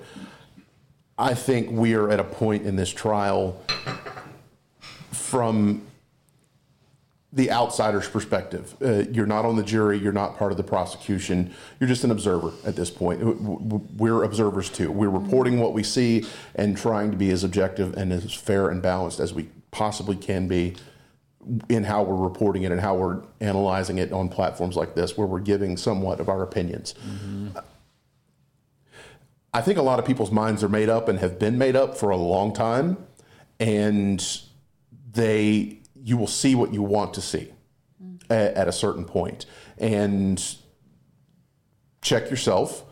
I 1.17 1.33
think 1.33 1.71
we 1.71 1.95
are 1.95 2.09
at 2.09 2.19
a 2.19 2.23
point 2.23 2.65
in 2.65 2.75
this 2.75 2.91
trial 2.91 3.59
from 5.11 5.81
the 7.31 7.51
outsider's 7.51 8.07
perspective. 8.07 8.75
Uh, 8.81 9.03
you're 9.11 9.27
not 9.27 9.45
on 9.45 9.55
the 9.55 9.63
jury, 9.63 9.99
you're 9.99 10.11
not 10.11 10.37
part 10.37 10.51
of 10.51 10.57
the 10.57 10.63
prosecution, 10.63 11.53
you're 11.79 11.87
just 11.87 12.03
an 12.03 12.11
observer 12.11 12.51
at 12.65 12.75
this 12.75 12.89
point. 12.89 13.19
We're 13.21 14.23
observers 14.23 14.69
too. 14.69 14.91
We're 14.91 15.09
reporting 15.09 15.59
what 15.59 15.73
we 15.73 15.83
see 15.83 16.25
and 16.55 16.75
trying 16.75 17.11
to 17.11 17.17
be 17.17 17.29
as 17.29 17.43
objective 17.43 17.95
and 17.95 18.11
as 18.11 18.33
fair 18.33 18.69
and 18.69 18.81
balanced 18.81 19.19
as 19.19 19.33
we 19.33 19.49
possibly 19.71 20.15
can 20.15 20.47
be 20.47 20.75
in 21.69 21.83
how 21.83 22.03
we're 22.03 22.15
reporting 22.15 22.63
it 22.63 22.71
and 22.71 22.81
how 22.81 22.95
we're 22.95 23.21
analyzing 23.39 23.99
it 23.99 24.11
on 24.11 24.27
platforms 24.27 24.75
like 24.75 24.95
this, 24.95 25.17
where 25.17 25.27
we're 25.27 25.39
giving 25.39 25.77
somewhat 25.77 26.19
of 26.19 26.29
our 26.29 26.41
opinions. 26.41 26.95
Mm-hmm. 27.07 27.57
I 29.53 29.61
think 29.61 29.77
a 29.77 29.81
lot 29.81 29.99
of 29.99 30.05
people's 30.05 30.31
minds 30.31 30.63
are 30.63 30.69
made 30.69 30.89
up 30.89 31.07
and 31.07 31.19
have 31.19 31.39
been 31.39 31.57
made 31.57 31.75
up 31.75 31.97
for 31.97 32.09
a 32.09 32.17
long 32.17 32.53
time, 32.53 32.97
and 33.59 34.23
they 35.11 35.78
you 36.03 36.17
will 36.17 36.27
see 36.27 36.55
what 36.55 36.73
you 36.73 36.81
want 36.81 37.13
to 37.15 37.21
see 37.21 37.51
mm-hmm. 38.01 38.31
at, 38.31 38.53
at, 38.53 38.67
a 38.67 38.71
certain 38.71 39.05
point, 39.05 39.45
and 39.77 40.55
check 42.01 42.29
yourself. 42.29 42.83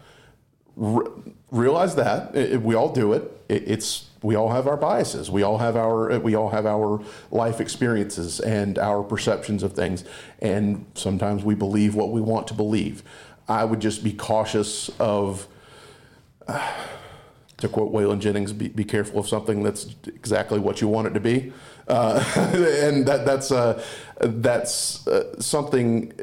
Re- 0.75 1.07
realize 1.51 1.95
that 1.95 2.35
it, 2.35 2.61
we 2.61 2.75
all 2.75 2.91
do 2.91 3.13
it. 3.13 3.31
it 3.49 3.63
it's 3.67 4.05
we 4.23 4.35
all 4.35 4.49
have 4.49 4.67
our 4.67 4.77
biases. 4.77 5.29
We 5.29 5.43
all 5.43 5.57
have 5.57 5.75
our 5.75 6.19
we 6.19 6.35
all 6.35 6.49
have 6.49 6.65
our 6.65 7.01
life 7.31 7.61
experiences 7.61 8.39
and 8.39 8.77
our 8.77 9.03
perceptions 9.03 9.63
of 9.63 9.73
things, 9.73 10.03
and 10.39 10.85
sometimes 10.95 11.43
we 11.43 11.55
believe 11.55 11.95
what 11.95 12.11
we 12.11 12.21
want 12.21 12.47
to 12.47 12.53
believe. 12.53 13.03
I 13.47 13.63
would 13.63 13.79
just 13.79 14.03
be 14.03 14.13
cautious 14.13 14.89
of. 14.99 15.47
Uh, 16.47 16.73
to 17.57 17.67
quote 17.67 17.91
Waylon 17.91 18.19
Jennings, 18.19 18.53
be, 18.53 18.67
be, 18.67 18.83
careful 18.83 19.19
of 19.19 19.27
something 19.27 19.63
that's 19.63 19.95
exactly 20.05 20.59
what 20.59 20.79
you 20.79 20.87
want 20.87 21.07
it 21.07 21.13
to 21.15 21.19
be, 21.19 21.51
uh, 21.87 22.23
and 22.53 23.05
that, 23.07 23.25
that's 23.25 23.51
uh, 23.51 23.83
that's 24.19 25.07
uh, 25.07 25.39
something 25.41 26.13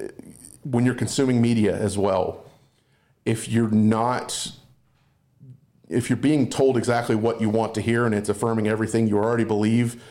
when 0.62 0.84
you're 0.84 0.94
consuming 0.94 1.40
media 1.42 1.76
as 1.76 1.98
well. 1.98 2.44
If 3.24 3.48
you're 3.48 3.70
not 3.70 4.52
if 5.88 6.08
you're 6.08 6.16
being 6.16 6.48
told 6.48 6.76
exactly 6.76 7.14
what 7.14 7.40
you 7.40 7.48
want 7.48 7.74
to 7.74 7.80
hear 7.80 8.06
and 8.06 8.14
it's 8.14 8.28
affirming 8.28 8.66
everything 8.66 9.06
you 9.06 9.18
already 9.18 9.44
believe, 9.44 10.02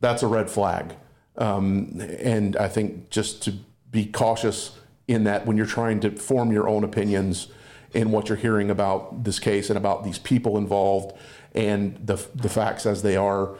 that's 0.00 0.22
a 0.22 0.26
red 0.26 0.50
flag. 0.50 0.94
Um, 1.36 2.00
and 2.18 2.56
I 2.56 2.68
think 2.68 3.10
just 3.10 3.42
to 3.44 3.54
be 3.90 4.06
cautious 4.06 4.76
in 5.08 5.24
that 5.24 5.46
when 5.46 5.56
you're 5.56 5.66
trying 5.66 6.00
to 6.00 6.10
form 6.10 6.52
your 6.52 6.68
own 6.68 6.84
opinions 6.84 7.48
in 7.92 8.10
what 8.10 8.28
you're 8.28 8.38
hearing 8.38 8.70
about 8.70 9.24
this 9.24 9.38
case 9.38 9.68
and 9.70 9.76
about 9.76 10.04
these 10.04 10.18
people 10.18 10.56
involved 10.56 11.16
and 11.54 11.96
the, 12.06 12.24
the 12.34 12.48
facts 12.48 12.86
as 12.86 13.02
they 13.02 13.16
are, 13.16 13.56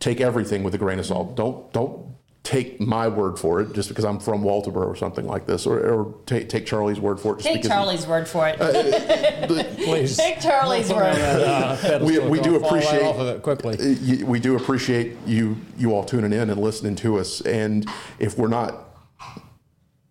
take 0.00 0.20
everything 0.20 0.62
with 0.62 0.74
a 0.74 0.78
grain 0.78 0.98
of 0.98 1.06
salt. 1.06 1.34
Don't 1.36 1.72
don't 1.72 2.14
take 2.42 2.78
my 2.78 3.08
word 3.08 3.38
for 3.38 3.62
it 3.62 3.72
just 3.72 3.88
because 3.88 4.04
I'm 4.04 4.20
from 4.20 4.42
Walterboro 4.42 4.84
or 4.86 4.94
something 4.96 5.26
like 5.26 5.46
this, 5.46 5.64
or, 5.66 5.78
or 5.80 6.14
take, 6.26 6.50
take 6.50 6.66
Charlie's 6.66 7.00
word 7.00 7.18
for 7.18 7.32
it. 7.32 7.36
Just 7.36 7.46
Take 7.46 7.62
because 7.62 7.70
Charlie's 7.70 8.06
word 8.06 8.28
for 8.28 8.46
it. 8.46 8.58
Please. 9.78 10.14
Take 10.18 10.42
Charlie's 10.42 10.92
word. 10.92 12.02
we, 12.02 12.18
we 12.18 12.38
do 12.40 12.60
Fall 12.60 12.70
right 12.70 12.82
appreciate 12.82 13.02
off 13.02 13.16
of 13.18 13.28
it 13.28 13.42
quickly. 13.42 13.78
uh, 13.78 13.96
y- 14.18 14.24
We 14.24 14.40
do 14.40 14.56
appreciate 14.56 15.16
you 15.26 15.56
you 15.78 15.94
all 15.94 16.04
tuning 16.04 16.34
in 16.34 16.50
and 16.50 16.60
listening 16.60 16.96
to 16.96 17.18
us. 17.18 17.40
And 17.40 17.88
if 18.18 18.36
we're 18.36 18.48
not 18.48 18.93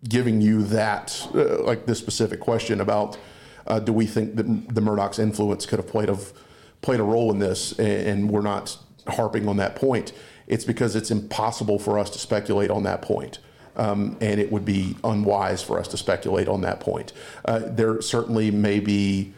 giving 0.08 0.40
you 0.40 0.62
that, 0.64 1.26
uh, 1.34 1.62
like 1.62 1.86
this 1.86 1.98
specific 1.98 2.40
question 2.40 2.80
about, 2.80 3.18
uh, 3.66 3.78
do 3.78 3.92
we 3.92 4.06
think 4.06 4.36
that 4.36 4.74
the 4.74 4.80
Murdaugh's 4.80 5.18
influence 5.18 5.66
could 5.66 5.78
have 5.78 5.88
played 5.88 6.08
a 6.08 6.18
played 6.82 7.00
a 7.00 7.02
role 7.02 7.30
in 7.30 7.38
this, 7.38 7.72
and, 7.78 8.30
we're 8.30 8.42
not 8.42 8.76
harping 9.08 9.48
on 9.48 9.56
that 9.56 9.74
point, 9.74 10.12
it's 10.46 10.64
because 10.64 10.94
it's 10.94 11.10
impossible 11.10 11.78
for 11.78 11.98
us 11.98 12.10
to 12.10 12.18
speculate 12.18 12.70
on 12.70 12.82
that 12.82 13.00
point. 13.00 13.38
Um, 13.76 14.18
and 14.20 14.38
it 14.38 14.52
would 14.52 14.66
be 14.66 14.94
unwise 15.02 15.62
for 15.62 15.80
us 15.80 15.88
to 15.88 15.96
speculate 15.96 16.46
on 16.46 16.60
that 16.60 16.78
point. 16.78 17.12
Uh, 17.44 17.60
there 17.64 18.00
certainly 18.02 18.50
may 18.50 18.80
be 18.80 19.32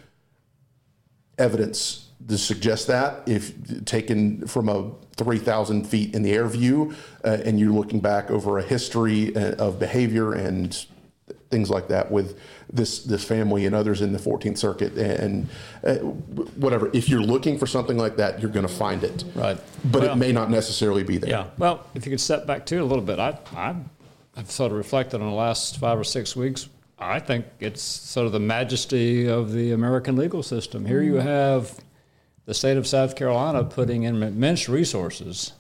evidence 1.39 2.06
to 2.29 2.39
suggest 2.39 2.87
that 2.89 3.23
if 3.27 3.85
taken 3.85 4.47
from 4.47 4.69
a 4.69 4.91
3,000 5.17 5.87
feet 5.87 6.15
in 6.15 6.23
the 6.23 6.33
air 6.33 6.47
view 6.49 6.95
uh, 7.25 7.39
and 7.45 7.59
you're 7.61 7.73
looking 7.73 8.01
back 8.01 8.31
over 8.31 8.59
a 8.59 8.63
history 8.63 9.35
uh, 9.37 9.55
of 9.57 9.79
behavior 9.79 10.33
and 10.33 10.87
things 11.51 11.71
like 11.71 11.89
that 11.89 12.11
with 12.11 12.39
this 12.73 13.05
this 13.05 13.25
family 13.25 13.67
and 13.67 13.75
others 13.75 14.03
in 14.03 14.13
the 14.13 14.19
14th 14.19 14.59
Circuit 14.59 14.97
and 14.99 15.49
uh, 15.85 15.95
whatever. 16.57 16.91
If 16.93 17.09
you're 17.09 17.23
looking 17.23 17.59
for 17.59 17.67
something 17.67 17.97
like 17.97 18.17
that, 18.17 18.41
you're 18.41 18.51
going 18.51 18.67
to 18.67 18.73
find 18.73 19.05
it. 19.05 19.25
Right. 19.35 19.59
But 19.85 20.03
Well- 20.03 20.13
it 20.13 20.17
may 20.17 20.33
not 20.33 20.51
necessarily 20.51 21.05
be 21.05 21.19
there. 21.19 21.31
Yeah. 21.31 21.47
Well, 21.59 21.87
if 21.95 22.05
you 22.05 22.11
could 22.11 22.21
step 22.21 22.47
back 22.47 22.67
too 22.67 22.83
a 22.83 22.85
little 22.85 23.05
bit, 23.05 23.19
I, 23.19 23.39
I, 23.55 23.77
I've 24.37 24.51
sort 24.51 24.73
of 24.73 24.79
reflected 24.79 25.21
on 25.21 25.29
the 25.29 25.35
last 25.35 25.79
five 25.79 25.99
or 25.99 26.05
six 26.05 26.35
weeks. 26.35 26.69
I 26.99 27.21
think 27.21 27.45
it's 27.61 27.83
sort 27.83 28.27
of 28.27 28.33
the 28.33 28.41
majesty 28.41 29.29
of 29.29 29.53
the 29.53 29.73
American 29.73 30.17
legal 30.17 30.43
system. 30.43 30.85
Here 30.87 31.03
you 31.03 31.17
have 31.17 31.79
the 32.47 32.55
state 32.55 32.77
of 32.77 32.87
South 32.87 33.15
Carolina 33.17 33.65
putting 33.65 34.05
in 34.05 34.23
immense 34.23 34.69
resources 34.69 35.53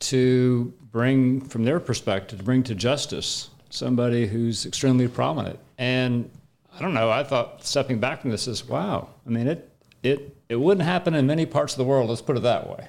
to 0.00 0.72
bring, 0.90 1.40
from 1.40 1.64
their 1.64 1.78
perspective, 1.78 2.40
to 2.40 2.44
bring 2.44 2.62
to 2.64 2.74
justice 2.74 3.50
somebody 3.70 4.26
who's 4.26 4.66
extremely 4.66 5.06
prominent. 5.08 5.58
And 5.78 6.30
I 6.74 6.80
don't 6.80 6.94
know. 6.94 7.10
I 7.10 7.22
thought 7.22 7.64
stepping 7.64 8.00
back 8.00 8.22
from 8.22 8.30
this 8.30 8.48
is 8.48 8.66
wow. 8.66 9.08
I 9.26 9.30
mean, 9.30 9.46
it 9.46 9.68
it 10.02 10.36
it 10.48 10.56
wouldn't 10.56 10.86
happen 10.86 11.14
in 11.14 11.26
many 11.26 11.46
parts 11.46 11.74
of 11.74 11.78
the 11.78 11.84
world. 11.84 12.08
Let's 12.08 12.22
put 12.22 12.36
it 12.36 12.42
that 12.42 12.68
way, 12.68 12.88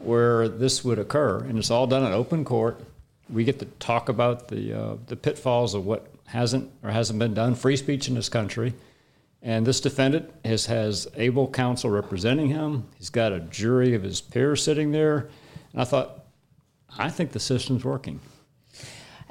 where 0.00 0.48
this 0.48 0.84
would 0.84 0.98
occur, 0.98 1.38
and 1.38 1.58
it's 1.58 1.70
all 1.70 1.86
done 1.86 2.04
in 2.04 2.12
open 2.12 2.44
court. 2.44 2.80
We 3.30 3.44
get 3.44 3.58
to 3.60 3.66
talk 3.66 4.08
about 4.08 4.48
the 4.48 4.72
uh, 4.72 4.96
the 5.06 5.16
pitfalls 5.16 5.74
of 5.74 5.84
what 5.84 6.06
hasn't 6.26 6.70
or 6.82 6.90
hasn't 6.90 7.18
been 7.18 7.34
done. 7.34 7.54
Free 7.54 7.76
speech 7.76 8.08
in 8.08 8.14
this 8.14 8.28
country. 8.28 8.74
And 9.42 9.66
this 9.66 9.80
defendant 9.80 10.30
has, 10.44 10.66
has 10.66 11.08
able 11.16 11.48
counsel 11.48 11.90
representing 11.90 12.48
him. 12.48 12.86
He's 12.96 13.10
got 13.10 13.32
a 13.32 13.40
jury 13.40 13.94
of 13.94 14.02
his 14.02 14.20
peers 14.20 14.62
sitting 14.62 14.92
there. 14.92 15.28
And 15.72 15.82
I 15.82 15.84
thought, 15.84 16.24
I 16.96 17.10
think 17.10 17.32
the 17.32 17.40
system's 17.40 17.84
working. 17.84 18.20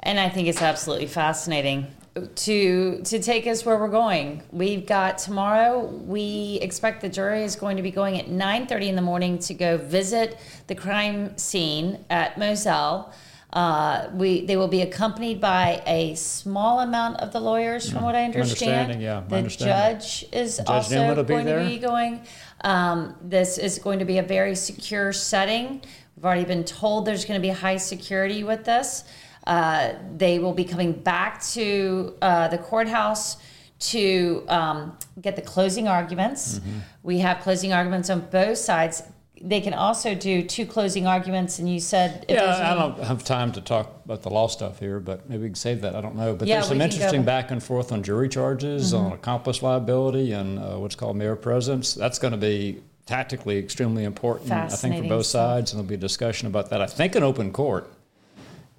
And 0.00 0.20
I 0.20 0.28
think 0.28 0.48
it's 0.48 0.60
absolutely 0.60 1.06
fascinating 1.06 1.86
to 2.34 3.00
to 3.02 3.18
take 3.20 3.46
us 3.46 3.64
where 3.64 3.78
we're 3.78 3.88
going. 3.88 4.42
We've 4.50 4.84
got 4.84 5.16
tomorrow. 5.18 5.86
We 5.86 6.58
expect 6.60 7.00
the 7.00 7.08
jury 7.08 7.42
is 7.42 7.56
going 7.56 7.76
to 7.76 7.82
be 7.82 7.90
going 7.90 8.18
at 8.18 8.26
9:30 8.26 8.88
in 8.88 8.96
the 8.96 9.02
morning 9.02 9.38
to 9.40 9.54
go 9.54 9.78
visit 9.78 10.38
the 10.66 10.74
crime 10.74 11.36
scene 11.38 12.04
at 12.10 12.36
Moselle. 12.36 13.12
Uh, 13.52 14.08
we 14.14 14.46
they 14.46 14.56
will 14.56 14.68
be 14.68 14.80
accompanied 14.80 15.40
by 15.40 15.82
a 15.86 16.14
small 16.14 16.80
amount 16.80 17.20
of 17.20 17.32
the 17.32 17.40
lawyers, 17.40 17.90
from 17.90 18.02
what 18.02 18.14
I 18.14 18.24
understand. 18.24 19.02
yeah, 19.02 19.22
the 19.28 19.36
understanding. 19.36 20.00
judge 20.00 20.24
is 20.32 20.56
Judge 20.56 20.68
also 20.68 20.94
Newman 20.94 21.26
going 21.26 21.46
to 21.46 21.64
be 21.68 21.78
going. 21.78 22.22
Um, 22.64 23.14
this 23.20 23.58
is 23.58 23.78
going 23.78 23.98
to 23.98 24.06
be 24.06 24.18
a 24.18 24.22
very 24.22 24.54
secure 24.54 25.12
setting. 25.12 25.82
We've 26.16 26.24
already 26.24 26.44
been 26.44 26.64
told 26.64 27.04
there's 27.04 27.26
going 27.26 27.38
to 27.40 27.46
be 27.46 27.52
high 27.52 27.76
security 27.76 28.42
with 28.42 28.64
this. 28.64 29.04
Uh, 29.46 29.94
they 30.16 30.38
will 30.38 30.54
be 30.54 30.64
coming 30.64 30.92
back 30.92 31.42
to 31.42 32.14
uh, 32.22 32.48
the 32.48 32.58
courthouse 32.58 33.36
to 33.80 34.44
um, 34.48 34.96
get 35.20 35.36
the 35.36 35.42
closing 35.42 35.88
arguments. 35.88 36.58
Mm-hmm. 36.58 36.78
We 37.02 37.18
have 37.18 37.40
closing 37.40 37.72
arguments 37.72 38.08
on 38.08 38.20
both 38.30 38.58
sides. 38.58 39.02
They 39.44 39.60
can 39.60 39.74
also 39.74 40.14
do 40.14 40.42
two 40.44 40.66
closing 40.66 41.04
arguments, 41.06 41.58
and 41.58 41.68
you 41.68 41.80
said 41.80 42.24
Yeah, 42.28 42.70
I 42.70 42.74
don't 42.74 42.96
have 43.02 43.24
time 43.24 43.50
to 43.52 43.60
talk 43.60 43.90
about 44.04 44.22
the 44.22 44.30
law 44.30 44.46
stuff 44.46 44.78
here, 44.78 45.00
but 45.00 45.28
maybe 45.28 45.42
we 45.42 45.48
can 45.48 45.54
save 45.56 45.80
that. 45.80 45.96
I 45.96 46.00
don't 46.00 46.14
know. 46.14 46.34
But 46.34 46.46
Yeah, 46.46 46.56
there's 46.56 46.68
some 46.68 46.78
we 46.78 46.80
can 46.84 46.90
go- 46.90 46.94
interesting 46.94 47.22
back 47.24 47.50
and 47.50 47.60
forth 47.60 47.90
on 47.90 48.04
jury 48.04 48.28
charges, 48.28 48.92
Mhm. 48.92 49.00
on 49.06 49.12
accomplice 49.12 49.60
liability, 49.60 50.32
and 50.32 50.60
uh, 50.60 50.76
what's 50.76 50.94
called 50.94 51.16
mere 51.16 51.34
presence. 51.34 51.92
That's 51.92 52.20
going 52.20 52.30
to 52.30 52.38
be 52.38 52.82
tactically 53.04 53.58
extremely 53.58 54.04
important, 54.04 54.52
I 54.52 54.68
think, 54.68 55.02
for 55.02 55.08
both 55.08 55.26
sides. 55.26 55.72
And 55.72 55.78
there'll 55.80 55.88
be 55.88 55.96
a 55.96 55.98
discussion 55.98 56.46
about 56.46 56.70
that, 56.70 56.80
I 56.80 56.86
think, 56.86 57.16
in 57.16 57.24
open 57.24 57.50
court. 57.52 57.92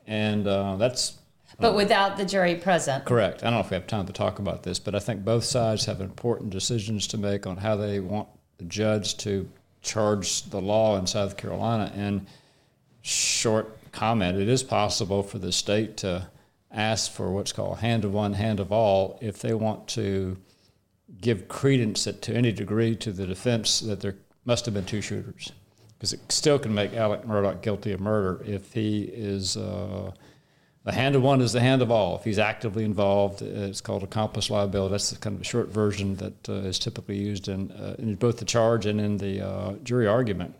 And 0.07 0.47
uh, 0.47 0.77
that's 0.77 1.17
but 1.59 1.75
without 1.75 2.15
the 2.17 2.25
jury 2.25 2.55
present. 2.55 3.03
Correct. 3.05 3.41
I 3.43 3.47
don't 3.47 3.53
know 3.55 3.59
if 3.59 3.69
we 3.69 3.75
have 3.75 3.85
time 3.85 4.05
to 4.07 4.13
talk 4.13 4.39
about 4.39 4.63
this, 4.63 4.79
but 4.79 4.95
I 4.95 4.99
think 4.99 5.23
both 5.25 5.43
sides 5.43 5.85
have 5.85 6.01
important 6.01 6.49
decisions 6.51 7.05
to 7.07 7.17
make 7.17 7.45
on 7.45 7.57
how 7.57 7.75
they 7.75 7.99
want 7.99 8.27
the 8.57 8.63
judge 8.65 9.17
to 9.17 9.47
charge 9.83 10.43
the 10.43 10.61
law 10.61 10.97
in 10.97 11.05
South 11.05 11.37
Carolina. 11.37 11.91
And 11.93 12.25
short 13.01 13.77
comment, 13.91 14.39
it 14.39 14.49
is 14.49 14.63
possible 14.63 15.21
for 15.21 15.37
the 15.37 15.51
state 15.51 15.97
to 15.97 16.27
ask 16.71 17.11
for 17.11 17.31
what's 17.31 17.51
called 17.51 17.77
hand 17.79 18.03
of 18.03 18.13
one, 18.13 18.33
hand 18.33 18.59
of 18.59 18.71
all, 18.71 19.19
if 19.21 19.39
they 19.39 19.53
want 19.53 19.87
to 19.89 20.37
give 21.21 21.47
credence 21.47 22.05
to 22.05 22.33
any 22.33 22.51
degree 22.51 22.95
to 22.95 23.11
the 23.11 23.27
defense 23.27 23.81
that 23.81 23.99
there 23.99 24.15
must 24.45 24.65
have 24.65 24.73
been 24.73 24.85
two 24.85 25.01
shooters. 25.01 25.51
Because 25.97 26.13
it 26.13 26.31
still 26.31 26.57
can 26.57 26.73
make 26.73 26.93
Alec 26.95 27.23
Murdaugh 27.23 27.61
guilty 27.61 27.91
of 27.91 27.99
murder 27.99 28.43
if 28.45 28.73
he 28.73 29.03
is. 29.03 29.55
Uh, 29.55 30.11
the 30.83 30.91
hand 30.91 31.15
of 31.15 31.21
one 31.21 31.41
is 31.41 31.53
the 31.53 31.61
hand 31.61 31.81
of 31.81 31.89
all. 31.89 32.17
If 32.17 32.25
he's 32.25 32.39
actively 32.39 32.83
involved, 32.83 33.41
uh, 33.41 33.45
it's 33.45 33.81
called 33.81 34.03
accomplice 34.03 34.49
liability. 34.49 34.91
That's 34.91 35.15
kind 35.17 35.35
of 35.35 35.41
a 35.41 35.45
short 35.45 35.69
version 35.69 36.17
that 36.17 36.49
uh, 36.49 36.53
is 36.53 36.77
typically 36.77 37.17
used 37.17 37.47
in, 37.47 37.71
uh, 37.71 37.95
in 37.97 38.15
both 38.15 38.37
the 38.37 38.45
charge 38.45 38.85
and 38.85 38.99
in 38.99 39.17
the 39.17 39.45
uh, 39.45 39.73
jury 39.83 40.07
argument. 40.07 40.55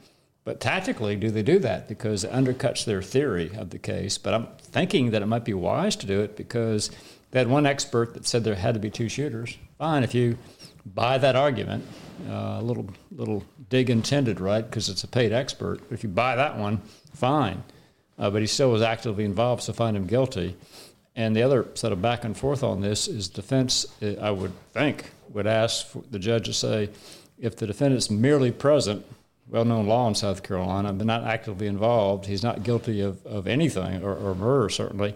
But 0.46 0.60
tactically, 0.60 1.16
do 1.16 1.30
they 1.30 1.44
do 1.44 1.60
that? 1.60 1.88
Because 1.88 2.24
it 2.24 2.32
undercuts 2.32 2.86
their 2.86 3.02
theory 3.02 3.52
of 3.56 3.70
the 3.70 3.80
case. 3.80 4.18
But 4.18 4.34
I'm 4.34 4.48
thinking 4.60 5.12
that 5.12 5.22
it 5.22 5.26
might 5.26 5.46
be 5.46 5.54
wise 5.54 5.96
to 5.98 6.06
do 6.06 6.22
it 6.22 6.36
because 6.36 6.90
they 7.32 7.40
had 7.40 7.48
one 7.48 7.66
expert 7.66 8.14
that 8.14 8.26
said 8.26 8.44
there 8.44 8.56
had 8.56 8.74
to 8.74 8.80
be 8.80 8.90
two 8.90 9.10
shooters. 9.10 9.58
Fine, 9.78 10.04
if 10.04 10.14
you 10.14 10.38
buy 10.86 11.18
that 11.18 11.36
argument, 11.36 11.86
uh, 12.30 12.58
a 12.60 12.62
little 12.62 12.88
little 13.12 13.44
dig 13.70 13.90
intended, 13.90 14.40
right? 14.40 14.66
Because 14.66 14.90
it's 14.90 15.04
a 15.04 15.08
paid 15.08 15.32
expert. 15.32 15.80
If 15.90 16.04
you 16.04 16.10
buy 16.10 16.36
that 16.36 16.58
one, 16.58 16.82
fine. 17.14 17.64
Uh, 18.18 18.30
but 18.30 18.42
he 18.42 18.48
still 18.48 18.72
was 18.72 18.82
actively 18.82 19.26
involved, 19.26 19.64
so 19.64 19.74
find 19.74 19.98
him 19.98 20.06
guilty. 20.06 20.56
And 21.16 21.36
the 21.36 21.44
other 21.44 21.68
sort 21.76 21.94
of 21.94 22.02
back 22.02 22.24
and 22.24 22.36
forth 22.36 22.64
on 22.64 22.82
this 22.82 23.08
is 23.08 23.28
defense, 23.28 23.86
uh, 24.02 24.14
I 24.22 24.32
would 24.32 24.54
think, 24.74 25.12
would 25.30 25.48
ask 25.48 25.88
the 26.10 26.20
judge 26.20 26.46
to 26.46 26.54
say, 26.54 26.90
if 27.40 27.56
the 27.56 27.68
defendant's 27.68 28.10
merely 28.10 28.52
present, 28.52 29.06
well 29.50 29.66
known 29.66 29.88
law 29.88 30.08
in 30.08 30.16
South 30.16 30.44
Carolina, 30.44 30.94
but 30.94 31.06
not 31.06 31.24
actively 31.24 31.68
involved, 31.68 32.26
he's 32.26 32.44
not 32.44 32.64
guilty 32.64 33.02
of, 33.02 33.26
of 33.26 33.48
anything, 33.48 34.04
or, 34.04 34.16
or 34.16 34.36
murder 34.36 34.70
certainly. 34.70 35.16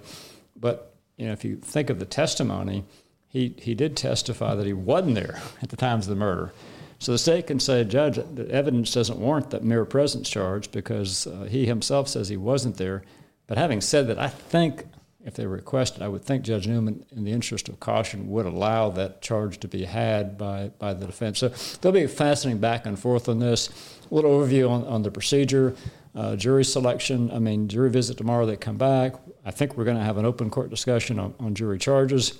But 0.55 0.93
you 1.17 1.25
know, 1.27 1.33
if 1.33 1.43
you 1.43 1.55
think 1.57 1.89
of 1.89 1.99
the 1.99 2.05
testimony, 2.05 2.83
he, 3.27 3.55
he 3.57 3.75
did 3.75 3.97
testify 3.97 4.55
that 4.55 4.65
he 4.65 4.73
wasn't 4.73 5.15
there 5.15 5.41
at 5.61 5.69
the 5.69 5.77
times 5.77 6.05
of 6.05 6.09
the 6.09 6.19
murder. 6.19 6.53
So 6.99 7.11
the 7.11 7.17
state 7.17 7.47
can 7.47 7.59
say, 7.59 7.83
Judge, 7.83 8.15
the 8.15 8.49
evidence 8.49 8.91
doesn't 8.91 9.19
warrant 9.19 9.51
that 9.51 9.63
mere 9.63 9.85
presence 9.85 10.29
charge 10.29 10.71
because 10.71 11.27
uh, 11.27 11.47
he 11.49 11.65
himself 11.65 12.07
says 12.07 12.29
he 12.29 12.37
wasn't 12.37 12.77
there. 12.77 13.03
But 13.45 13.57
having 13.57 13.81
said 13.81 14.07
that, 14.07 14.19
I 14.19 14.27
think 14.27 14.85
if 15.23 15.35
they 15.35 15.45
requested, 15.45 16.01
I 16.01 16.07
would 16.07 16.23
think 16.23 16.43
Judge 16.43 16.67
Newman, 16.67 17.05
in 17.11 17.23
the 17.25 17.33
interest 17.33 17.67
of 17.67 17.79
caution, 17.79 18.29
would 18.29 18.45
allow 18.45 18.89
that 18.91 19.21
charge 19.21 19.59
to 19.59 19.67
be 19.67 19.83
had 19.83 20.37
by, 20.37 20.71
by 20.79 20.93
the 20.93 21.05
defense. 21.05 21.39
So 21.39 21.49
there'll 21.81 21.93
be 21.93 22.03
a 22.03 22.07
fascinating 22.07 22.61
back 22.61 22.85
and 22.85 22.97
forth 22.97 23.27
on 23.27 23.39
this. 23.39 23.69
A 24.09 24.15
little 24.15 24.31
overview 24.31 24.69
on, 24.69 24.85
on 24.85 25.03
the 25.03 25.11
procedure, 25.11 25.75
uh, 26.15 26.35
jury 26.35 26.63
selection. 26.63 27.29
I 27.31 27.39
mean, 27.39 27.67
jury 27.67 27.89
visit 27.89 28.17
tomorrow, 28.17 28.45
they 28.45 28.55
come 28.55 28.77
back. 28.77 29.15
I 29.45 29.51
think 29.51 29.77
we're 29.77 29.83
going 29.83 29.97
to 29.97 30.03
have 30.03 30.17
an 30.17 30.25
open 30.25 30.49
court 30.49 30.69
discussion 30.69 31.19
on, 31.19 31.35
on 31.39 31.53
jury 31.53 31.77
charges. 31.77 32.37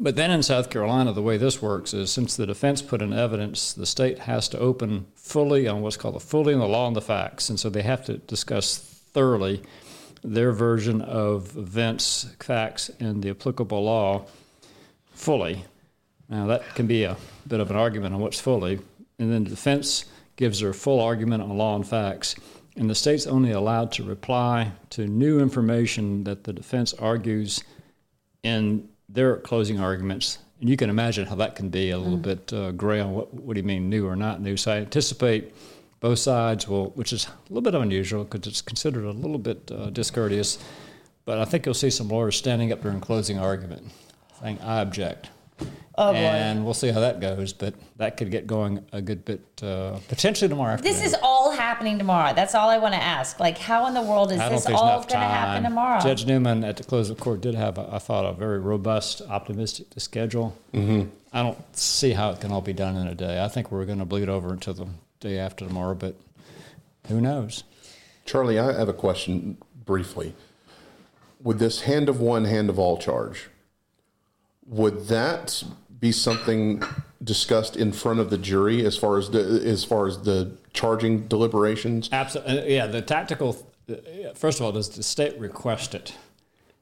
But 0.00 0.16
then 0.16 0.30
in 0.30 0.42
South 0.42 0.70
Carolina, 0.70 1.12
the 1.12 1.22
way 1.22 1.38
this 1.38 1.62
works 1.62 1.92
is 1.94 2.12
since 2.12 2.36
the 2.36 2.46
defense 2.46 2.82
put 2.82 3.02
in 3.02 3.12
evidence, 3.12 3.72
the 3.72 3.86
state 3.86 4.20
has 4.20 4.48
to 4.50 4.58
open 4.58 5.06
fully 5.14 5.66
on 5.66 5.80
what's 5.80 5.96
called 5.96 6.14
a 6.16 6.20
fully 6.20 6.54
on 6.54 6.60
the 6.60 6.68
law 6.68 6.86
and 6.86 6.94
the 6.94 7.00
facts. 7.00 7.48
And 7.48 7.58
so 7.58 7.68
they 7.68 7.82
have 7.82 8.04
to 8.04 8.18
discuss 8.18 8.78
thoroughly 8.78 9.62
their 10.22 10.52
version 10.52 11.00
of 11.02 11.56
events, 11.56 12.28
facts, 12.38 12.90
and 13.00 13.22
the 13.22 13.30
applicable 13.30 13.82
law 13.82 14.26
fully. 15.12 15.64
Now, 16.28 16.46
that 16.46 16.74
can 16.74 16.86
be 16.86 17.04
a 17.04 17.16
bit 17.46 17.60
of 17.60 17.70
an 17.70 17.76
argument 17.76 18.14
on 18.14 18.20
what's 18.20 18.40
fully. 18.40 18.80
And 19.18 19.32
then 19.32 19.44
the 19.44 19.50
defense 19.50 20.04
gives 20.36 20.60
their 20.60 20.72
full 20.72 21.00
argument 21.00 21.42
on 21.42 21.56
law 21.56 21.74
and 21.74 21.86
facts. 21.86 22.36
and 22.76 22.88
the 22.88 22.94
state's 22.94 23.26
only 23.26 23.50
allowed 23.50 23.90
to 23.90 24.04
reply 24.04 24.70
to 24.90 25.06
new 25.06 25.40
information 25.40 26.22
that 26.24 26.44
the 26.44 26.52
defense 26.52 26.94
argues 26.94 27.64
in 28.44 28.88
their 29.08 29.36
closing 29.36 29.80
arguments. 29.80 30.38
And 30.60 30.68
you 30.68 30.76
can 30.76 30.90
imagine 30.90 31.26
how 31.26 31.36
that 31.36 31.54
can 31.56 31.68
be 31.68 31.90
a 31.90 31.98
little 31.98 32.18
Mm. 32.18 32.22
bit 32.22 32.52
uh, 32.52 32.70
gray 32.72 33.00
on 33.00 33.12
what, 33.12 33.32
what 33.32 33.54
do 33.54 33.60
you 33.60 33.66
mean 33.66 33.88
new 33.88 34.06
or 34.06 34.16
not 34.16 34.40
new. 34.40 34.56
So 34.56 34.72
I 34.72 34.76
anticipate 34.78 35.52
both 36.00 36.18
sides 36.18 36.68
will, 36.68 36.90
which 36.90 37.12
is 37.12 37.26
a 37.26 37.30
little 37.52 37.62
bit 37.62 37.74
unusual 37.74 38.24
because 38.24 38.46
it's 38.50 38.60
considered 38.62 39.04
a 39.04 39.10
little 39.12 39.38
bit 39.38 39.70
uh, 39.72 39.90
discourteous, 39.90 40.58
but 41.24 41.38
I 41.38 41.44
think 41.44 41.64
you'll 41.64 41.74
see 41.74 41.90
some 41.90 42.08
lawyers 42.08 42.36
standing 42.36 42.72
up 42.72 42.82
during 42.82 43.00
closing 43.00 43.38
argument 43.38 43.90
saying, 44.40 44.58
I 44.62 44.80
object. 44.80 45.30
Oh, 46.00 46.12
boy. 46.12 46.18
and 46.18 46.64
we'll 46.64 46.74
see 46.74 46.88
how 46.92 47.00
that 47.00 47.18
goes, 47.18 47.52
but 47.52 47.74
that 47.96 48.16
could 48.16 48.30
get 48.30 48.46
going 48.46 48.84
a 48.92 49.02
good 49.02 49.24
bit 49.24 49.40
uh, 49.64 49.98
potentially 50.06 50.48
tomorrow 50.48 50.74
afternoon. 50.74 50.94
This 50.94 51.04
is 51.04 51.16
all 51.24 51.50
happening 51.50 51.98
tomorrow. 51.98 52.32
That's 52.34 52.54
all 52.54 52.68
I 52.70 52.78
want 52.78 52.94
to 52.94 53.02
ask. 53.02 53.40
Like, 53.40 53.58
how 53.58 53.86
in 53.88 53.94
the 53.94 54.02
world 54.02 54.30
is 54.30 54.38
this 54.38 54.66
all 54.66 54.98
going 55.00 55.08
to 55.08 55.16
happen 55.16 55.64
tomorrow? 55.64 56.00
Judge 56.00 56.24
Newman 56.24 56.62
at 56.62 56.76
the 56.76 56.84
close 56.84 57.10
of 57.10 57.18
court 57.18 57.40
did 57.40 57.56
have, 57.56 57.78
a, 57.78 57.88
I 57.92 57.98
thought, 57.98 58.24
a 58.24 58.32
very 58.32 58.60
robust, 58.60 59.22
optimistic 59.28 59.88
schedule. 59.96 60.56
Mhm. 60.72 61.08
I 61.32 61.42
don't 61.42 61.76
see 61.76 62.12
how 62.12 62.30
it 62.30 62.40
can 62.40 62.52
all 62.52 62.60
be 62.60 62.72
done 62.72 62.96
in 62.96 63.08
a 63.08 63.14
day. 63.16 63.42
I 63.42 63.48
think 63.48 63.72
we're 63.72 63.84
going 63.84 63.98
to 63.98 64.04
bleed 64.04 64.28
over 64.28 64.52
until 64.52 64.74
the 64.74 64.86
day 65.18 65.36
after 65.36 65.66
tomorrow, 65.66 65.94
but 65.96 66.14
who 67.08 67.20
knows? 67.20 67.64
Charlie, 68.24 68.58
I 68.58 68.72
have 68.72 68.88
a 68.88 68.92
question 68.92 69.58
briefly. 69.84 70.34
With 71.42 71.58
this 71.58 71.82
hand 71.82 72.08
of 72.08 72.20
one, 72.20 72.44
hand 72.44 72.70
of 72.70 72.78
all 72.78 72.98
charge, 72.98 73.48
would 74.68 75.08
that 75.08 75.62
be 75.98 76.12
something 76.12 76.82
discussed 77.22 77.76
in 77.76 77.92
front 77.92 78.20
of 78.20 78.30
the 78.30 78.38
jury 78.38 78.84
as 78.84 78.96
far 78.96 79.18
as 79.18 79.30
the 79.30 79.40
as 79.64 79.84
far 79.84 80.06
as 80.06 80.22
the 80.22 80.56
charging 80.72 81.26
deliberations? 81.26 82.08
Absolutely. 82.12 82.74
Yeah, 82.74 82.86
the 82.86 83.02
tactical. 83.02 83.66
uh, 83.90 83.94
First 84.34 84.60
of 84.60 84.66
all, 84.66 84.72
does 84.72 84.90
the 84.90 85.02
state 85.02 85.38
request 85.38 85.94
it? 85.94 86.14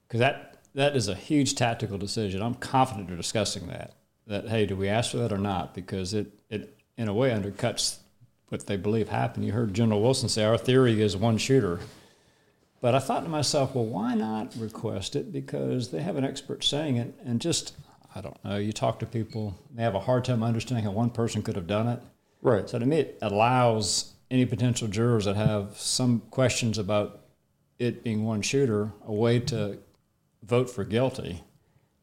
Because 0.07 0.21
that 0.21 0.59
that 0.75 0.97
is 0.97 1.09
a 1.09 1.15
huge 1.15 1.55
tactical 1.55 1.97
decision. 1.97 2.43
I'm 2.43 2.55
confident 2.55 3.11
of 3.11 3.17
discussing 3.17 3.69
that. 3.69 3.95
That 4.27 4.49
hey, 4.49 4.67
do 4.67 4.77
we 4.77 4.89
ask 4.89 5.13
for 5.13 5.19
that 5.19 5.33
or 5.33 5.39
not? 5.39 5.75
Because 5.75 6.13
it 6.13 6.33
it 6.51 6.77
in 6.99 7.09
a 7.09 7.15
way 7.15 7.31
undercuts 7.31 7.99
what 8.49 8.67
they 8.67 8.77
believe 8.77 9.09
happened. 9.09 9.45
You 9.45 9.53
heard 9.53 9.75
General 9.75 10.03
Wilson 10.03 10.29
say 10.29 10.45
our 10.45 10.59
theory 10.59 11.01
is 11.01 11.17
one 11.17 11.39
shooter. 11.39 11.81
But 12.87 12.95
I 12.95 13.01
thought 13.01 13.25
to 13.25 13.29
myself, 13.29 13.75
well, 13.75 13.85
why 13.85 14.15
not 14.15 14.55
request 14.55 15.17
it? 15.17 15.33
Because 15.33 15.91
they 15.91 16.03
have 16.03 16.15
an 16.15 16.25
expert 16.25 16.63
saying 16.63 16.99
it, 16.99 17.15
and 17.25 17.41
just 17.41 17.77
I 18.15 18.21
don't 18.21 18.45
know. 18.45 18.59
You 18.59 18.73
talk 18.73 19.01
to 19.01 19.07
people, 19.07 19.59
they 19.75 19.83
have 19.83 19.97
a 19.97 19.99
hard 19.99 20.25
time 20.25 20.45
understanding 20.45 20.85
how 20.85 20.93
one 20.93 21.11
person 21.11 21.43
could 21.43 21.57
have 21.57 21.67
done 21.67 21.89
it. 21.89 22.01
Right. 22.43 22.71
So 22.71 22.79
to 22.79 22.87
me, 22.87 22.99
it 22.99 23.19
allows 23.23 24.13
any 24.31 24.47
potential 24.47 24.87
jurors 24.87 25.25
that 25.25 25.35
have 25.35 25.77
some 25.77 26.21
questions 26.31 26.79
about 26.79 27.23
it 27.81 28.05
being 28.05 28.25
one 28.25 28.41
shooter 28.41 28.93
a 29.05 29.13
way 29.13 29.41
to 29.41 29.81
vote 30.45 30.71
for 30.71 30.85
guilty. 30.85 31.43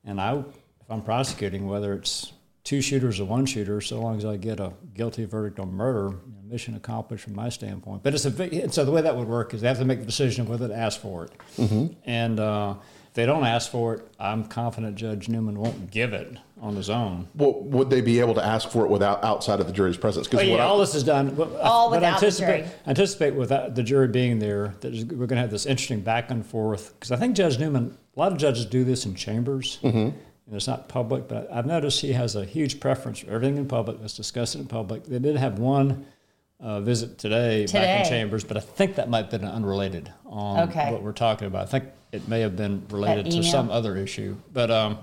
And 0.03 0.19
I, 0.19 0.39
if 0.39 0.89
I'm 0.89 1.01
prosecuting, 1.01 1.65
whether 1.65 1.93
it's 1.93 2.33
two 2.63 2.81
shooters 2.81 3.19
or 3.19 3.25
one 3.25 3.45
shooter, 3.45 3.81
so 3.81 3.99
long 3.99 4.17
as 4.17 4.25
I 4.25 4.37
get 4.37 4.59
a 4.59 4.71
guilty 4.93 5.25
verdict 5.25 5.59
on 5.59 5.73
murder, 5.73 6.15
you 6.25 6.33
know, 6.33 6.39
mission 6.49 6.75
accomplished 6.75 7.25
from 7.25 7.35
my 7.35 7.49
standpoint. 7.49 8.03
But 8.03 8.13
it's 8.13 8.25
a 8.25 8.61
and 8.63 8.73
so 8.73 8.85
the 8.85 8.91
way 8.91 9.01
that 9.01 9.15
would 9.15 9.27
work 9.27 9.53
is 9.53 9.61
they 9.61 9.67
have 9.67 9.79
to 9.79 9.85
make 9.85 9.99
the 9.99 10.05
decision 10.05 10.45
whether 10.47 10.67
to 10.67 10.75
ask 10.75 10.99
for 11.01 11.25
it. 11.25 11.31
Mhm. 11.57 11.95
And 12.05 12.39
uh, 12.39 12.75
if 13.09 13.13
they 13.15 13.25
don't 13.25 13.43
ask 13.43 13.69
for 13.69 13.95
it, 13.95 14.07
I'm 14.19 14.45
confident 14.45 14.95
Judge 14.95 15.27
Newman 15.29 15.59
won't 15.59 15.91
give 15.91 16.13
it 16.13 16.37
on 16.61 16.75
his 16.77 16.89
own. 16.89 17.27
Well, 17.35 17.53
would 17.63 17.89
they 17.89 17.99
be 17.99 18.21
able 18.21 18.33
to 18.35 18.45
ask 18.45 18.69
for 18.69 18.85
it 18.85 18.89
without 18.89 19.23
outside 19.25 19.59
of 19.59 19.67
the 19.67 19.73
jury's 19.73 19.97
presence? 19.97 20.29
Oh, 20.33 20.39
yeah, 20.39 20.63
all 20.63 20.77
this 20.79 20.95
is 20.95 21.03
done. 21.03 21.35
but 21.35 21.53
I- 21.57 21.59
All 21.59 21.89
but 21.89 21.97
without 21.97 22.19
the 22.21 22.25
anticipate, 22.27 22.57
jury. 22.59 22.71
Anticipate 22.87 23.35
without 23.35 23.75
the 23.75 23.83
jury 23.83 24.07
being 24.07 24.39
there, 24.39 24.73
that 24.79 24.93
is- 24.93 25.03
we're 25.05 25.27
going 25.27 25.35
to 25.35 25.41
have 25.41 25.51
this 25.51 25.65
interesting 25.65 25.99
back 25.99 26.31
and 26.31 26.45
forth. 26.45 26.93
Because 26.97 27.11
I 27.11 27.17
think 27.17 27.35
Judge 27.35 27.59
Newman, 27.59 27.97
a 28.15 28.19
lot 28.19 28.31
of 28.31 28.37
judges 28.37 28.65
do 28.65 28.85
this 28.85 29.05
in 29.05 29.15
chambers, 29.15 29.79
Mhm. 29.83 30.13
And 30.47 30.55
it's 30.55 30.67
not 30.67 30.87
public. 30.89 31.27
But 31.27 31.51
I've 31.51 31.65
noticed 31.65 32.01
he 32.01 32.13
has 32.13 32.35
a 32.35 32.45
huge 32.45 32.79
preference 32.79 33.19
for 33.19 33.31
everything 33.31 33.57
in 33.57 33.67
public. 33.67 33.97
Let's 34.01 34.15
discuss 34.15 34.55
it 34.55 34.59
in 34.59 34.67
public. 34.67 35.05
They 35.05 35.19
did 35.19 35.35
have 35.37 35.59
one 35.59 36.05
uh, 36.59 36.79
visit 36.81 37.17
today, 37.17 37.65
back 37.65 38.05
in 38.05 38.09
chambers, 38.09 38.43
but 38.43 38.57
I 38.57 38.61
think 38.61 38.95
that 38.95 39.09
might 39.09 39.29
have 39.31 39.41
been 39.41 39.45
unrelated 39.49 40.11
on 40.25 40.69
Okay. 40.69 40.91
what 40.91 41.01
we're 41.03 41.11
talking 41.11 41.47
about. 41.47 41.63
I 41.63 41.65
think 41.69 41.85
it 42.11 42.27
may 42.27 42.41
have 42.41 42.55
been 42.55 42.85
related 42.89 43.31
to 43.31 43.43
some 43.43 43.69
other 43.71 43.95
issue, 43.97 44.35
but. 44.51 44.71
Um, 44.71 44.97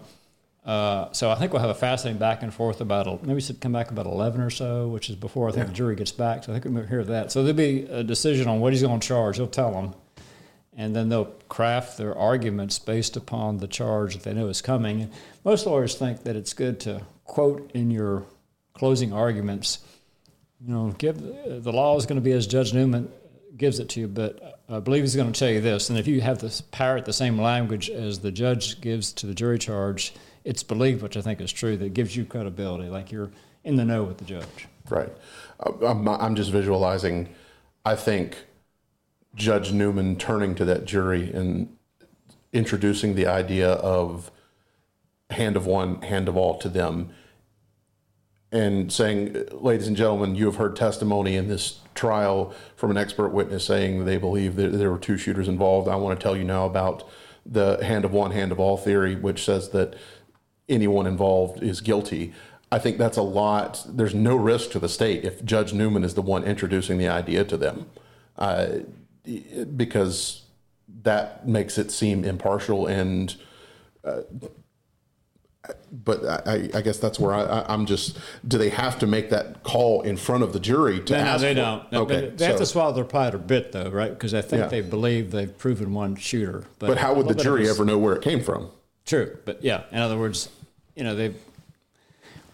uh, 0.62 1.10
so 1.12 1.30
I 1.30 1.36
think 1.36 1.54
we'll 1.54 1.62
have 1.62 1.70
a 1.70 1.74
fascinating 1.74 2.18
back 2.18 2.42
and 2.42 2.52
forth 2.52 2.82
about 2.82 3.06
el- 3.06 3.18
maybe 3.22 3.42
we 3.48 3.54
come 3.54 3.72
back 3.72 3.90
about 3.90 4.04
eleven 4.04 4.42
or 4.42 4.50
so, 4.50 4.88
which 4.88 5.08
is 5.08 5.16
before 5.16 5.48
I 5.48 5.52
think 5.52 5.68
the 5.68 5.72
jury 5.72 5.96
gets 5.96 6.12
back. 6.12 6.44
So 6.44 6.52
I 6.54 6.60
think 6.60 6.74
we'll 6.74 6.84
hear 6.84 7.02
that. 7.02 7.32
So 7.32 7.42
there'll 7.42 7.56
be 7.56 7.84
a 7.86 8.04
decision 8.04 8.46
on 8.46 8.60
what 8.60 8.74
he's 8.74 8.82
going 8.82 9.00
to 9.00 9.08
charge. 9.08 9.36
He'll 9.38 9.46
tell 9.46 9.72
them, 9.72 9.94
and 10.80 10.96
then 10.96 11.10
they'll 11.10 11.26
craft 11.50 11.98
their 11.98 12.16
arguments 12.16 12.78
based 12.78 13.14
upon 13.14 13.58
the 13.58 13.68
charge 13.68 14.14
that 14.14 14.22
they 14.22 14.32
know 14.32 14.48
is 14.48 14.62
coming. 14.62 15.02
And 15.02 15.12
Most 15.44 15.66
lawyers 15.66 15.94
think 15.94 16.22
that 16.22 16.36
it's 16.36 16.54
good 16.54 16.80
to 16.80 17.02
quote 17.24 17.70
in 17.74 17.90
your 17.90 18.24
closing 18.72 19.12
arguments. 19.12 19.80
You 20.58 20.72
know, 20.72 20.94
give 20.96 21.18
the 21.18 21.72
law 21.72 21.98
is 21.98 22.06
going 22.06 22.16
to 22.16 22.22
be 22.22 22.32
as 22.32 22.46
Judge 22.46 22.72
Newman 22.72 23.12
gives 23.58 23.78
it 23.78 23.90
to 23.90 24.00
you, 24.00 24.08
but 24.08 24.58
I 24.70 24.80
believe 24.80 25.02
he's 25.02 25.14
going 25.14 25.30
to 25.30 25.38
tell 25.38 25.50
you 25.50 25.60
this. 25.60 25.90
And 25.90 25.98
if 25.98 26.06
you 26.06 26.22
have 26.22 26.38
this 26.38 26.62
parrot 26.62 27.04
the 27.04 27.12
same 27.12 27.38
language 27.38 27.90
as 27.90 28.20
the 28.20 28.32
judge 28.32 28.80
gives 28.80 29.12
to 29.14 29.26
the 29.26 29.34
jury 29.34 29.58
charge, 29.58 30.14
it's 30.44 30.62
believed, 30.62 31.02
which 31.02 31.18
I 31.18 31.20
think 31.20 31.42
is 31.42 31.52
true, 31.52 31.76
that 31.76 31.92
gives 31.92 32.16
you 32.16 32.24
credibility, 32.24 32.88
like 32.88 33.12
you're 33.12 33.30
in 33.64 33.76
the 33.76 33.84
know 33.84 34.04
with 34.04 34.16
the 34.16 34.24
judge. 34.24 34.66
Right. 34.88 35.12
I'm 35.62 36.34
just 36.36 36.50
visualizing. 36.50 37.28
I 37.84 37.96
think 37.96 38.38
Judge 39.34 39.72
Newman 39.72 40.16
turning 40.16 40.54
to 40.56 40.64
that 40.64 40.84
jury 40.84 41.32
and 41.32 41.76
introducing 42.52 43.14
the 43.14 43.26
idea 43.26 43.70
of 43.72 44.30
hand 45.30 45.56
of 45.56 45.66
one, 45.66 46.02
hand 46.02 46.28
of 46.28 46.36
all 46.36 46.58
to 46.58 46.68
them, 46.68 47.10
and 48.52 48.92
saying, 48.92 49.44
ladies 49.52 49.86
and 49.86 49.96
gentlemen, 49.96 50.34
you 50.34 50.46
have 50.46 50.56
heard 50.56 50.74
testimony 50.74 51.36
in 51.36 51.48
this 51.48 51.78
trial 51.94 52.52
from 52.74 52.90
an 52.90 52.96
expert 52.96 53.28
witness 53.28 53.64
saying 53.64 54.04
they 54.04 54.16
believe 54.16 54.56
that 54.56 54.72
there 54.72 54.90
were 54.90 54.98
two 54.98 55.16
shooters 55.16 55.46
involved. 55.46 55.88
I 55.88 55.94
want 55.94 56.18
to 56.18 56.22
tell 56.22 56.36
you 56.36 56.42
now 56.42 56.66
about 56.66 57.08
the 57.46 57.78
hand 57.84 58.04
of 58.04 58.12
one, 58.12 58.32
hand 58.32 58.50
of 58.50 58.58
all 58.58 58.76
theory, 58.76 59.14
which 59.14 59.44
says 59.44 59.70
that 59.70 59.94
anyone 60.68 61.06
involved 61.06 61.62
is 61.62 61.80
guilty. 61.80 62.32
I 62.72 62.78
think 62.78 62.98
that's 62.98 63.16
a 63.16 63.22
lot. 63.22 63.84
There's 63.88 64.14
no 64.14 64.34
risk 64.36 64.70
to 64.72 64.78
the 64.78 64.88
state 64.88 65.24
if 65.24 65.44
Judge 65.44 65.72
Newman 65.72 66.04
is 66.04 66.14
the 66.14 66.22
one 66.22 66.44
introducing 66.44 66.98
the 66.98 67.08
idea 67.08 67.44
to 67.44 67.56
them, 67.56 67.86
uh, 68.36 68.66
because 69.76 70.44
that 71.02 71.46
makes 71.46 71.78
it 71.78 71.90
seem 71.90 72.24
impartial 72.24 72.86
and. 72.86 73.36
Uh, 74.04 74.22
but 75.92 76.24
I, 76.24 76.70
I 76.74 76.80
guess 76.80 76.98
that's 76.98 77.20
where 77.20 77.34
I, 77.34 77.64
I'm 77.68 77.84
just. 77.84 78.18
Do 78.48 78.56
they 78.58 78.70
have 78.70 78.98
to 79.00 79.06
make 79.06 79.30
that 79.30 79.62
call 79.62 80.02
in 80.02 80.16
front 80.16 80.42
of 80.42 80.52
the 80.52 80.60
jury 80.60 81.00
to 81.00 81.12
no, 81.12 81.24
no, 81.24 81.38
they 81.38 81.54
don't. 81.54 81.92
No, 81.92 82.02
okay, 82.02 82.20
but 82.22 82.38
they 82.38 82.46
have 82.46 82.56
to 82.56 82.66
swallow 82.66 82.92
their 82.92 83.04
pride 83.04 83.34
a 83.34 83.38
bit, 83.38 83.72
though, 83.72 83.90
right? 83.90 84.10
Because 84.10 84.32
I 84.32 84.40
think 84.40 84.62
Yeah. 84.62 84.68
they 84.68 84.80
believe 84.80 85.30
they've 85.30 85.56
proven 85.56 85.92
one 85.92 86.16
shooter. 86.16 86.64
But 86.78 86.96
how 86.98 87.14
would 87.14 87.26
the 87.26 87.28
little 87.28 87.34
bit 87.34 87.36
of 87.36 87.42
jury 87.42 87.68
ever 87.68 87.84
know 87.84 87.98
where 87.98 88.14
it 88.14 88.22
came 88.22 88.42
from? 88.42 88.70
True, 89.04 89.36
but 89.44 89.62
yeah. 89.62 89.82
In 89.92 89.98
other 89.98 90.18
words, 90.18 90.48
you 90.96 91.04
know 91.04 91.14
they. 91.14 91.34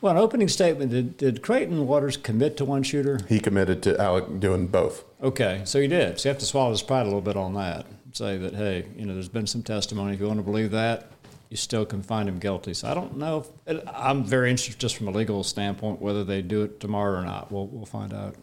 Well, 0.07 0.15
an 0.15 0.23
opening 0.23 0.47
statement. 0.47 0.93
Did, 0.93 1.17
did 1.17 1.43
Creighton 1.43 1.85
Waters 1.89 2.17
commit 2.17 2.57
to 2.59 2.65
one 2.65 2.85
shooter? 2.85 3.19
He 3.29 3.41
committed 3.41 3.83
to 3.83 4.01
Alec 4.01 4.39
doing 4.39 4.69
both. 4.69 5.03
Okay, 5.21 5.63
so 5.65 5.81
he 5.81 5.89
did. 5.89 6.21
So 6.21 6.29
you 6.29 6.31
have 6.31 6.39
to 6.39 6.47
swallow 6.47 6.71
his 6.71 6.81
pride 6.81 7.01
a 7.01 7.05
little 7.07 7.21
bit 7.21 7.37
on 7.37 7.55
that. 7.55 7.87
Say 8.13 8.39
that, 8.39 8.55
hey, 8.55 8.87
you 8.97 9.05
know, 9.05 9.15
there's 9.15 9.29
been 9.29 9.49
some 9.49 9.65
testimony. 9.65 10.15
If 10.15 10.21
you 10.21 10.29
want 10.29 10.39
to 10.39 10.45
believe 10.45 10.71
that, 10.71 11.11
you 11.51 11.57
still 11.57 11.85
can 11.85 12.03
find 12.03 12.29
him 12.29 12.39
guilty. 12.39 12.73
So 12.73 12.89
I 12.89 12.95
don't 12.95 13.17
know. 13.17 13.47
If, 13.67 13.81
I'm 13.93 14.23
very 14.23 14.49
interested, 14.49 14.79
just 14.79 14.95
from 14.97 15.09
a 15.09 15.11
legal 15.11 15.43
standpoint, 15.43 16.01
whether 16.01 16.23
they 16.23 16.41
do 16.41 16.63
it 16.63 16.79
tomorrow 16.79 17.19
or 17.19 17.25
not. 17.25 17.51
We'll 17.51 17.67
we'll 17.67 17.85
find 17.85 18.15
out. 18.15 18.37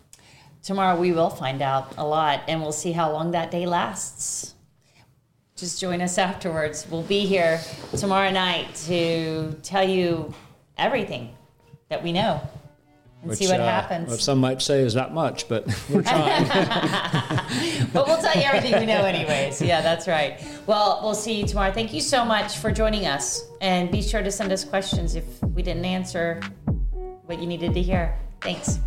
Tomorrow 0.64 1.00
we 1.00 1.14
will 1.14 1.30
find 1.30 1.62
out 1.62 1.94
a 1.98 2.06
lot 2.06 2.42
and 2.50 2.62
we'll 2.62 2.74
see 2.74 2.92
how 2.92 3.10
long 3.14 3.32
that 3.32 3.52
day 3.52 3.66
lasts. 3.68 4.54
Just 5.56 5.80
join 5.80 6.02
us 6.02 6.18
afterwards. 6.18 6.86
We'll 6.92 7.04
be 7.04 7.26
here 7.26 7.62
tomorrow 7.96 8.32
night 8.32 8.76
to 8.88 9.56
tell 9.64 9.88
you 9.88 10.34
everything 10.78 11.34
that 11.94 12.04
we 12.04 12.12
know 12.12 12.42
and 13.22 13.38
see 13.38 13.48
what 13.48 13.60
uh, 13.60 13.66
happens. 13.66 14.10
What 14.10 14.20
some 14.20 14.40
might 14.40 14.62
say 14.62 14.82
is 14.82 14.96
not 14.96 15.14
much, 15.14 15.48
but 15.48 15.68
we're 15.90 16.02
trying. 16.12 16.48
but 17.94 18.08
we'll 18.08 18.18
tell 18.18 18.36
you 18.36 18.44
everything 18.44 18.80
we 18.80 18.86
know, 18.88 19.06
anyways. 19.06 19.62
Yeah, 19.62 19.82
that's 19.82 20.08
right. 20.08 20.44
Well, 20.66 21.00
we'll 21.04 21.14
see 21.14 21.40
you 21.40 21.48
tomorrow. 21.48 21.72
Thank 21.72 21.94
you 21.94 22.02
so 22.02 22.26
much 22.26 22.58
for 22.58 22.72
joining 22.72 23.06
us. 23.06 23.44
And 23.62 23.92
be 23.92 24.02
sure 24.02 24.24
to 24.24 24.32
send 24.32 24.52
us 24.52 24.66
questions 24.66 25.16
if 25.16 25.42
we 25.44 25.62
didn't 25.62 25.86
answer 25.86 26.42
what 27.26 27.40
you 27.40 27.46
needed 27.46 27.76
to 27.76 27.82
hear. 27.82 28.18
Thanks. 28.42 28.80